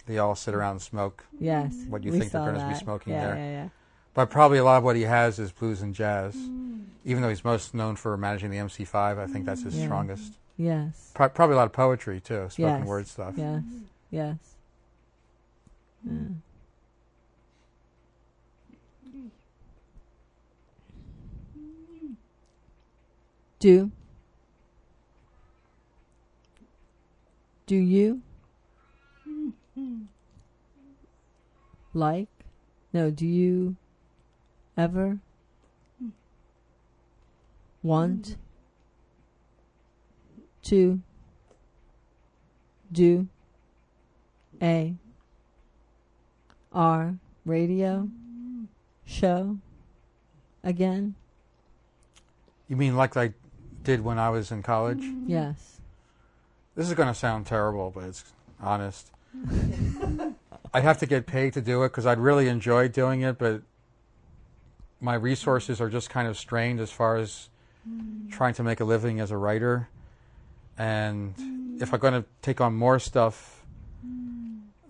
[0.05, 1.25] they all sit around and smoke.
[1.39, 1.73] Yes.
[1.87, 3.35] What you think they're gonna be smoking yeah, there.
[3.35, 3.69] Yeah, yeah.
[4.15, 6.35] But probably a lot of what he has is blues and jazz.
[6.35, 6.85] Mm.
[7.03, 9.85] Even though he's most known for managing the MC5, I think that's his Yeah.
[9.85, 10.33] strongest.
[10.57, 11.11] Yes.
[11.13, 12.87] Pro- probably a lot of poetry too, spoken Yes.
[12.87, 13.33] word stuff.
[13.37, 13.61] Yes.
[13.61, 13.77] Mm-hmm.
[14.09, 14.37] Yes.
[16.07, 16.33] Mm-hmm.
[16.33, 16.39] Yeah.
[23.59, 23.91] Do.
[27.65, 28.21] Do you
[29.27, 30.03] mm-hmm.
[31.93, 32.29] like?
[32.93, 33.75] No, do you
[34.77, 35.19] ever
[37.83, 38.37] want
[40.63, 40.99] to
[42.91, 43.27] do
[44.61, 44.95] a
[46.73, 47.15] R
[47.45, 48.09] radio
[49.05, 49.57] show
[50.63, 51.15] again?
[52.67, 53.33] You mean like I
[53.83, 54.99] did when I was in college?
[55.01, 55.29] Mm-hmm.
[55.29, 55.79] Yes.
[56.75, 58.25] This is going to sound terrible, but it's
[58.59, 59.11] honest.
[60.73, 63.61] I'd have to get paid to do it because I'd really enjoy doing it, but
[65.05, 67.49] my resources are just kind of strained as far as
[68.31, 69.87] trying to make a living as a writer.
[70.77, 73.63] And if I'm going to take on more stuff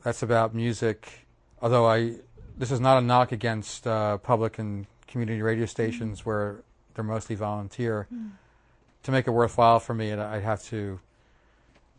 [0.03, 1.27] that's about music,
[1.61, 2.15] although I,
[2.57, 6.63] this is not a knock against uh, public and community radio stations where
[6.93, 8.07] they're mostly volunteer.
[9.03, 10.99] To make it worthwhile for me, I'd have to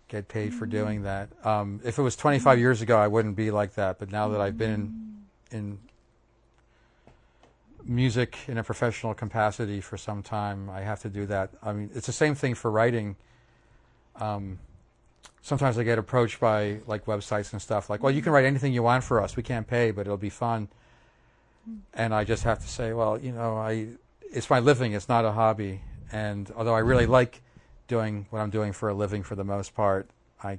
[0.09, 1.29] get paid for doing that.
[1.45, 3.99] Um, if it was 25 years ago, I wouldn't be like that.
[3.99, 4.73] But now that I've been
[5.53, 5.79] in, in
[7.89, 11.51] music in a professional capacity for some time, I have to do that.
[11.63, 13.17] I mean, it's the same thing for writing.
[14.17, 14.59] Um,
[15.43, 18.73] sometimes I get approached by like websites and stuff like, "Well, you can write anything
[18.73, 19.37] you want for us.
[19.37, 20.69] We can't pay, but it'll be fun."
[21.95, 23.89] And I just have to say, "Well, you know, I
[24.33, 24.93] it's my living.
[24.93, 25.83] It's not a hobby."
[26.13, 27.43] And although I really like
[27.89, 30.09] doing what I'm doing for a living for the most part,
[30.43, 30.59] I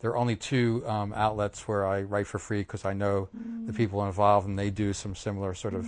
[0.00, 3.28] there are only two um, outlets where I write for free because I know
[3.66, 5.86] the people involved and they do some similar sort of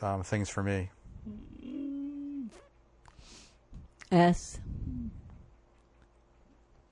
[0.00, 0.90] um, things for me.
[4.10, 4.60] S.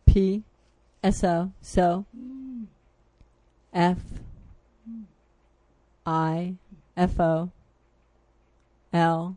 [0.07, 0.43] P.
[1.03, 1.53] S O.
[1.63, 2.05] So
[3.73, 3.99] F.
[6.05, 6.55] I.
[6.97, 7.51] F O.
[8.93, 9.37] L.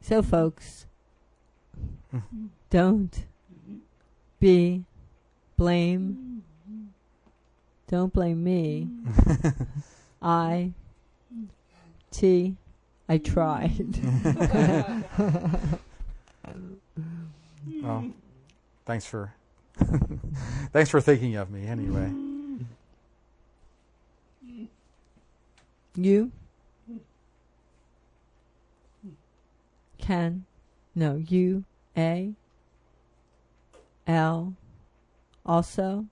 [0.00, 0.86] So folks
[2.70, 3.26] Don't
[4.40, 4.84] be
[5.56, 6.42] blame.
[7.88, 8.88] Don't blame me.
[10.22, 10.72] I
[12.10, 12.56] T
[13.08, 13.98] I tried.
[17.82, 18.06] well,
[18.86, 19.34] thanks for
[20.72, 22.10] thanks for thinking of me anyway.
[25.96, 26.32] You
[29.98, 30.44] can
[30.94, 31.64] no you
[31.96, 32.32] a
[34.06, 34.54] L
[35.46, 36.06] also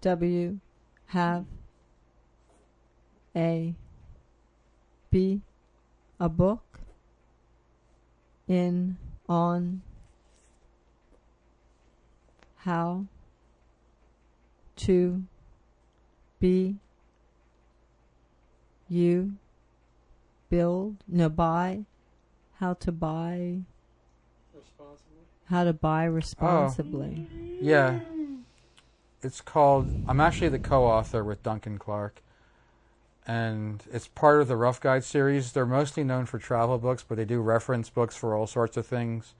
[0.00, 0.58] W
[1.06, 1.44] have
[3.34, 3.74] a
[5.10, 5.40] B
[6.20, 6.78] a book
[8.46, 8.96] in
[9.28, 9.80] on
[12.58, 13.06] how
[14.76, 15.22] to
[16.38, 16.76] be
[18.88, 19.32] you
[20.50, 21.80] build no buy
[22.58, 23.58] how to buy
[24.54, 25.18] Responsibly.
[25.46, 27.36] how to buy responsibly oh.
[27.60, 28.00] Yeah.
[29.22, 32.22] It's called I'm actually the co-author with Duncan Clark.
[33.26, 35.52] And it's part of the Rough Guide series.
[35.52, 38.86] They're mostly known for travel books, but they do reference books for all sorts of
[38.86, 39.34] things,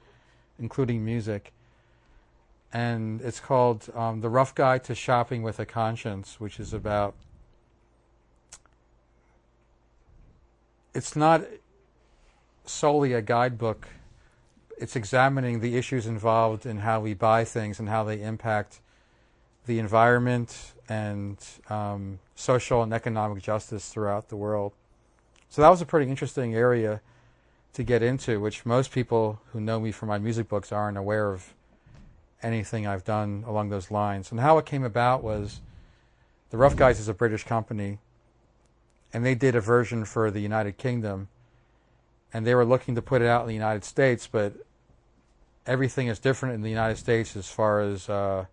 [0.59, 1.53] including music.
[2.73, 7.15] And it's called um, The Rough Guide to Shopping with a Conscience, which is about.
[10.95, 11.45] It's not
[12.65, 13.89] solely a guidebook
[14.81, 18.81] it's examining the issues involved in how we buy things and how they impact
[19.67, 21.39] the environment and
[21.71, 24.73] um, social and economic justice throughout the world.
[25.49, 27.01] So that was a pretty interesting area
[27.75, 31.33] to get into, which most people who know me from my music books aren't aware
[31.33, 31.55] of
[32.43, 34.33] anything I've done along those lines.
[34.33, 35.61] And how it came about was
[36.51, 37.99] the Rough Guides is a British company,
[39.13, 41.29] and they did a version for the United Kingdom,
[42.33, 44.55] and they were looking to put it out in the United States, but
[45.67, 48.47] everything is different in the United States as far as uh,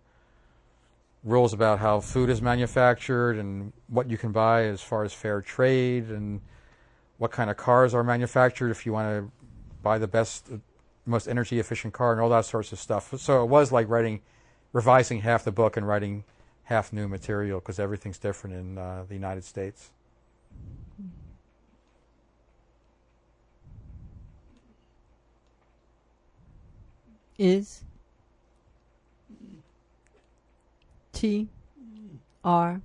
[1.24, 5.40] rules about how food is manufactured and what you can buy as far as fair
[5.40, 6.40] trade and
[7.18, 9.30] what kind of cars are manufactured if you want to
[9.82, 10.48] buy the best,
[11.04, 13.12] most energy efficient car and all that sorts of stuff.
[13.18, 14.20] So it was like writing,
[14.72, 16.24] revising half the book and writing
[16.64, 19.90] half new material because everything's different in uh, the United States.
[27.38, 27.84] is
[31.18, 31.48] T
[32.44, 32.80] R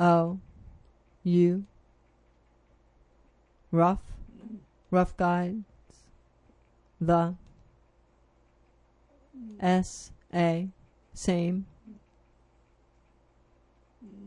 [0.00, 0.40] O
[1.24, 1.64] U.
[3.70, 4.00] Rough.
[4.90, 5.66] Rough guides.
[6.98, 7.34] The.
[9.60, 10.70] S A.
[11.12, 11.66] Same.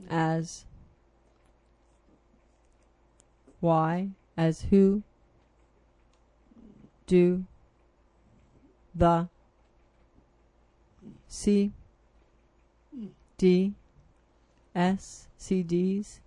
[0.08, 0.66] As.
[3.62, 5.02] Why as who.
[7.08, 7.46] Do.
[8.94, 9.28] The.
[11.28, 11.72] C
[13.40, 13.74] D
[14.76, 16.20] S CDs.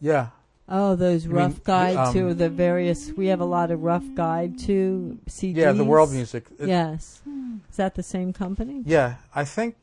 [0.00, 0.28] Yeah.
[0.68, 3.12] Oh, those You mean, rough guide um, to the various.
[3.12, 5.56] We have a lot of rough guide to CDs.
[5.56, 6.46] Yeah, the world music.
[6.58, 7.22] It- Yes,
[7.70, 8.82] is that the same company?
[8.84, 9.76] Yeah, I think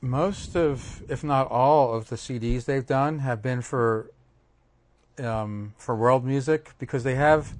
[0.00, 4.10] most of, if not all, of the CDs they've done have been for
[5.22, 7.54] um, for world music because they have.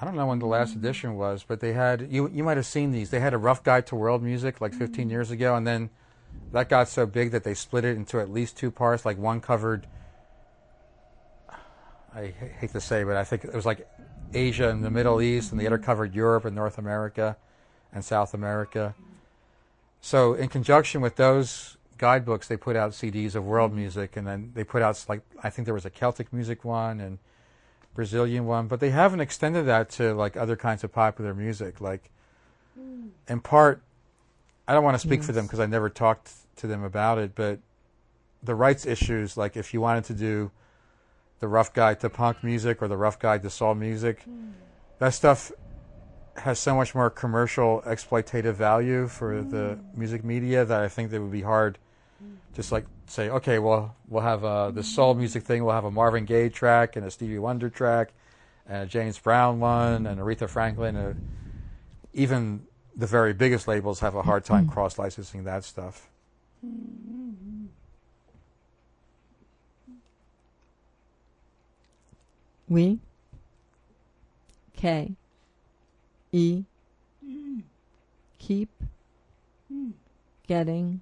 [0.00, 2.26] I don't know when the last edition was, but they had you.
[2.30, 3.10] You might have seen these.
[3.10, 5.90] They had a rough guide to world music like 15 years ago, and then
[6.52, 9.04] that got so big that they split it into at least two parts.
[9.04, 9.86] Like one covered.
[12.14, 13.88] I hate to say, but I think it was like
[14.34, 17.36] Asia and the Middle East, and the other covered Europe and North America,
[17.92, 18.94] and South America.
[20.00, 24.52] So, in conjunction with those guidebooks, they put out CDs of world music, and then
[24.54, 27.18] they put out like I think there was a Celtic music one and
[27.94, 31.80] Brazilian one, but they haven't extended that to like other kinds of popular music.
[31.80, 32.10] Like,
[33.28, 33.82] in part,
[34.70, 37.34] I don't want to speak for them because I never talked to them about it,
[37.34, 37.58] but
[38.40, 40.52] the rights issues, like if you wanted to do
[41.40, 44.50] the rough guide to punk music or the rough guide to soul music, hmm.
[45.00, 45.50] that stuff
[46.36, 49.98] has so much more commercial exploitative value for the hmm.
[49.98, 51.76] music media that I think that would be hard
[52.22, 52.34] hmm.
[52.54, 55.90] just like say, okay, well, we'll have uh, the soul music thing, we'll have a
[55.90, 58.12] Marvin Gaye track and a Stevie Wonder track
[58.68, 60.94] and a James Brown one and Aretha Franklin.
[60.94, 61.28] And
[62.14, 62.68] even
[63.00, 64.72] the very biggest labels have a hard time mm-hmm.
[64.72, 66.08] cross licensing that stuff.
[66.64, 67.66] Mm-hmm.
[72.68, 73.00] We?
[74.76, 75.12] K.
[76.32, 76.64] E.
[78.38, 78.70] Keep
[79.72, 79.90] mm-hmm.
[80.46, 81.00] getting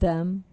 [0.00, 0.44] them.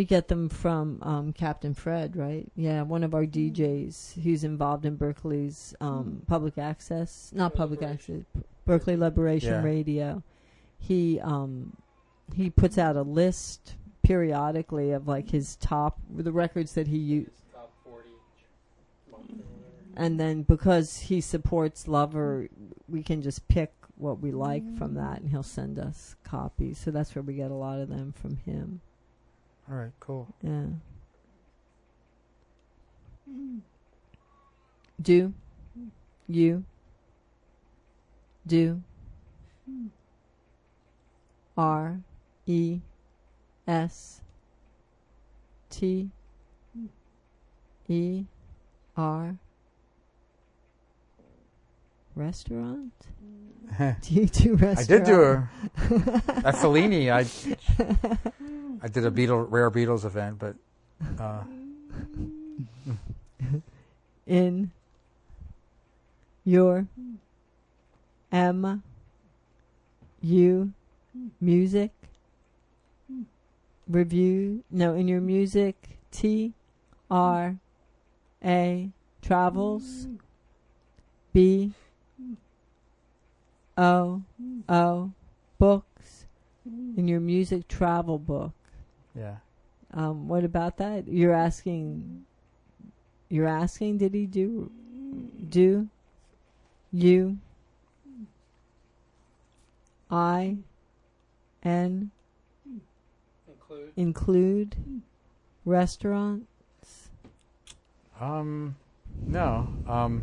[0.00, 2.50] We get them from um, Captain Fred, right?
[2.56, 4.18] Yeah, one of our DJs.
[4.18, 8.22] He's involved in Berkeley's um, public access, not public access,
[8.64, 9.62] Berkeley Liberation Yeah.
[9.62, 10.22] Radio.
[10.78, 11.76] He um,
[12.34, 17.32] he puts out a list periodically of like his top the records that he used.
[17.52, 18.08] Top 40
[19.12, 20.02] month or whatever.
[20.02, 22.48] and then because he supports Lover,
[22.88, 26.78] we can just pick what we like from that, and he'll send us copies.
[26.78, 28.80] So that's where we get a lot of them from him.
[29.70, 30.26] All right, cool.
[30.42, 30.64] Yeah.
[35.02, 35.32] Do.
[36.28, 36.64] You.
[38.46, 38.82] Do.
[41.56, 42.00] R.
[42.46, 42.80] E.
[43.68, 44.20] S.
[45.68, 46.10] T.
[47.88, 48.24] E.
[48.96, 49.36] R
[52.14, 52.92] restaurant?
[53.78, 54.78] Do you do restaurant?
[54.78, 55.48] I did do a
[56.44, 57.10] at Fellini.
[57.10, 57.20] I
[58.82, 60.56] I did a Beatle rare Beatles event, but
[61.18, 61.44] uh,
[64.26, 64.70] in
[66.44, 66.86] your
[68.32, 68.82] M
[70.22, 70.72] U
[71.40, 71.90] music
[73.88, 76.52] review no in your music T
[77.10, 77.56] R
[78.44, 78.90] A
[79.22, 80.06] travels
[81.32, 81.72] B
[83.80, 84.22] O
[84.68, 85.10] O
[85.58, 86.26] books
[86.96, 88.52] in your music travel book
[89.14, 89.36] yeah,
[89.92, 91.08] um, what about that?
[91.08, 92.24] You're asking.
[93.28, 93.98] You're asking.
[93.98, 94.70] Did he do?
[95.48, 95.88] Do?
[96.92, 97.38] You?
[100.10, 100.56] I?
[101.62, 102.10] N?
[103.46, 104.76] Include Include?
[105.64, 107.10] Restaurants?
[108.20, 108.76] um,
[109.26, 110.22] no, um,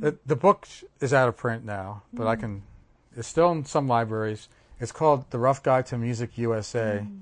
[0.00, 0.68] the the book
[1.00, 2.40] is out of print now, but I mm.
[2.40, 2.62] can.
[3.16, 4.48] It's still in some libraries.
[4.80, 7.20] It's called The Rough Guide to Music USA, mm.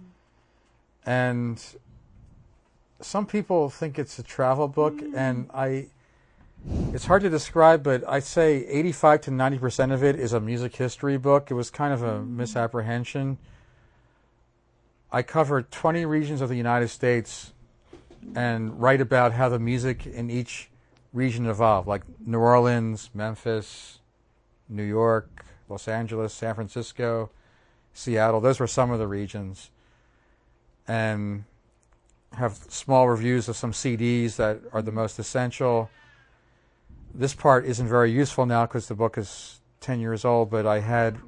[1.04, 1.62] and
[3.00, 5.16] some people think it's a travel book, mm.
[5.16, 5.86] and I.
[6.92, 10.40] It's hard to describe, but I'd say 85 to 90 percent of it is a
[10.40, 11.50] music history book.
[11.50, 13.38] It was kind of a misapprehension.
[15.10, 17.52] I cover 20 regions of the United States
[18.36, 20.69] and write about how the music in each
[21.12, 23.98] region evolved, like New Orleans, Memphis,
[24.68, 27.30] New York, Los Angeles, San Francisco,
[27.92, 28.40] Seattle.
[28.40, 29.70] Those were some of the regions.
[30.86, 31.44] And
[32.34, 35.90] have small reviews of some CDs that are the most essential.
[37.12, 40.80] This part isn't very useful now because the book is 10 years old, but I
[40.80, 41.18] had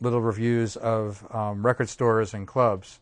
[0.00, 3.00] little reviews of um, record stores and clubs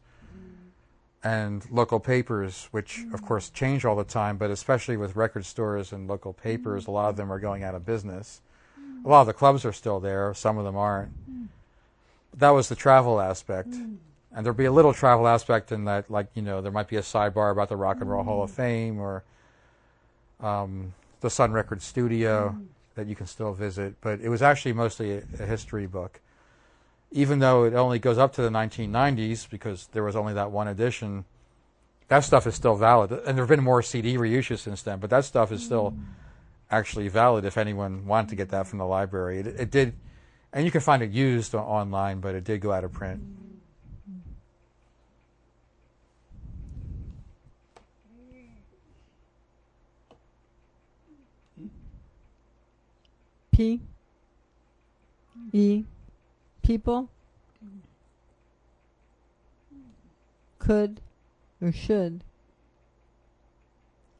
[1.24, 3.26] and local papers, which of mm-hmm.
[3.26, 7.08] course change all the time, but especially with record stores and local papers, a lot
[7.08, 8.40] of them are going out of business.
[8.78, 9.06] Mm-hmm.
[9.06, 11.10] A lot of the clubs are still there, some of them aren't.
[11.30, 11.48] Mm.
[12.36, 13.70] That was the travel aspect.
[13.70, 13.96] Mm.
[14.32, 16.96] And there'd be a little travel aspect in that, like, you know, there might be
[16.96, 18.54] a sidebar about the Rock and Roll Hall of mm.
[18.54, 19.24] Fame or
[20.40, 22.56] um, the Sun Record Studio
[22.94, 23.94] that you can still visit.
[24.00, 26.20] But it was actually mostly a, a history book
[27.10, 30.68] even though it only goes up to the 1990s because there was only that one
[30.68, 31.24] edition,
[32.08, 33.12] that stuff is still valid.
[33.12, 35.94] And there have been more CD reissues since then, but that stuff is still
[36.70, 39.40] actually valid if anyone wanted to get that from the library.
[39.40, 39.94] It, it did,
[40.52, 43.22] and you can find it used online, but it did go out of print.
[53.52, 53.80] P?
[55.52, 55.84] E?
[56.68, 57.08] People?
[60.58, 61.00] Could
[61.62, 62.22] or should?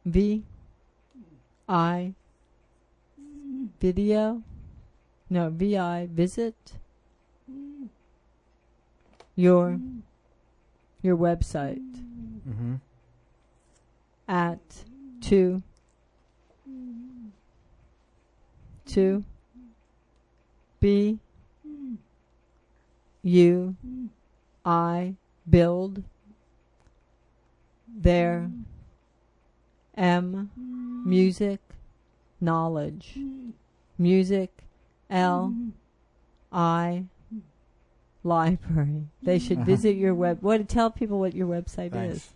[0.06, 0.44] V?
[1.68, 2.14] I?
[3.80, 4.42] Video?
[5.28, 6.54] No, VI, visit?
[9.36, 9.78] Your
[11.02, 11.82] your website
[12.48, 12.76] Mm-hmm.
[14.26, 14.84] at
[15.20, 15.62] two
[18.86, 19.22] two
[20.80, 21.18] B
[23.22, 23.76] U
[24.64, 25.14] I
[25.48, 26.02] build
[27.86, 28.50] there
[29.96, 30.50] M
[31.04, 31.60] music
[32.40, 33.18] knowledge
[33.98, 34.50] music
[35.10, 35.54] L
[36.52, 37.04] I
[38.24, 39.64] library they should uh-huh.
[39.64, 42.16] visit your web what tell people what your website Thanks.
[42.16, 42.28] is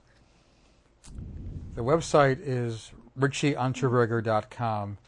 [1.74, 4.98] The website is richieunterberger.com.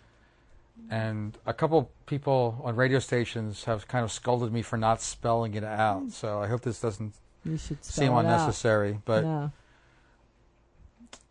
[0.91, 5.55] And a couple people on radio stations have kind of scolded me for not spelling
[5.55, 6.05] it out.
[6.05, 6.13] Mm.
[6.13, 8.19] So I hope this doesn't seem it out.
[8.19, 9.01] unnecessary.
[9.05, 9.53] But no.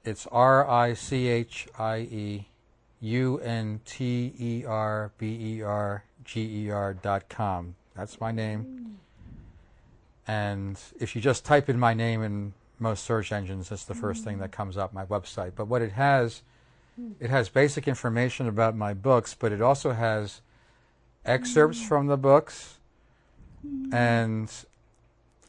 [0.03, 2.47] It's R I C H I E
[3.01, 7.75] U N T E R B E R G E R dot com.
[7.95, 8.97] That's my name.
[10.27, 12.53] And if you just type in my name in
[12.83, 13.71] most search engines.
[13.71, 14.41] It's the first thing mm.
[14.41, 15.53] that comes up my website.
[15.55, 16.43] But what it has,
[17.19, 20.41] it has basic information about my books, but it also has
[21.25, 21.87] excerpts mm.
[21.87, 22.77] from the books,
[23.65, 23.93] mm.
[23.93, 24.51] and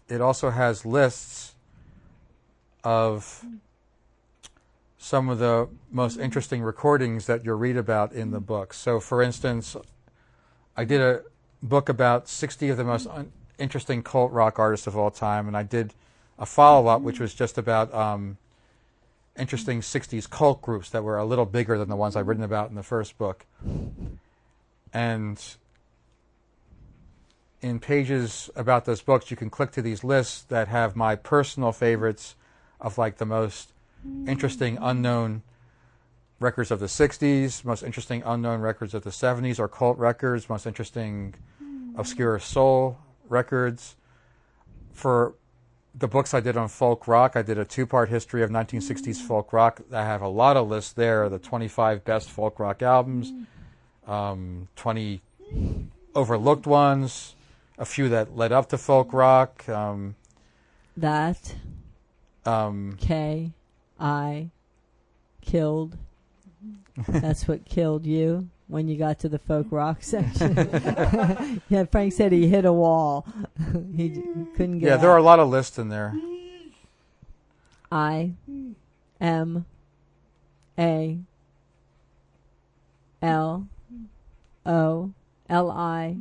[0.09, 1.55] it also has lists
[2.83, 3.45] of
[4.99, 6.23] some of the most mm.
[6.23, 8.73] interesting recordings that you'll read about in the book.
[8.73, 9.77] So, for instance,
[10.77, 11.23] I did a
[11.63, 15.57] book about 60 of the most un- interesting cult rock artists of all time, and
[15.57, 15.95] I did
[16.39, 18.39] a follow up, which was just about um,
[19.39, 22.69] interesting 60s cult groups that were a little bigger than the ones I've written about
[22.71, 23.47] in the first book.
[24.93, 25.43] And
[27.61, 31.73] in pages about those books, you can click to these lists that have my personal
[31.73, 32.37] favorites
[32.81, 33.73] of like the most
[34.27, 35.43] interesting unknown
[36.39, 40.67] records of the 60s, most interesting unknown records of the 70s, or cult records, most
[40.67, 41.35] interesting
[41.97, 42.99] obscure soul
[43.29, 43.97] records.
[44.93, 45.35] For
[45.97, 49.19] the books I did on folk rock, I did a two part history of 1960s
[49.19, 49.81] folk rock.
[49.93, 53.33] I have a lot of lists there the 25 best folk rock albums,
[54.07, 55.21] um, 20
[56.15, 57.37] overlooked ones,
[57.79, 59.69] a few that led up to folk rock.
[59.69, 60.17] Um,
[60.97, 61.55] That
[62.45, 63.53] um, K
[63.99, 64.51] I
[65.41, 65.97] killed.
[67.09, 70.55] That's what killed you when you got to the folk rock section.
[71.69, 73.27] yeah, Frank said he hit a wall.
[73.97, 74.23] he, j-
[74.57, 76.15] couldn't get yeah, there are a lot of lists in there.
[77.93, 78.33] I
[79.21, 79.67] M
[80.79, 81.19] A
[83.23, 83.69] L
[84.67, 85.13] O
[85.49, 86.17] L I.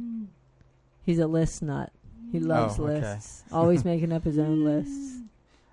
[1.05, 1.91] He's a list nut.
[2.31, 3.01] He oh, loves Oh, okay.
[3.01, 3.43] lists.
[3.51, 5.19] Always making up his own lists.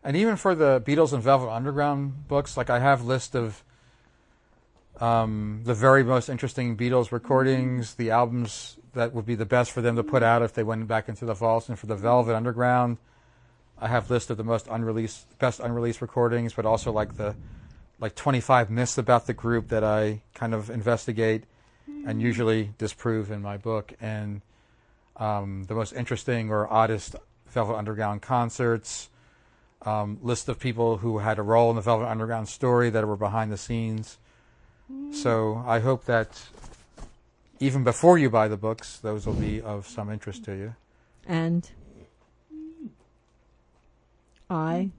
[0.03, 3.63] And even for the Beatles and Velvet Underground books, like I have list of
[5.01, 9.81] um, the very most interesting Beatles recordings, the albums that would be the best for
[9.81, 12.35] them to put out if they went back into the vaults, and for the Velvet
[12.35, 12.99] Underground,
[13.79, 17.35] I have list of the most unreleased, best unreleased recordings, but also like the
[17.99, 21.45] like 25 myths about the group that I kind of investigate
[22.07, 24.43] and usually disprove in my book, and
[25.17, 27.17] um, the most interesting or oddest
[27.49, 29.09] Velvet Underground concerts
[29.83, 33.17] um, list of people who had a role in the Velvet Underground story that were
[33.17, 34.19] behind the scenes.
[35.13, 36.49] So I hope that
[37.59, 40.75] even before you buy the books, those will be of some interest to you.
[41.27, 41.71] And
[44.49, 44.91] I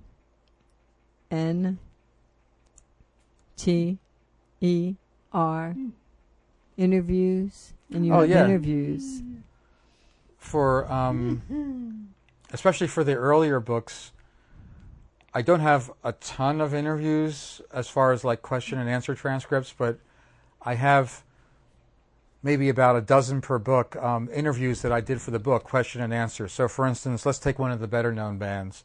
[1.32, 1.80] N
[3.58, 3.98] T
[4.60, 4.96] E
[5.34, 5.76] R
[6.78, 8.46] interviews and you Oh, have yeah.
[8.46, 9.24] interviews.
[10.38, 12.12] For um,
[12.52, 14.12] especially for the earlier books,
[15.34, 19.74] I don't have a ton of interviews as far as like question and answer transcripts,
[19.78, 19.98] but
[20.62, 21.24] I have
[22.44, 26.02] maybe about a dozen per book um, interviews that I did for the book, question
[26.02, 26.48] and answer.
[26.48, 28.84] So, for instance, let's take one of the better known bands,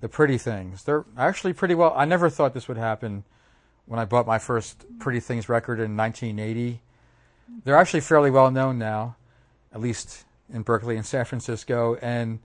[0.00, 0.84] the Pretty Things.
[0.84, 1.92] They're actually pretty well.
[1.96, 3.24] I never thought this would happen
[3.86, 6.80] when I bought my first Pretty Things record in 1980.
[7.64, 9.16] They're actually fairly well known now,
[9.74, 12.38] at least in Berkeley and San Francisco, and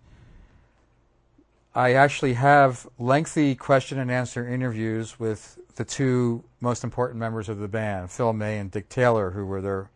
[1.75, 7.59] I actually have lengthy question and answer interviews with the two most important members of
[7.59, 9.89] the band, Phil May and Dick Taylor, who were their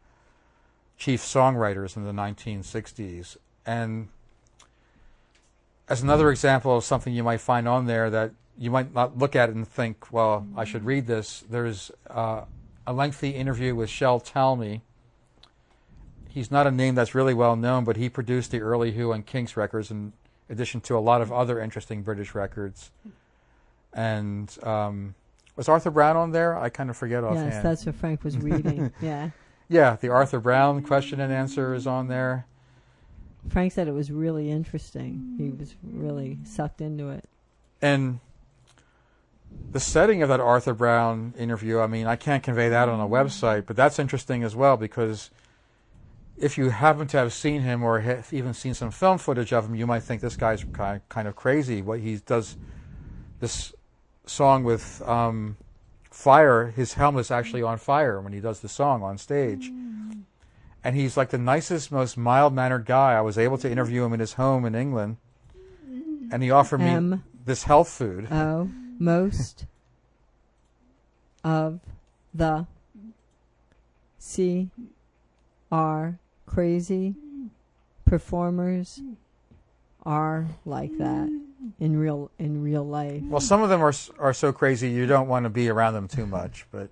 [0.97, 3.37] chief songwriters in the 1960s.
[3.65, 4.09] And
[5.87, 9.37] as another example of something you might find on there that you might not look
[9.37, 12.41] at it and think, well, I should read this, there's uh,
[12.85, 14.81] a lengthy interview with Shel Talmy.
[16.27, 19.25] He's not a name that's really well known, but he produced the early Who and
[19.25, 20.11] Kinks records in
[20.49, 22.91] addition to a lot of other interesting British records.
[23.93, 25.15] And um,
[25.55, 26.57] was Arthur Brown on there?
[26.57, 27.51] I kind of forget offhand.
[27.51, 28.91] Yes, that's what Frank was reading.
[29.01, 29.31] yeah.
[29.67, 32.47] Yeah, the Arthur Brown question and answer is on there.
[33.49, 35.35] Frank said it was really interesting.
[35.37, 37.25] He was really sucked into it.
[37.81, 38.19] And
[39.71, 43.07] the setting of that Arthur Brown interview, I mean, I can't convey that on a
[43.07, 45.29] website, but that's interesting as well because
[46.41, 49.65] if you happen to have seen him or have even seen some film footage of
[49.65, 51.81] him, you might think this guy's kind kind of crazy.
[51.81, 52.57] What he does
[53.39, 53.73] this
[54.25, 55.57] song with um,
[56.09, 59.71] fire, his helmet's actually on fire when he does the song on stage.
[60.81, 63.13] And he's like the nicest, most mild mannered guy.
[63.13, 65.17] I was able to interview him in his home in England.
[66.31, 68.27] And he offered me M this health food.
[68.31, 69.65] Oh, most
[71.43, 71.79] of
[72.33, 72.67] the
[74.19, 74.69] C
[75.71, 76.17] R
[76.49, 77.15] crazy
[78.05, 79.01] performers
[80.03, 81.29] are like that
[81.79, 83.21] in real in real life.
[83.23, 86.07] Well, some of them are are so crazy you don't want to be around them
[86.07, 86.65] too much.
[86.71, 86.89] But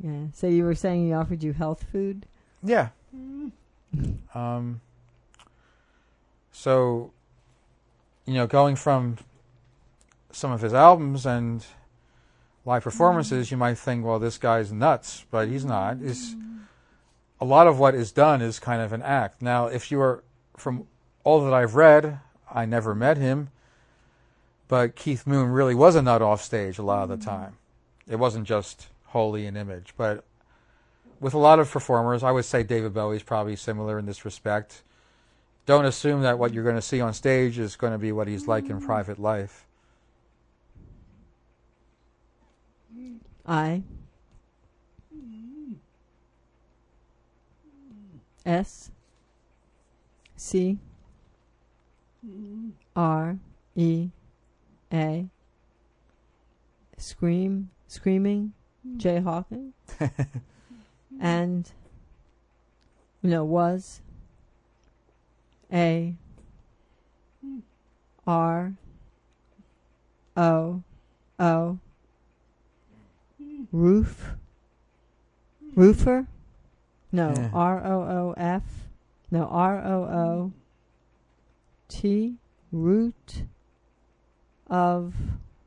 [0.00, 0.26] Yeah.
[0.34, 2.26] So you were saying he offered you health food?
[2.62, 2.88] yeah,
[4.34, 4.80] um,
[6.52, 7.12] so
[8.26, 9.16] you know, going from
[10.30, 11.64] some of his albums and
[12.66, 16.02] live performances, you might think, well, this guy's nuts, but he's not.
[16.02, 16.36] Is
[17.40, 19.42] a lot of what is done is kind of an act.
[19.42, 20.24] Now, if you are
[20.56, 20.86] from
[21.24, 22.20] all that I've read,
[22.52, 23.50] I never met him,
[24.66, 27.30] but Keith Moon really was a nut off stage a lot of the mm-hmm.
[27.30, 27.56] time.
[28.08, 30.24] It wasn't just wholly an image, but
[31.20, 34.82] with a lot of performers, I would say David Bowie's probably similar in this respect.
[35.66, 38.28] Don't assume that what you're going to see on stage is going to be what
[38.28, 38.86] he's like in mm-hmm.
[38.86, 39.66] private life.
[43.46, 43.82] I
[48.44, 48.90] S
[50.36, 50.78] C
[52.94, 53.38] R
[53.74, 54.08] E
[54.92, 55.26] A.
[56.96, 58.52] Scream Screaming
[58.96, 59.74] Jay Hawkins
[61.20, 61.70] and
[63.22, 64.00] no was
[65.72, 66.14] A
[68.26, 68.74] R
[70.36, 70.82] O
[71.38, 71.78] O.
[73.70, 74.32] Roof
[75.74, 76.26] roofer
[77.12, 77.50] no Yeah.
[77.52, 78.62] R O O F
[79.30, 80.52] no R O O
[81.88, 82.36] T
[82.70, 83.44] root
[84.66, 85.14] of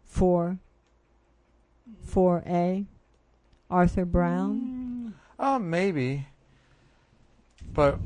[0.06, 0.60] four
[2.04, 2.86] four A
[3.70, 6.28] Arthur Brown Uh, maybe.
[7.74, 7.98] But,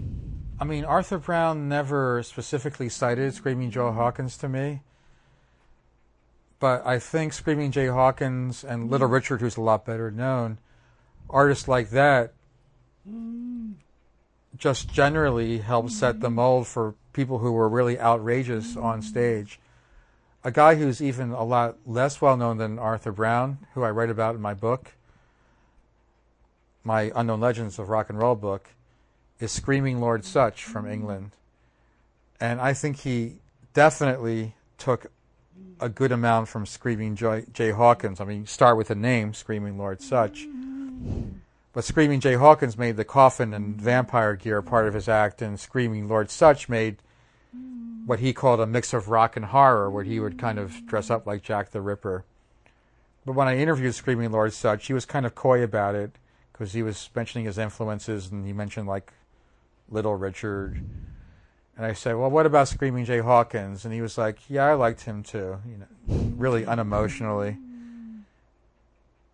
[0.59, 4.83] I mean, Arthur Brown never specifically cited Screaming Joe Hawkins to me.
[6.59, 10.59] But I think Screaming Jay Hawkins and Little Richard, who's a lot better known,
[11.29, 12.34] artists like that
[14.57, 16.35] just generally help set the mm-hmm.
[16.35, 19.07] mold for people who were really outrageous on mm-hmm.
[19.07, 19.59] stage.
[20.43, 24.09] A guy who's even a lot less well known than Arthur Brown, who I write
[24.09, 24.93] about in my book,
[26.83, 28.69] my Unknown Legends of Rock and Roll book,
[29.39, 30.93] is Screaming Lord Sutch from mm-hmm.
[30.93, 31.31] England.
[32.39, 33.37] And I think he
[33.73, 35.07] definitely took
[35.79, 38.21] a good amount from Screaming Joy, Jay Hawkins.
[38.21, 40.45] I mean, start with the name, Screaming Lord Sutch.
[41.75, 45.59] But Screaming Jay Hawkins made the coffin and vampire gear part of his act, and
[45.59, 46.99] Screaming Lord Sutch made
[48.05, 51.09] what he called a mix of rock and horror, where he would kind of dress
[51.09, 52.23] up like Jack the Ripper.
[53.25, 56.11] But when I interviewed Screaming Lord Sutch, he was kind of coy about it
[56.53, 59.11] because he was mentioning his influences, and he mentioned like
[59.89, 60.81] Little Richard.
[61.75, 64.75] And I said, "Well, what about Screaming Jay Hawkins?" And he was like, "Yeah, I
[64.75, 67.59] liked him too." You know, really unemotionally.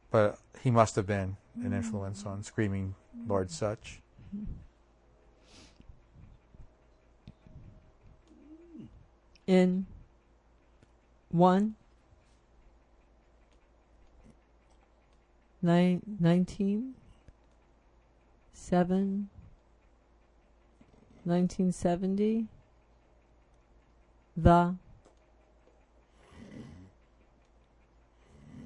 [0.09, 1.73] But he must have been an mm-hmm.
[1.73, 2.95] influence on Screaming
[3.27, 4.01] Lord Sutch.
[4.35, 4.53] Mm-hmm.
[9.51, 9.85] in
[11.29, 11.75] one
[15.61, 16.93] nine nineteen
[18.53, 19.29] seven
[21.25, 22.47] nineteen seventy
[24.37, 24.73] the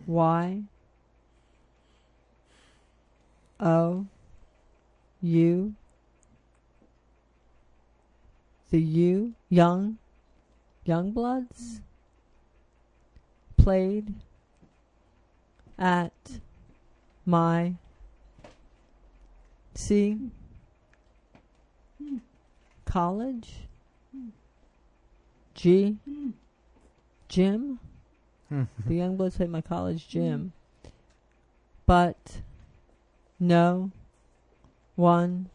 [0.05, 0.61] Y
[3.59, 4.05] O
[5.21, 5.73] U
[8.69, 9.97] the U young
[10.85, 11.79] Youngbloods
[13.57, 14.13] played
[15.79, 16.11] at
[17.25, 17.73] my
[19.73, 20.17] C
[22.85, 23.53] college
[25.53, 25.97] G
[27.29, 27.79] gym.
[28.51, 28.87] Mm-hmm.
[28.87, 30.51] The Youngbloods played my college gym.
[30.83, 30.89] Mm-hmm.
[31.85, 32.41] But
[33.47, 33.91] no
[34.95, 35.49] one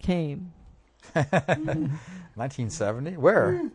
[0.00, 0.52] came
[1.12, 3.16] 1970?
[3.16, 3.70] Where?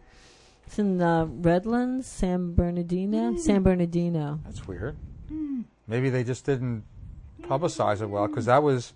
[0.66, 3.34] It's in the Redlands, San Bernardino.
[3.34, 3.40] Mm.
[3.40, 4.40] San Bernardino.
[4.46, 4.96] That's weird.
[5.88, 6.84] Maybe they just didn't
[7.44, 8.94] publicize it well because that was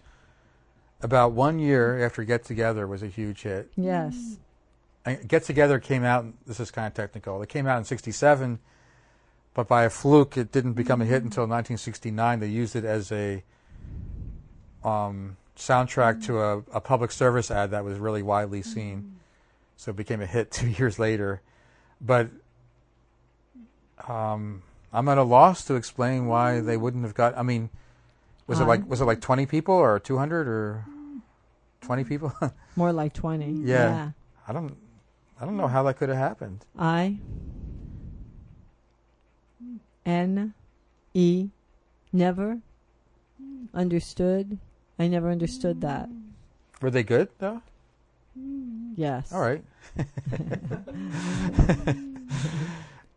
[1.01, 3.71] about one year after Get Together was a huge hit.
[3.76, 4.38] Yes.
[5.05, 6.26] And Get Together came out.
[6.47, 7.41] This is kind of technical.
[7.41, 8.59] It came out in '67,
[9.53, 11.26] but by a fluke, it didn't become a hit mm.
[11.26, 12.39] until 1969.
[12.39, 13.43] They used it as a
[14.84, 19.19] um, soundtrack to a, a public service ad that was really widely seen.
[19.76, 21.41] So it became a hit two years later.
[22.01, 22.30] But
[24.07, 27.38] um, I'm at a loss to explain why they wouldn't have got.
[27.38, 27.69] I mean,
[28.47, 30.85] was it like was it like 20 people or 200 or
[31.81, 32.34] 20 people?
[32.76, 33.51] More like 20.
[33.64, 34.11] Yeah.
[34.47, 34.76] I don't
[35.39, 36.65] I don't know how that could have happened.
[36.77, 37.18] I
[40.06, 40.53] N
[41.14, 41.49] E
[42.11, 42.60] never
[43.73, 44.57] understood.
[44.99, 46.09] I never understood that.
[46.81, 47.61] Were they good though?
[48.95, 49.31] Yes.
[49.31, 49.63] All right.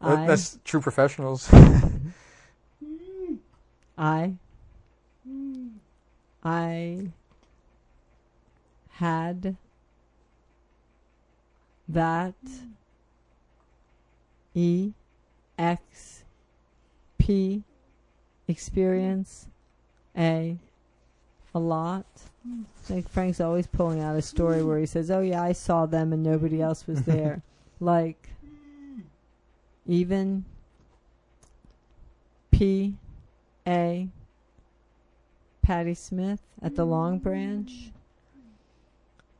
[0.00, 1.48] I, That's true professionals.
[3.98, 4.34] I
[6.44, 7.08] I
[8.90, 9.56] had
[11.88, 12.34] that
[14.54, 14.92] E
[15.58, 16.24] X
[17.18, 17.62] P
[18.48, 19.46] experience
[20.16, 20.58] A
[21.54, 22.06] a lot.
[22.88, 26.12] Like Frank's always pulling out a story where he says, "Oh yeah, I saw them
[26.12, 27.42] and nobody else was there."
[27.80, 28.30] like
[29.86, 30.44] even
[32.50, 32.94] P
[33.66, 34.08] A
[35.62, 37.70] Patti Smith at the Long Branch.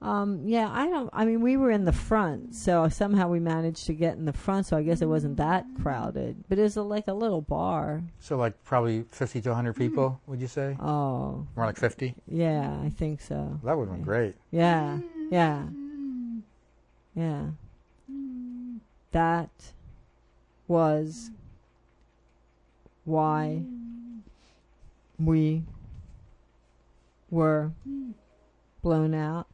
[0.03, 1.09] Um, yeah, I don't.
[1.13, 4.33] I mean, we were in the front, so somehow we managed to get in the
[4.33, 4.67] front.
[4.67, 8.03] So I guess it wasn't that crowded, but it was a, like a little bar.
[8.19, 10.77] So like probably 50 to 100 people, would you say?
[10.81, 12.15] Oh, More like 50?
[12.27, 13.61] yeah, I think so.
[13.63, 14.35] That would have been great.
[14.51, 14.99] Yeah,
[15.31, 15.67] yeah,
[17.15, 17.47] yeah.
[19.13, 19.51] That
[20.67, 21.31] was
[23.05, 23.63] why
[25.19, 25.63] we
[27.31, 27.71] were
[28.83, 29.47] blown out.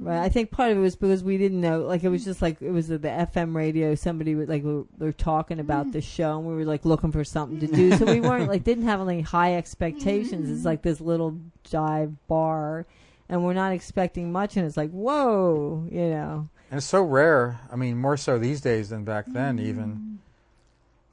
[0.00, 0.20] Right.
[0.20, 2.62] I think part of it was because we didn't know, like, it was just like,
[2.62, 3.94] it was the, the FM radio.
[3.94, 5.92] Somebody would, like, we were, they were talking about mm.
[5.92, 7.96] the show and we were, like, looking for something to do.
[7.96, 10.50] so we weren't, like, didn't have any high expectations.
[10.50, 10.66] It's mm.
[10.66, 11.38] like this little
[11.70, 12.86] dive bar
[13.28, 14.56] and we're not expecting much.
[14.56, 16.48] And it's like, whoa, you know.
[16.70, 19.62] And it's so rare, I mean, more so these days than back then, mm.
[19.62, 20.18] even,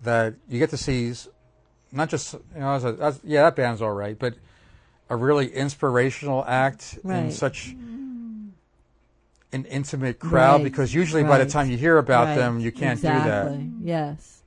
[0.04, 1.14] that you get to see
[1.92, 4.36] not just, you know, as a, as, yeah, that band's all right, but
[5.10, 7.34] a really inspirational act in Right.
[7.34, 7.76] such
[9.56, 12.72] an intimate crowd Right, because usually by the time you hear about Right, them, you
[12.72, 13.58] can't do that.
[13.82, 14.44] Yes.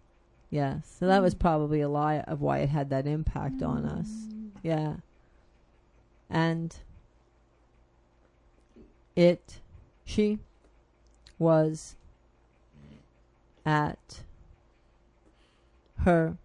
[0.50, 0.96] Yes.
[0.98, 4.08] So that was probably a lie of why it had that impact on us.
[4.62, 4.96] Yeah.
[6.28, 6.76] And
[9.16, 9.60] it,
[10.04, 10.38] she
[11.38, 11.96] was
[13.64, 14.20] at
[16.04, 16.36] her,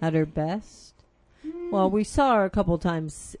[0.00, 0.94] at her best.
[1.70, 3.36] Well, we saw her a couple times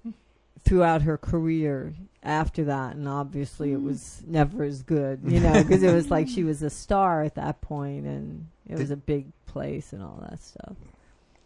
[0.62, 5.82] throughout her career after that, and obviously it was never as good, you know, because
[5.82, 9.26] it was like she was a star at that point, and it was a big
[9.46, 10.74] place and all that stuff.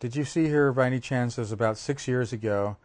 [0.01, 1.39] Did you see her by any chance?
[1.39, 2.77] It was about six years ago.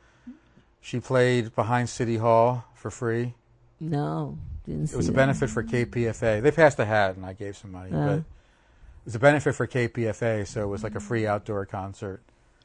[0.82, 3.34] She played behind City Hall for free.
[3.80, 5.16] No, didn't see It was a that.
[5.18, 6.42] benefit for KPFA.
[6.42, 8.06] They passed a hat and I gave some money, Uh.
[8.06, 8.24] but it
[9.06, 12.22] was a benefit for KPFA, so it was like a free outdoor concert.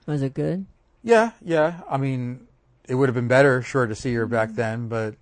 [0.07, 0.66] Was it good?
[1.03, 1.81] Yeah, yeah.
[1.89, 2.47] I mean,
[2.88, 4.56] it would have been better, sure, to see her back mm-hmm.
[4.56, 5.14] then, but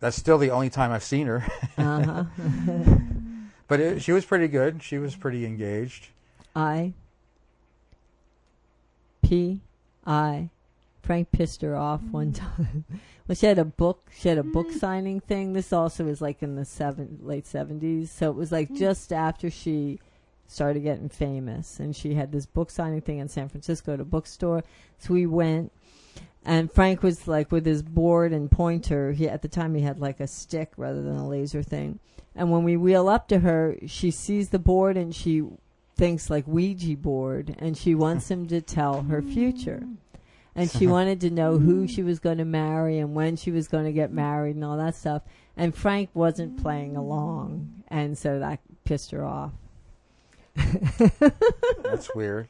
[0.00, 1.46] that's still the only time I've seen her.
[1.78, 2.24] Uh huh.
[3.68, 4.82] but it, she was pretty good.
[4.82, 6.08] She was pretty engaged.
[6.54, 6.92] I
[9.22, 9.60] P
[10.04, 10.50] I
[11.02, 12.38] Frank pissed her off one mm.
[12.38, 12.84] time.
[13.26, 14.10] well, she had a book.
[14.16, 14.78] She had a book mm.
[14.78, 15.52] signing thing.
[15.52, 18.78] This also was like in the seven late seventies, so it was like mm.
[18.78, 19.98] just after she
[20.46, 24.04] started getting famous, and she had this book signing thing in San Francisco at a
[24.04, 24.64] bookstore.
[24.98, 25.72] So we went.
[26.44, 29.12] And Frank was like with his board and pointer.
[29.12, 32.00] He at the time he had like a stick rather than a laser thing.
[32.34, 35.44] And when we wheel up to her, she sees the board and she
[35.96, 39.86] thinks like Ouija board, and she wants him to tell her future.
[40.54, 43.68] And she wanted to know who she was going to marry and when she was
[43.68, 45.22] going to get married and all that stuff.
[45.56, 49.52] And Frank wasn't playing along, and so that pissed her off.
[51.84, 52.48] That's weird.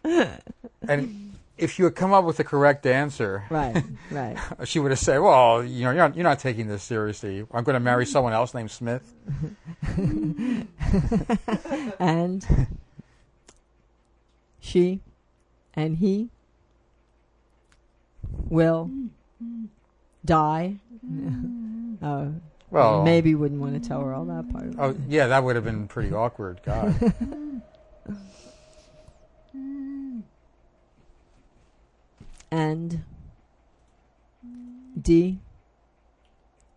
[0.88, 4.36] And if you had come up with the correct answer, Right, right.
[4.64, 7.40] she would have said, "Well, you know, you're not, you're not taking this seriously.
[7.52, 9.14] I'm going to marry someone else named Smith."
[11.98, 12.46] and
[14.60, 15.00] she
[15.74, 16.28] and he
[18.48, 18.90] will
[20.24, 20.76] die.
[22.02, 22.32] oh,
[22.70, 24.66] Well, maybe wouldn't want to tell her all that part.
[24.68, 24.96] Of Oh it.
[25.08, 26.60] yeah, that would have been pretty awkward.
[26.64, 26.94] God.
[32.52, 33.02] And
[35.00, 35.40] D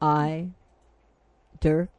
[0.01, 0.47] I
[1.59, 1.89] Dirk.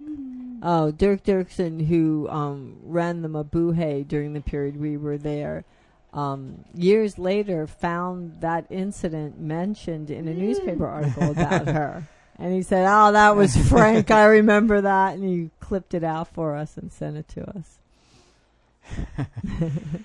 [0.62, 5.64] Oh, Dirk Dirksen, who um, ran the Mabuhay during the period we were there,
[6.14, 12.08] um, years later found that incident mentioned in a newspaper article about her.
[12.38, 14.10] And he said, Oh, that was Frank.
[14.10, 15.14] I remember that.
[15.14, 17.78] And he clipped it out for us and sent it to us.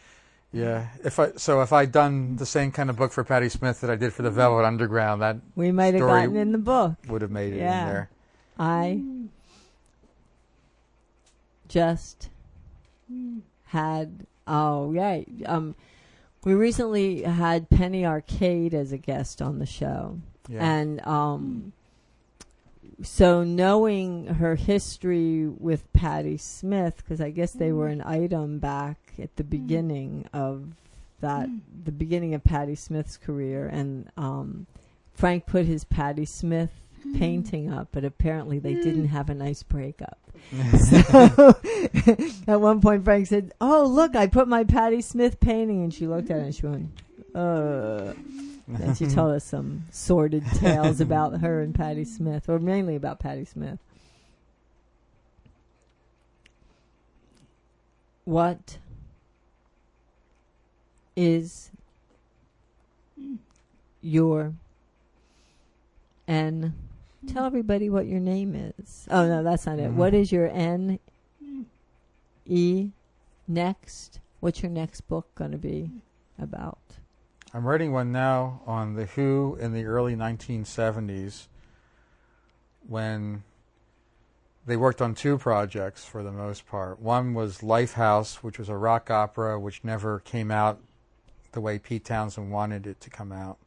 [0.54, 0.88] Yeah.
[1.04, 3.90] If I so if I'd done the same kind of book for Patti Smith that
[3.90, 6.96] I did for the Velvet Underground, that We might have gotten in the book.
[7.08, 7.82] would have made it Yeah.
[7.82, 8.10] in there.
[8.60, 9.02] I
[11.68, 12.30] just
[13.66, 15.76] had oh yeah um
[16.44, 20.20] we recently had Penny Arcade as a guest on the show
[20.50, 20.60] Yeah.
[20.66, 21.74] and um
[23.02, 28.98] so knowing her history with Patti Smith because I guess they were an item back
[29.20, 30.66] at the beginning of
[31.22, 31.50] that
[31.86, 34.68] the beginning of Patti Smith's career and um
[35.14, 36.72] Frank put his Patti Smith
[37.16, 40.18] painting up, but apparently they didn't have a nice breakup.
[40.52, 40.98] So
[42.48, 46.08] at one point, Frank said, "Oh, look, I put my Patti Smith painting," and she
[46.08, 46.90] looked at it and she went,
[47.36, 48.14] "Uh."
[48.68, 53.20] And she told us some sordid tales about her and Patti Smith, or mainly about
[53.20, 53.80] Patti Smith.
[58.24, 58.78] What
[61.16, 61.72] is
[64.02, 64.54] your
[66.28, 66.74] N?
[67.28, 69.08] Tell everybody what your name is.
[69.12, 69.92] Oh no, that's not it.
[69.92, 69.96] Mhm.
[69.96, 71.00] What is your N?
[72.46, 72.90] E
[73.48, 74.20] next?
[74.40, 75.92] What's your next book going to be
[76.40, 76.80] about?
[77.54, 81.48] I'm writing one now on the Who in the early 1970s
[82.88, 83.44] when
[84.66, 87.00] they worked on two projects for the most part.
[87.00, 90.80] One was Lifehouse, which was a rock opera which never came out
[91.52, 93.58] the way Pete Townshend wanted it to come out.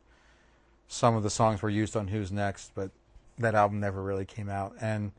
[0.89, 2.91] Some of the songs were used on Who's Next, but
[3.39, 5.13] that album never really came out and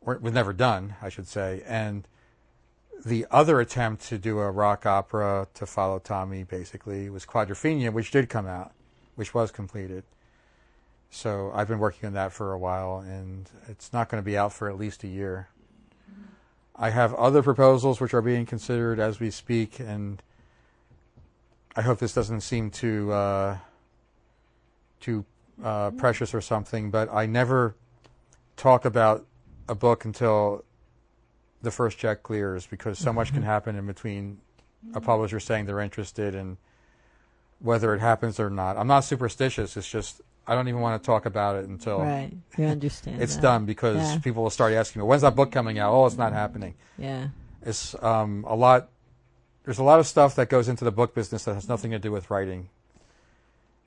[0.00, 1.62] was never done, I should say.
[1.66, 2.06] And
[3.04, 8.10] the other attempt to do a rock opera to follow Tommy basically was Quadrophenia, which
[8.10, 8.72] did come out,
[9.14, 10.04] which was completed.
[11.10, 14.36] So I've been working on that for a while, and it's not going to be
[14.36, 15.48] out for at least a year.
[16.74, 20.22] I have other proposals which are being considered as we speak, and
[21.76, 23.58] I hope this doesn't seem too uh,
[25.00, 25.24] too
[25.62, 26.90] uh, precious or something.
[26.90, 27.76] But I never
[28.56, 29.26] talk about
[29.68, 30.64] a book until
[31.62, 34.38] the first check clears because so much can happen in between
[34.94, 36.56] a publisher saying they're interested and
[37.60, 38.76] whether it happens or not.
[38.76, 39.76] I'm not superstitious.
[39.76, 42.32] It's just I don't even want to talk about it until Right.
[42.58, 43.22] You understand.
[43.22, 43.42] it's that.
[43.42, 44.18] done because Yeah.
[44.18, 46.74] people will start asking me, "When's that book coming out?" Oh, it's not happening.
[46.98, 47.28] Yeah.
[47.64, 48.88] It's um, a lot.
[49.64, 51.98] There's a lot of stuff that goes into the book business that has nothing to
[51.98, 52.68] do with writing,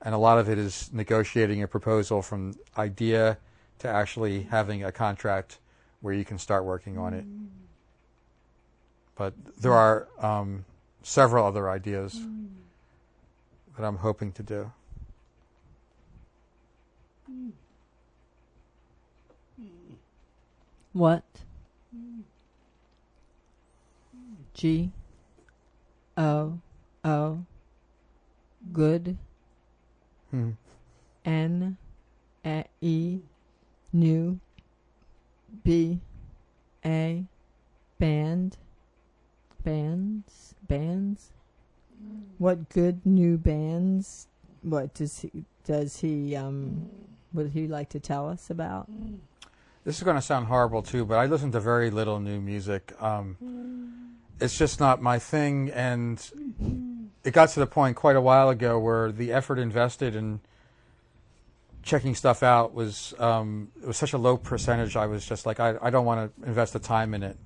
[0.00, 3.36] and a lot of it is negotiating a proposal from idea
[3.80, 5.58] to actually having a contract
[6.00, 7.24] where you can start working on it.
[9.16, 10.64] But there are um,
[11.02, 12.18] several other ideas
[13.76, 14.72] that I'm hoping to do.
[20.94, 21.24] What?
[24.54, 24.90] G
[26.16, 26.58] O
[27.04, 27.44] O
[28.72, 29.16] good
[30.30, 30.50] Hmm.
[31.24, 31.76] N
[32.44, 33.20] A E
[33.92, 34.40] new
[35.64, 36.00] B
[36.84, 37.24] A
[37.98, 38.56] band
[39.64, 41.30] bands bands
[42.38, 44.28] what good new bands
[44.62, 46.88] what does he does he um
[47.32, 48.88] would he like to tell us about
[49.84, 52.92] This is going to sound horrible too, but I listen to very little new music.
[53.00, 53.36] Um,
[54.40, 56.20] it's just not my thing, and
[57.24, 60.40] it got to the point quite a while ago where the effort invested in
[61.82, 64.96] checking stuff out was um, it was such a low percentage.
[64.96, 67.36] I was just like, I, I don't want to invest the time in it.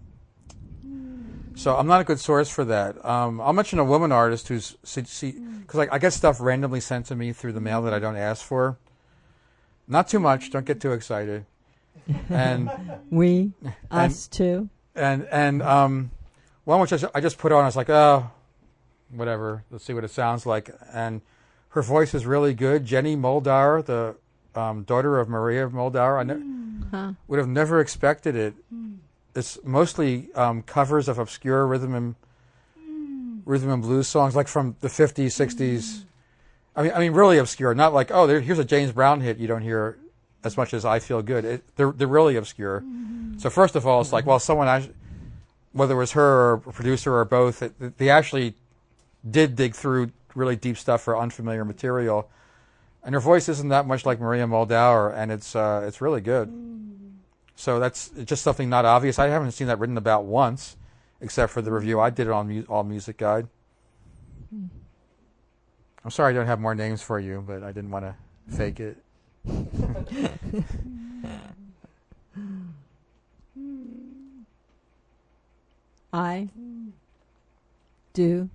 [1.56, 3.04] So I'm not a good source for that.
[3.04, 7.16] Um, I'll mention a woman artist who's because like I get stuff randomly sent to
[7.16, 8.78] me through the mail that I don't ask for.
[9.86, 10.50] Not too much.
[10.50, 11.44] Don't get too excited.
[12.30, 12.70] And
[13.10, 16.10] we And- us too and and um,
[16.64, 17.62] one which I just put on.
[17.62, 18.30] I was like, oh,
[19.10, 19.64] whatever.
[19.70, 20.70] Let's see what it sounds like.
[20.92, 21.22] And
[21.70, 22.84] her voice is really good.
[22.84, 24.16] Jenny Muldaur, the
[24.58, 26.90] um, daughter of Maria Muldaur, I ne- mm.
[26.90, 28.54] huh would have never expected it.
[28.72, 28.98] Mm.
[29.34, 32.14] It's mostly um, covers of obscure rhythm and
[32.78, 33.42] mm.
[33.44, 36.04] rhythm and blues songs, like from the fifties, sixties.
[36.74, 37.74] I mean, I mean, really obscure.
[37.74, 39.98] Not like, oh, there, here's a James Brown hit you don't hear
[40.42, 41.44] as much as I feel good.
[41.44, 42.80] It, they're they're really obscure.
[42.80, 43.38] Mm-hmm.
[43.38, 44.30] So first of all, it's like, mm-hmm.
[44.30, 44.90] well, someone, act-
[45.72, 48.54] whether it was her or producer or both, it, they actually
[49.28, 52.28] did dig through really deep stuff for unfamiliar material.
[53.02, 56.52] And her voice isn't that much like Maria Muldaur, and it's uh, it's really good.
[57.56, 59.18] So that's just something not obvious.
[59.18, 60.76] I haven't seen that written about once,
[61.20, 63.48] except for the review I did it on All Music Guide.
[66.02, 68.14] I'm sorry I don't have more names for you, but I didn't want to
[68.54, 68.96] fake it.
[76.12, 76.48] I
[78.12, 78.48] do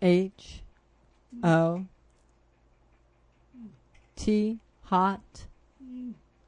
[0.00, 0.62] H
[1.42, 1.86] O
[4.16, 5.46] T hot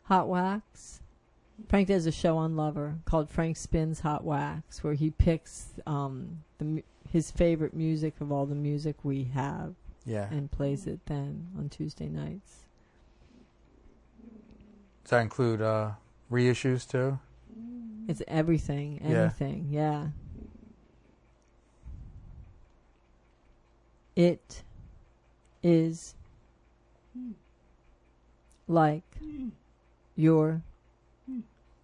[0.04, 1.00] hot wax.
[1.68, 6.42] Frank does a show on Lover called Frank Spins Hot Wax, where he picks um,
[6.58, 9.74] the his favorite music of all the music we have
[10.04, 10.28] Yeah.
[10.30, 12.66] and plays it then on Tuesday nights.
[15.04, 15.92] Does that include uh,
[16.30, 17.18] reissues too?
[18.08, 19.22] It's everything, Yeah.
[19.22, 20.08] anything, yeah.
[24.14, 24.62] It
[25.62, 26.14] is
[28.68, 29.02] like
[30.14, 30.62] your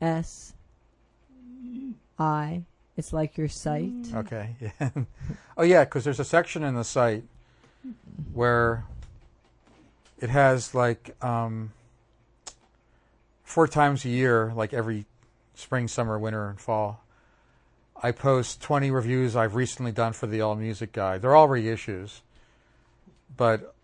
[0.01, 0.55] S
[2.19, 2.63] I.
[2.97, 3.93] It's like your site.
[4.15, 4.57] Okay.
[4.81, 4.91] Yeah.
[5.57, 7.25] oh yeah, because there's a section in the site
[8.33, 8.85] where
[10.21, 11.73] it has like um,
[13.45, 15.05] four times a year, like every
[15.63, 17.05] spring, summer, winter, and fall.
[18.03, 21.23] I post 20 reviews I've recently done for the All Music Guide.
[21.23, 22.21] They're all reissues,
[23.37, 23.75] but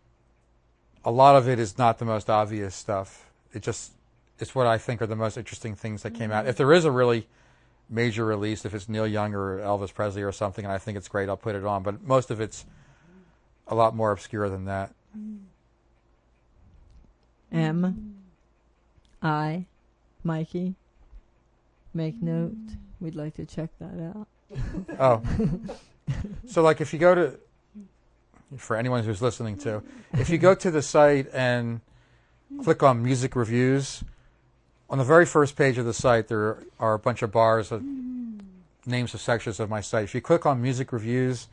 [1.04, 3.30] a lot of it is not the most obvious stuff.
[3.52, 3.92] It just
[4.38, 6.42] it's what I think are the most interesting things that came out.
[6.42, 6.50] Mm-hmm.
[6.50, 7.26] If there is a really
[7.88, 11.08] major release, if it's Neil Young or Elvis Presley or something, and I think it's
[11.08, 11.82] great, I'll put it on.
[11.82, 12.64] But most of it's
[13.66, 14.92] a lot more obscure than that.
[15.16, 15.36] Mm-hmm.
[17.52, 18.16] M
[19.22, 19.64] I
[20.22, 20.74] Mikey.
[21.94, 22.56] Make note.
[23.00, 24.28] We'd like to check that out.
[24.98, 25.22] Oh,
[26.46, 27.38] so like if you go to,
[28.56, 29.82] for anyone who's listening to,
[30.14, 31.82] if you go to the site and
[32.64, 34.02] click on music reviews,
[34.88, 37.84] on the very first page of the site there are a bunch of bars of
[38.86, 40.04] names of sections of my site.
[40.04, 41.48] If you click on music reviews,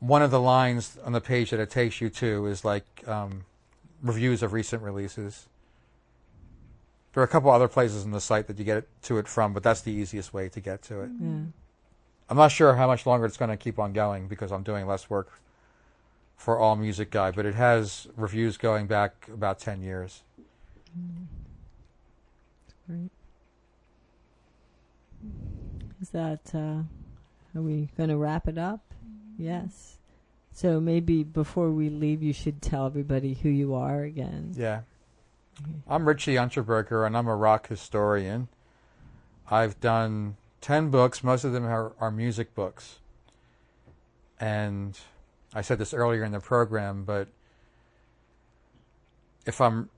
[0.00, 3.44] one of the lines on the page that it takes you to is like um,
[4.02, 5.48] reviews of recent releases.
[7.18, 9.26] There are a couple other places in the site that you get it, to it
[9.26, 11.10] from, but that's the easiest way to get to it.
[11.10, 11.36] Mm-hmm.
[11.36, 11.44] Yeah.
[12.30, 14.86] I'm not sure how much longer it's going to keep on going because I'm doing
[14.86, 15.40] less work
[16.36, 20.22] for All Music Guide, but it has reviews going back about 10 years.
[20.96, 21.24] Mm-hmm.
[22.86, 23.10] Great.
[26.00, 26.82] Is that, uh,
[27.58, 28.84] are we going to wrap it up?
[29.04, 29.42] Mm-hmm.
[29.42, 29.96] Yes.
[30.52, 34.54] So maybe before we leave, you should tell everybody who you are again.
[34.56, 34.82] Yeah.
[35.88, 38.48] I'm Richie Unterberger, and I'm a rock historian.
[39.50, 41.24] I've done 10 books.
[41.24, 42.98] Most of them are, are music books.
[44.38, 44.98] And
[45.54, 47.28] I said this earlier in the program, but
[49.46, 49.88] if I'm.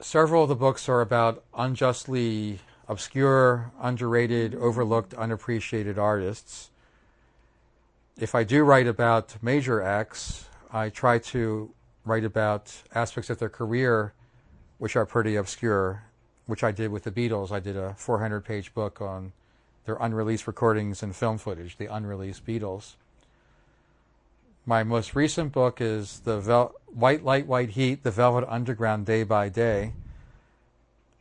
[0.00, 6.70] Several of the books are about unjustly obscure, underrated, overlooked, unappreciated artists.
[8.18, 11.70] If I do write about major acts, I try to
[12.04, 14.12] write about aspects of their career
[14.82, 16.02] which are pretty obscure,
[16.46, 17.52] which I did with the Beatles.
[17.52, 19.30] I did a 400 page book on
[19.84, 22.94] their unreleased recordings and film footage, the unreleased Beatles.
[24.66, 29.22] My most recent book is the Vel- White Light, White Heat, The Velvet Underground Day
[29.22, 29.92] by Day.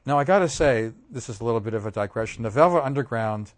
[0.07, 2.41] Now, I gotta say, this is a little bit of a digression.
[2.41, 3.51] The Velvet Underground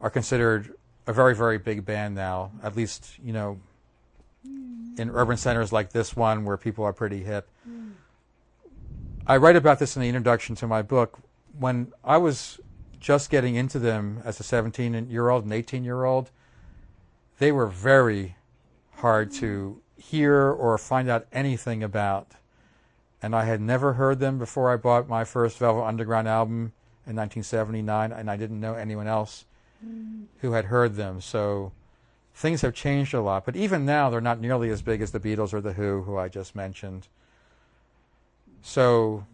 [0.00, 0.74] are considered
[1.06, 3.60] a very, very big band now, at least, you know,
[4.44, 7.48] in urban centers like this one where people are pretty hip.
[9.28, 11.18] I write about this in the introduction to my book.
[11.58, 12.60] When I was
[12.98, 16.30] just getting into them as a 17 year old and 18 year old,
[17.38, 18.36] they were very
[18.96, 22.32] hard to hear or find out anything about.
[23.20, 26.72] And I had never heard them before I bought my first Velvet Underground album
[27.06, 29.44] in 1979, and I didn't know anyone else
[29.84, 30.24] mm.
[30.38, 31.20] who had heard them.
[31.20, 31.72] So
[32.34, 33.44] things have changed a lot.
[33.44, 36.16] But even now, they're not nearly as big as the Beatles or the Who, who
[36.16, 37.08] I just mentioned.
[38.62, 39.24] So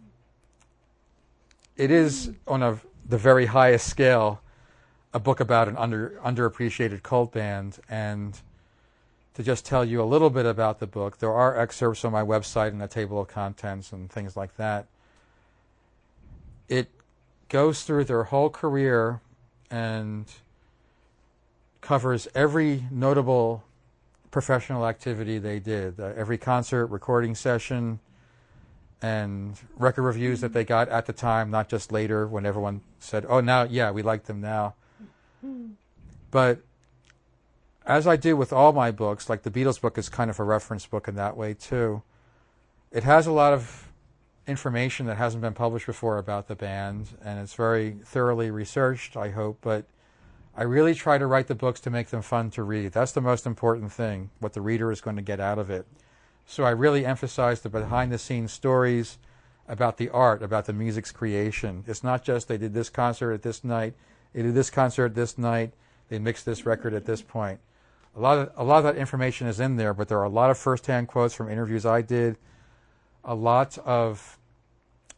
[1.75, 4.41] it is on a the very highest scale
[5.13, 7.79] a book about an under underappreciated cult band.
[7.89, 8.37] And
[9.35, 12.23] to just tell you a little bit about the book there are excerpts on my
[12.23, 14.87] website and a table of contents and things like that.
[16.67, 16.89] It
[17.49, 19.21] goes through their whole career
[19.69, 20.25] and
[21.81, 23.63] covers every notable
[24.31, 25.99] professional activity they did.
[25.99, 27.99] Uh, every concert recording session
[29.01, 30.69] and record reviews that they mm-hmm.
[30.69, 34.25] got at the time, not just later when everyone said, "Oh, now, yeah, we like
[34.25, 34.75] them now."
[35.45, 35.73] Mm-hmm.
[36.31, 36.59] But
[37.85, 40.43] as I do with all my books, like the Beatles book is kind of a
[40.43, 42.01] reference book in that way too.
[42.91, 43.91] It has a lot of
[44.47, 49.29] information that hasn't been published before about the band, and it's very thoroughly researched, I
[49.29, 49.85] hope, but
[50.55, 52.93] I really try to write the books to make them fun to read.
[52.93, 55.85] That's the most important thing, what the reader is going to get out of it.
[56.45, 59.17] So I really emphasize the behind the scenes stories
[59.67, 61.83] about the art, about the music's creation.
[61.87, 63.95] It's not just they did this concert at this night,
[64.33, 65.73] they did this concert this night,
[66.09, 67.59] they mixed this record at this point.
[68.15, 70.29] A lot of a lot of that information is in there, but there are a
[70.29, 72.37] lot of first-hand quotes from interviews I did,
[73.23, 74.37] a lot of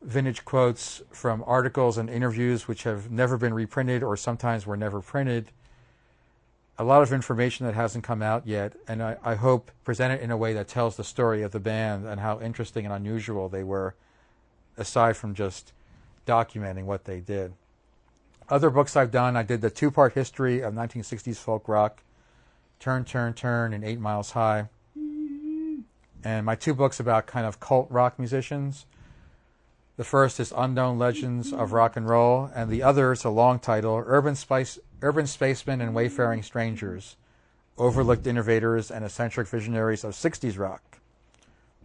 [0.02, 5.02] vintage quotes from articles and interviews which have never been reprinted or sometimes were never
[5.02, 5.52] printed
[6.78, 10.22] a lot of information that hasn't come out yet, and I, I, hope present it
[10.22, 13.50] in a way that tells the story of the band and how interesting and unusual
[13.50, 13.96] they were,
[14.78, 15.74] aside from just
[16.28, 17.54] documenting what they did.
[18.48, 22.04] Other books I've done, I did the two part history of 1960s folk rock,
[22.80, 24.70] Turn, Turn, Turn, and Eight Miles High.
[24.96, 28.86] and my two books about kind of cult rock musicians.
[29.98, 33.58] The first is Unknown Legends of Rock and Roll, and the other is a long
[33.58, 37.18] title Urban, Spice, Urban Spacemen and Wayfaring Strangers
[37.78, 40.98] Overlooked Innovators and Eccentric Visionaries of 60s Rock,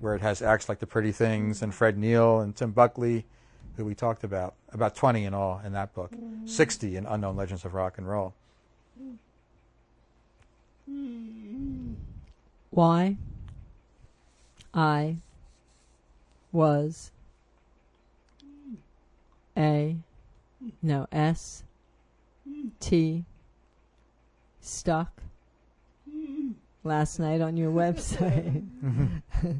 [0.01, 3.27] where it has acts like The Pretty Things and Fred Neil and Tim Buckley,
[3.77, 4.55] who we talked about.
[4.73, 6.47] About 20 in all in that book, mm-hmm.
[6.47, 8.33] 60 in Unknown Legends of Rock and Roll.
[10.89, 11.93] Mm-hmm.
[12.71, 13.17] Why?
[14.73, 15.17] I
[16.51, 17.11] was
[19.55, 19.97] a
[20.83, 21.65] no S
[22.81, 23.25] T
[24.61, 25.23] stuck
[26.85, 28.67] last night on your website.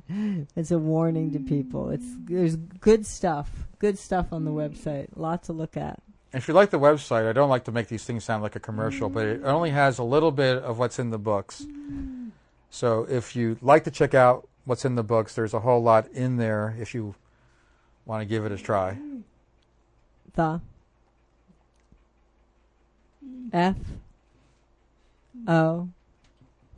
[0.57, 1.91] it's a warning to people.
[1.91, 5.15] It's there's good stuff, good stuff on the website.
[5.17, 6.01] A lot to look at.
[6.33, 8.61] If you like the website, I don't like to make these things sound like a
[8.61, 11.67] commercial, but it only has a little bit of what's in the books.
[12.71, 16.09] So if you like to check out what's in the books, there's a whole lot
[16.13, 17.15] in there if you
[18.07, 18.97] want to give it a try.
[20.35, 20.63] The
[23.53, 23.77] F
[25.47, 25.89] O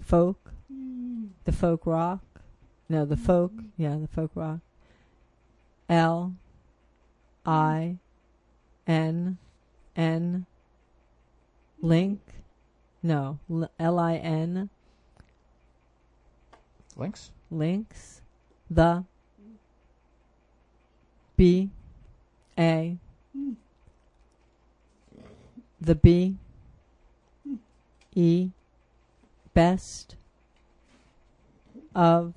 [0.00, 0.52] folk?
[1.44, 2.22] The folk rock?
[2.88, 3.24] No the mm-hmm.
[3.24, 4.60] folk yeah the folk rock.
[5.88, 6.34] L
[7.46, 7.96] I
[8.86, 9.38] N
[9.96, 10.46] N
[11.80, 12.20] link?
[13.02, 13.38] No
[13.78, 14.70] L I N
[16.96, 17.32] Links?
[17.50, 18.20] links?
[18.70, 19.04] The
[21.36, 21.70] B
[22.58, 22.96] A
[23.36, 23.56] mm.
[25.80, 26.36] the B
[28.14, 28.50] E
[29.54, 30.16] best
[31.94, 32.34] of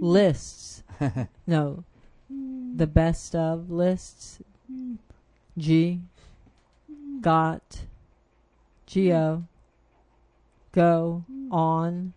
[0.00, 0.82] lists
[1.46, 1.84] no
[2.76, 4.40] the best of lists
[5.56, 6.00] G
[7.20, 7.80] got
[8.86, 9.44] Geo
[10.72, 12.12] go on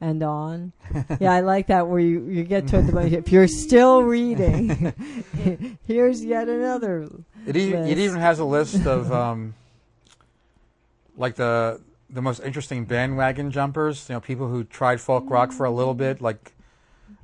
[0.00, 0.72] and on.
[1.20, 4.92] yeah, I like that where you, you get to the if you're still reading,
[5.86, 7.08] here's yet another.
[7.46, 9.54] It, e- it even has a list of um,
[11.16, 11.80] like the
[12.10, 14.08] the most interesting bandwagon jumpers.
[14.08, 16.52] You know, people who tried folk rock for a little bit, like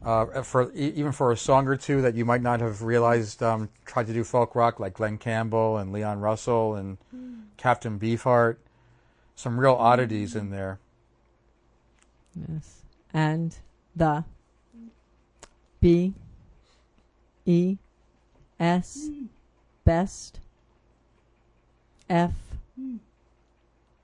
[0.02, 3.68] uh, for even for a song or two that you might not have realized um,
[3.84, 6.98] tried to do folk rock, like Glen Campbell and Leon Russell and
[7.56, 8.56] Captain Beefheart.
[9.36, 10.78] Some real oddities in there.
[12.34, 12.82] Yes.
[13.12, 13.56] And
[13.96, 14.24] the
[15.80, 16.14] B
[17.46, 17.76] E
[18.58, 19.08] S
[19.84, 20.40] best
[22.08, 22.32] F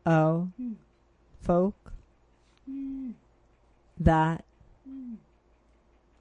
[0.07, 0.49] O
[1.43, 1.93] folk
[3.99, 4.45] that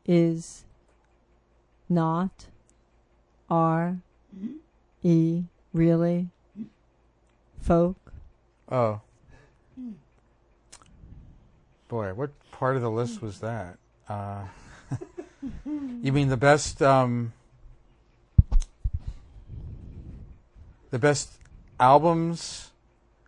[0.06, 0.66] is
[1.88, 2.48] not
[3.50, 3.98] R
[5.04, 5.44] E
[5.74, 6.30] really
[7.62, 8.06] folk
[8.70, 9.02] Oh.
[11.88, 13.78] Boy, what part of the list was that?
[14.10, 14.46] Uh,
[15.66, 17.34] you mean the best, um,
[20.90, 21.34] the best
[21.80, 22.72] albums?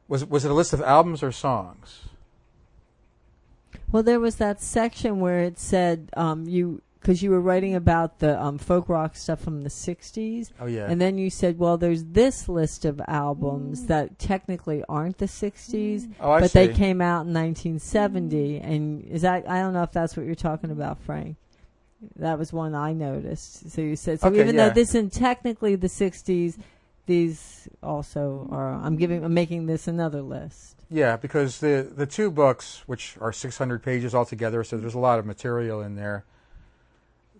[0.07, 2.03] Was was it a list of albums or songs?
[3.91, 8.19] Well, there was that section where it said um, you because you were writing about
[8.19, 10.87] the um, folk rock stuff from the '60s, Oh yeah.
[10.89, 16.09] and then you said, "Well, there's this list of albums that technically aren't the '60s,
[16.19, 16.67] oh, I but see.
[16.67, 20.35] they came out in 1970." And is that I don't know if that's what you're
[20.35, 21.37] talking about, Frank.
[22.17, 23.71] That was one I noticed.
[23.71, 24.67] So you said so Okay, even yeah.
[24.67, 26.57] though this isn't technically the '60s,
[27.07, 28.73] these also are.
[28.73, 29.23] I'm giving.
[29.23, 30.83] I'm making this another list.
[30.89, 35.17] Yeah, because the the two books, which are 600 pages altogether, so there's a lot
[35.17, 36.23] of material in there.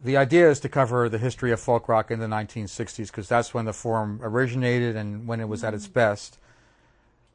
[0.03, 3.53] The idea is to cover the history of folk rock in the 1960s because that's
[3.53, 5.93] when the form originated and when it was at its mm-hmm.
[5.93, 6.37] best.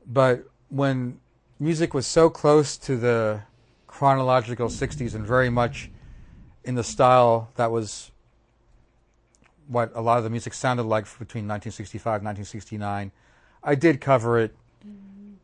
[0.07, 1.19] But when
[1.59, 3.43] music was so close to the
[3.89, 5.91] chronological 60s and very much
[6.65, 8.12] in the style that was
[9.73, 13.11] what a lot of the music sounded like between 1965 and 1969,
[13.65, 14.55] I did cover it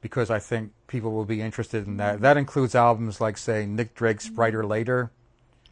[0.00, 2.20] because I think people will be interested in that.
[2.20, 5.10] That includes albums like, say, Nick Drake's Bryter Layter,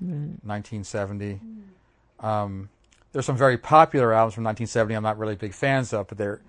[0.00, 1.40] 1970.
[2.20, 2.68] Um,
[3.12, 6.40] there's some very popular albums from 1970 I'm not really big fans of, but they're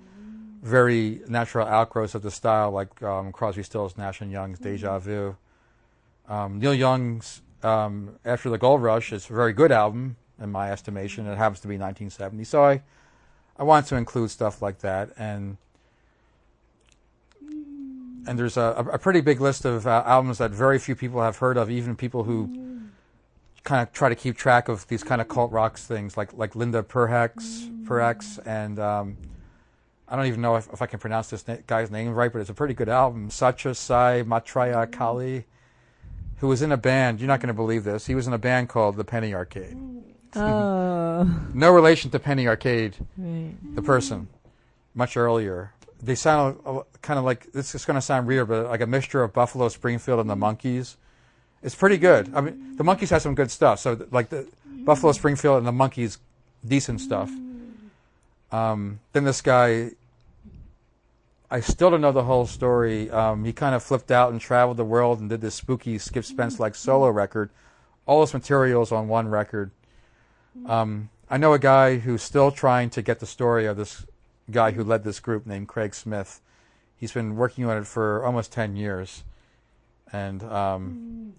[0.63, 5.35] very natural outgrowths of the style, like um, Crosby, Stills, Nash and Young's Deja Vu.
[6.27, 10.71] Um, Neil Young's um, After the Gold Rush is a very good album in my
[10.71, 11.27] estimation.
[11.27, 12.81] It happens to be 1970, so I
[13.57, 15.57] I wanted to include stuff like that and
[18.27, 21.37] and there's a, a pretty big list of uh, albums that very few people have
[21.37, 22.81] heard of, even people who
[23.63, 26.55] kind of try to keep track of these kind of cult rocks things, like like
[26.55, 29.17] Linda Perhacs, Perhacs, and um,
[30.07, 32.39] I don't even know if, if I can pronounce this na- guy's name right, but
[32.39, 33.29] it's a pretty good album.
[33.29, 35.45] Satya Sai Maitreya Kali,
[36.37, 37.19] who was in a band.
[37.19, 38.07] You're not going to believe this.
[38.07, 39.77] He was in a band called the Penny Arcade.
[40.35, 43.53] Oh, No relation to Penny Arcade, right.
[43.75, 44.27] the person.
[44.93, 46.59] Much earlier, they sound
[47.01, 49.69] kind of like this is going to sound weird, but like a mixture of Buffalo
[49.69, 50.95] Springfield and the Monkees.
[51.61, 52.31] It's pretty good.
[52.33, 53.79] I mean, the Monkees have some good stuff.
[53.79, 56.17] So like the Buffalo Springfield and the Monkees,
[56.65, 57.31] decent stuff.
[58.51, 59.91] Um, then this guy,
[61.49, 63.09] I still don't know the whole story.
[63.11, 66.25] Um, he kind of flipped out and traveled the world and did this spooky Skip
[66.25, 67.49] Spence like solo record.
[68.05, 69.71] All his materials on one record.
[70.65, 74.05] Um, I know a guy who's still trying to get the story of this
[74.49, 76.41] guy who led this group named Craig Smith.
[76.95, 79.23] He's been working on it for almost 10 years.
[80.11, 81.33] And um,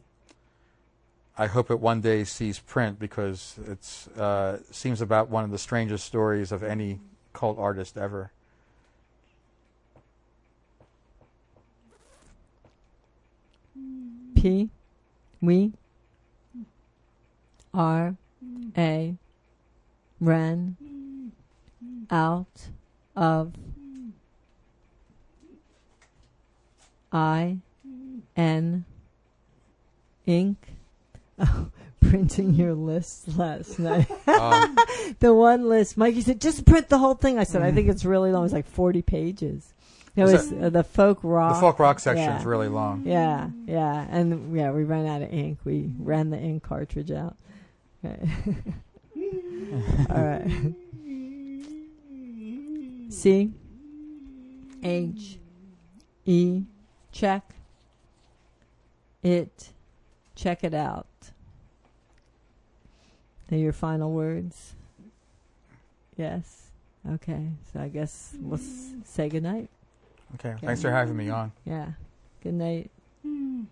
[1.37, 5.59] I hope it one day sees print because it uh, seems about one of the
[5.59, 7.01] strangest stories of any
[7.33, 8.33] cult artist ever.
[14.35, 14.69] P,
[15.41, 15.73] we,
[17.75, 18.17] R,
[18.77, 19.17] A,
[20.21, 20.77] ran
[22.11, 22.69] out
[23.17, 23.53] of
[27.13, 27.59] I,
[28.37, 28.85] N,
[30.27, 30.57] ink.
[31.41, 31.71] Oh,
[32.01, 34.11] printing your list last night.
[34.27, 34.77] Um,
[35.21, 35.97] the one list.
[35.97, 37.39] Mikey said, just print the whole thing.
[37.39, 38.45] I said, I think it's really long.
[38.45, 39.73] It's like 40 pages.
[40.17, 41.55] It was that- uh, the folk rock.
[41.55, 42.39] the folk rock section yeah.
[42.41, 43.05] is really long.
[43.07, 45.59] Yeah, yeah, and yeah, we ran out of ink.
[45.65, 47.37] We ran the ink cartridge out.
[48.05, 48.29] Okay.
[50.11, 50.75] All right.
[53.11, 53.53] C
[54.83, 55.39] H
[56.27, 56.63] E
[57.11, 57.55] check
[59.23, 59.71] it.
[60.37, 61.07] Check it out.
[63.51, 64.75] Are your final words?
[66.17, 66.71] Yes.
[67.11, 67.49] Okay.
[67.73, 69.69] So I guess we'll s- say goodnight.
[70.35, 71.51] Okay, thanks for having me on.
[71.65, 71.93] Yeah.
[72.43, 72.91] Good night.
[73.23, 73.63] Hmm.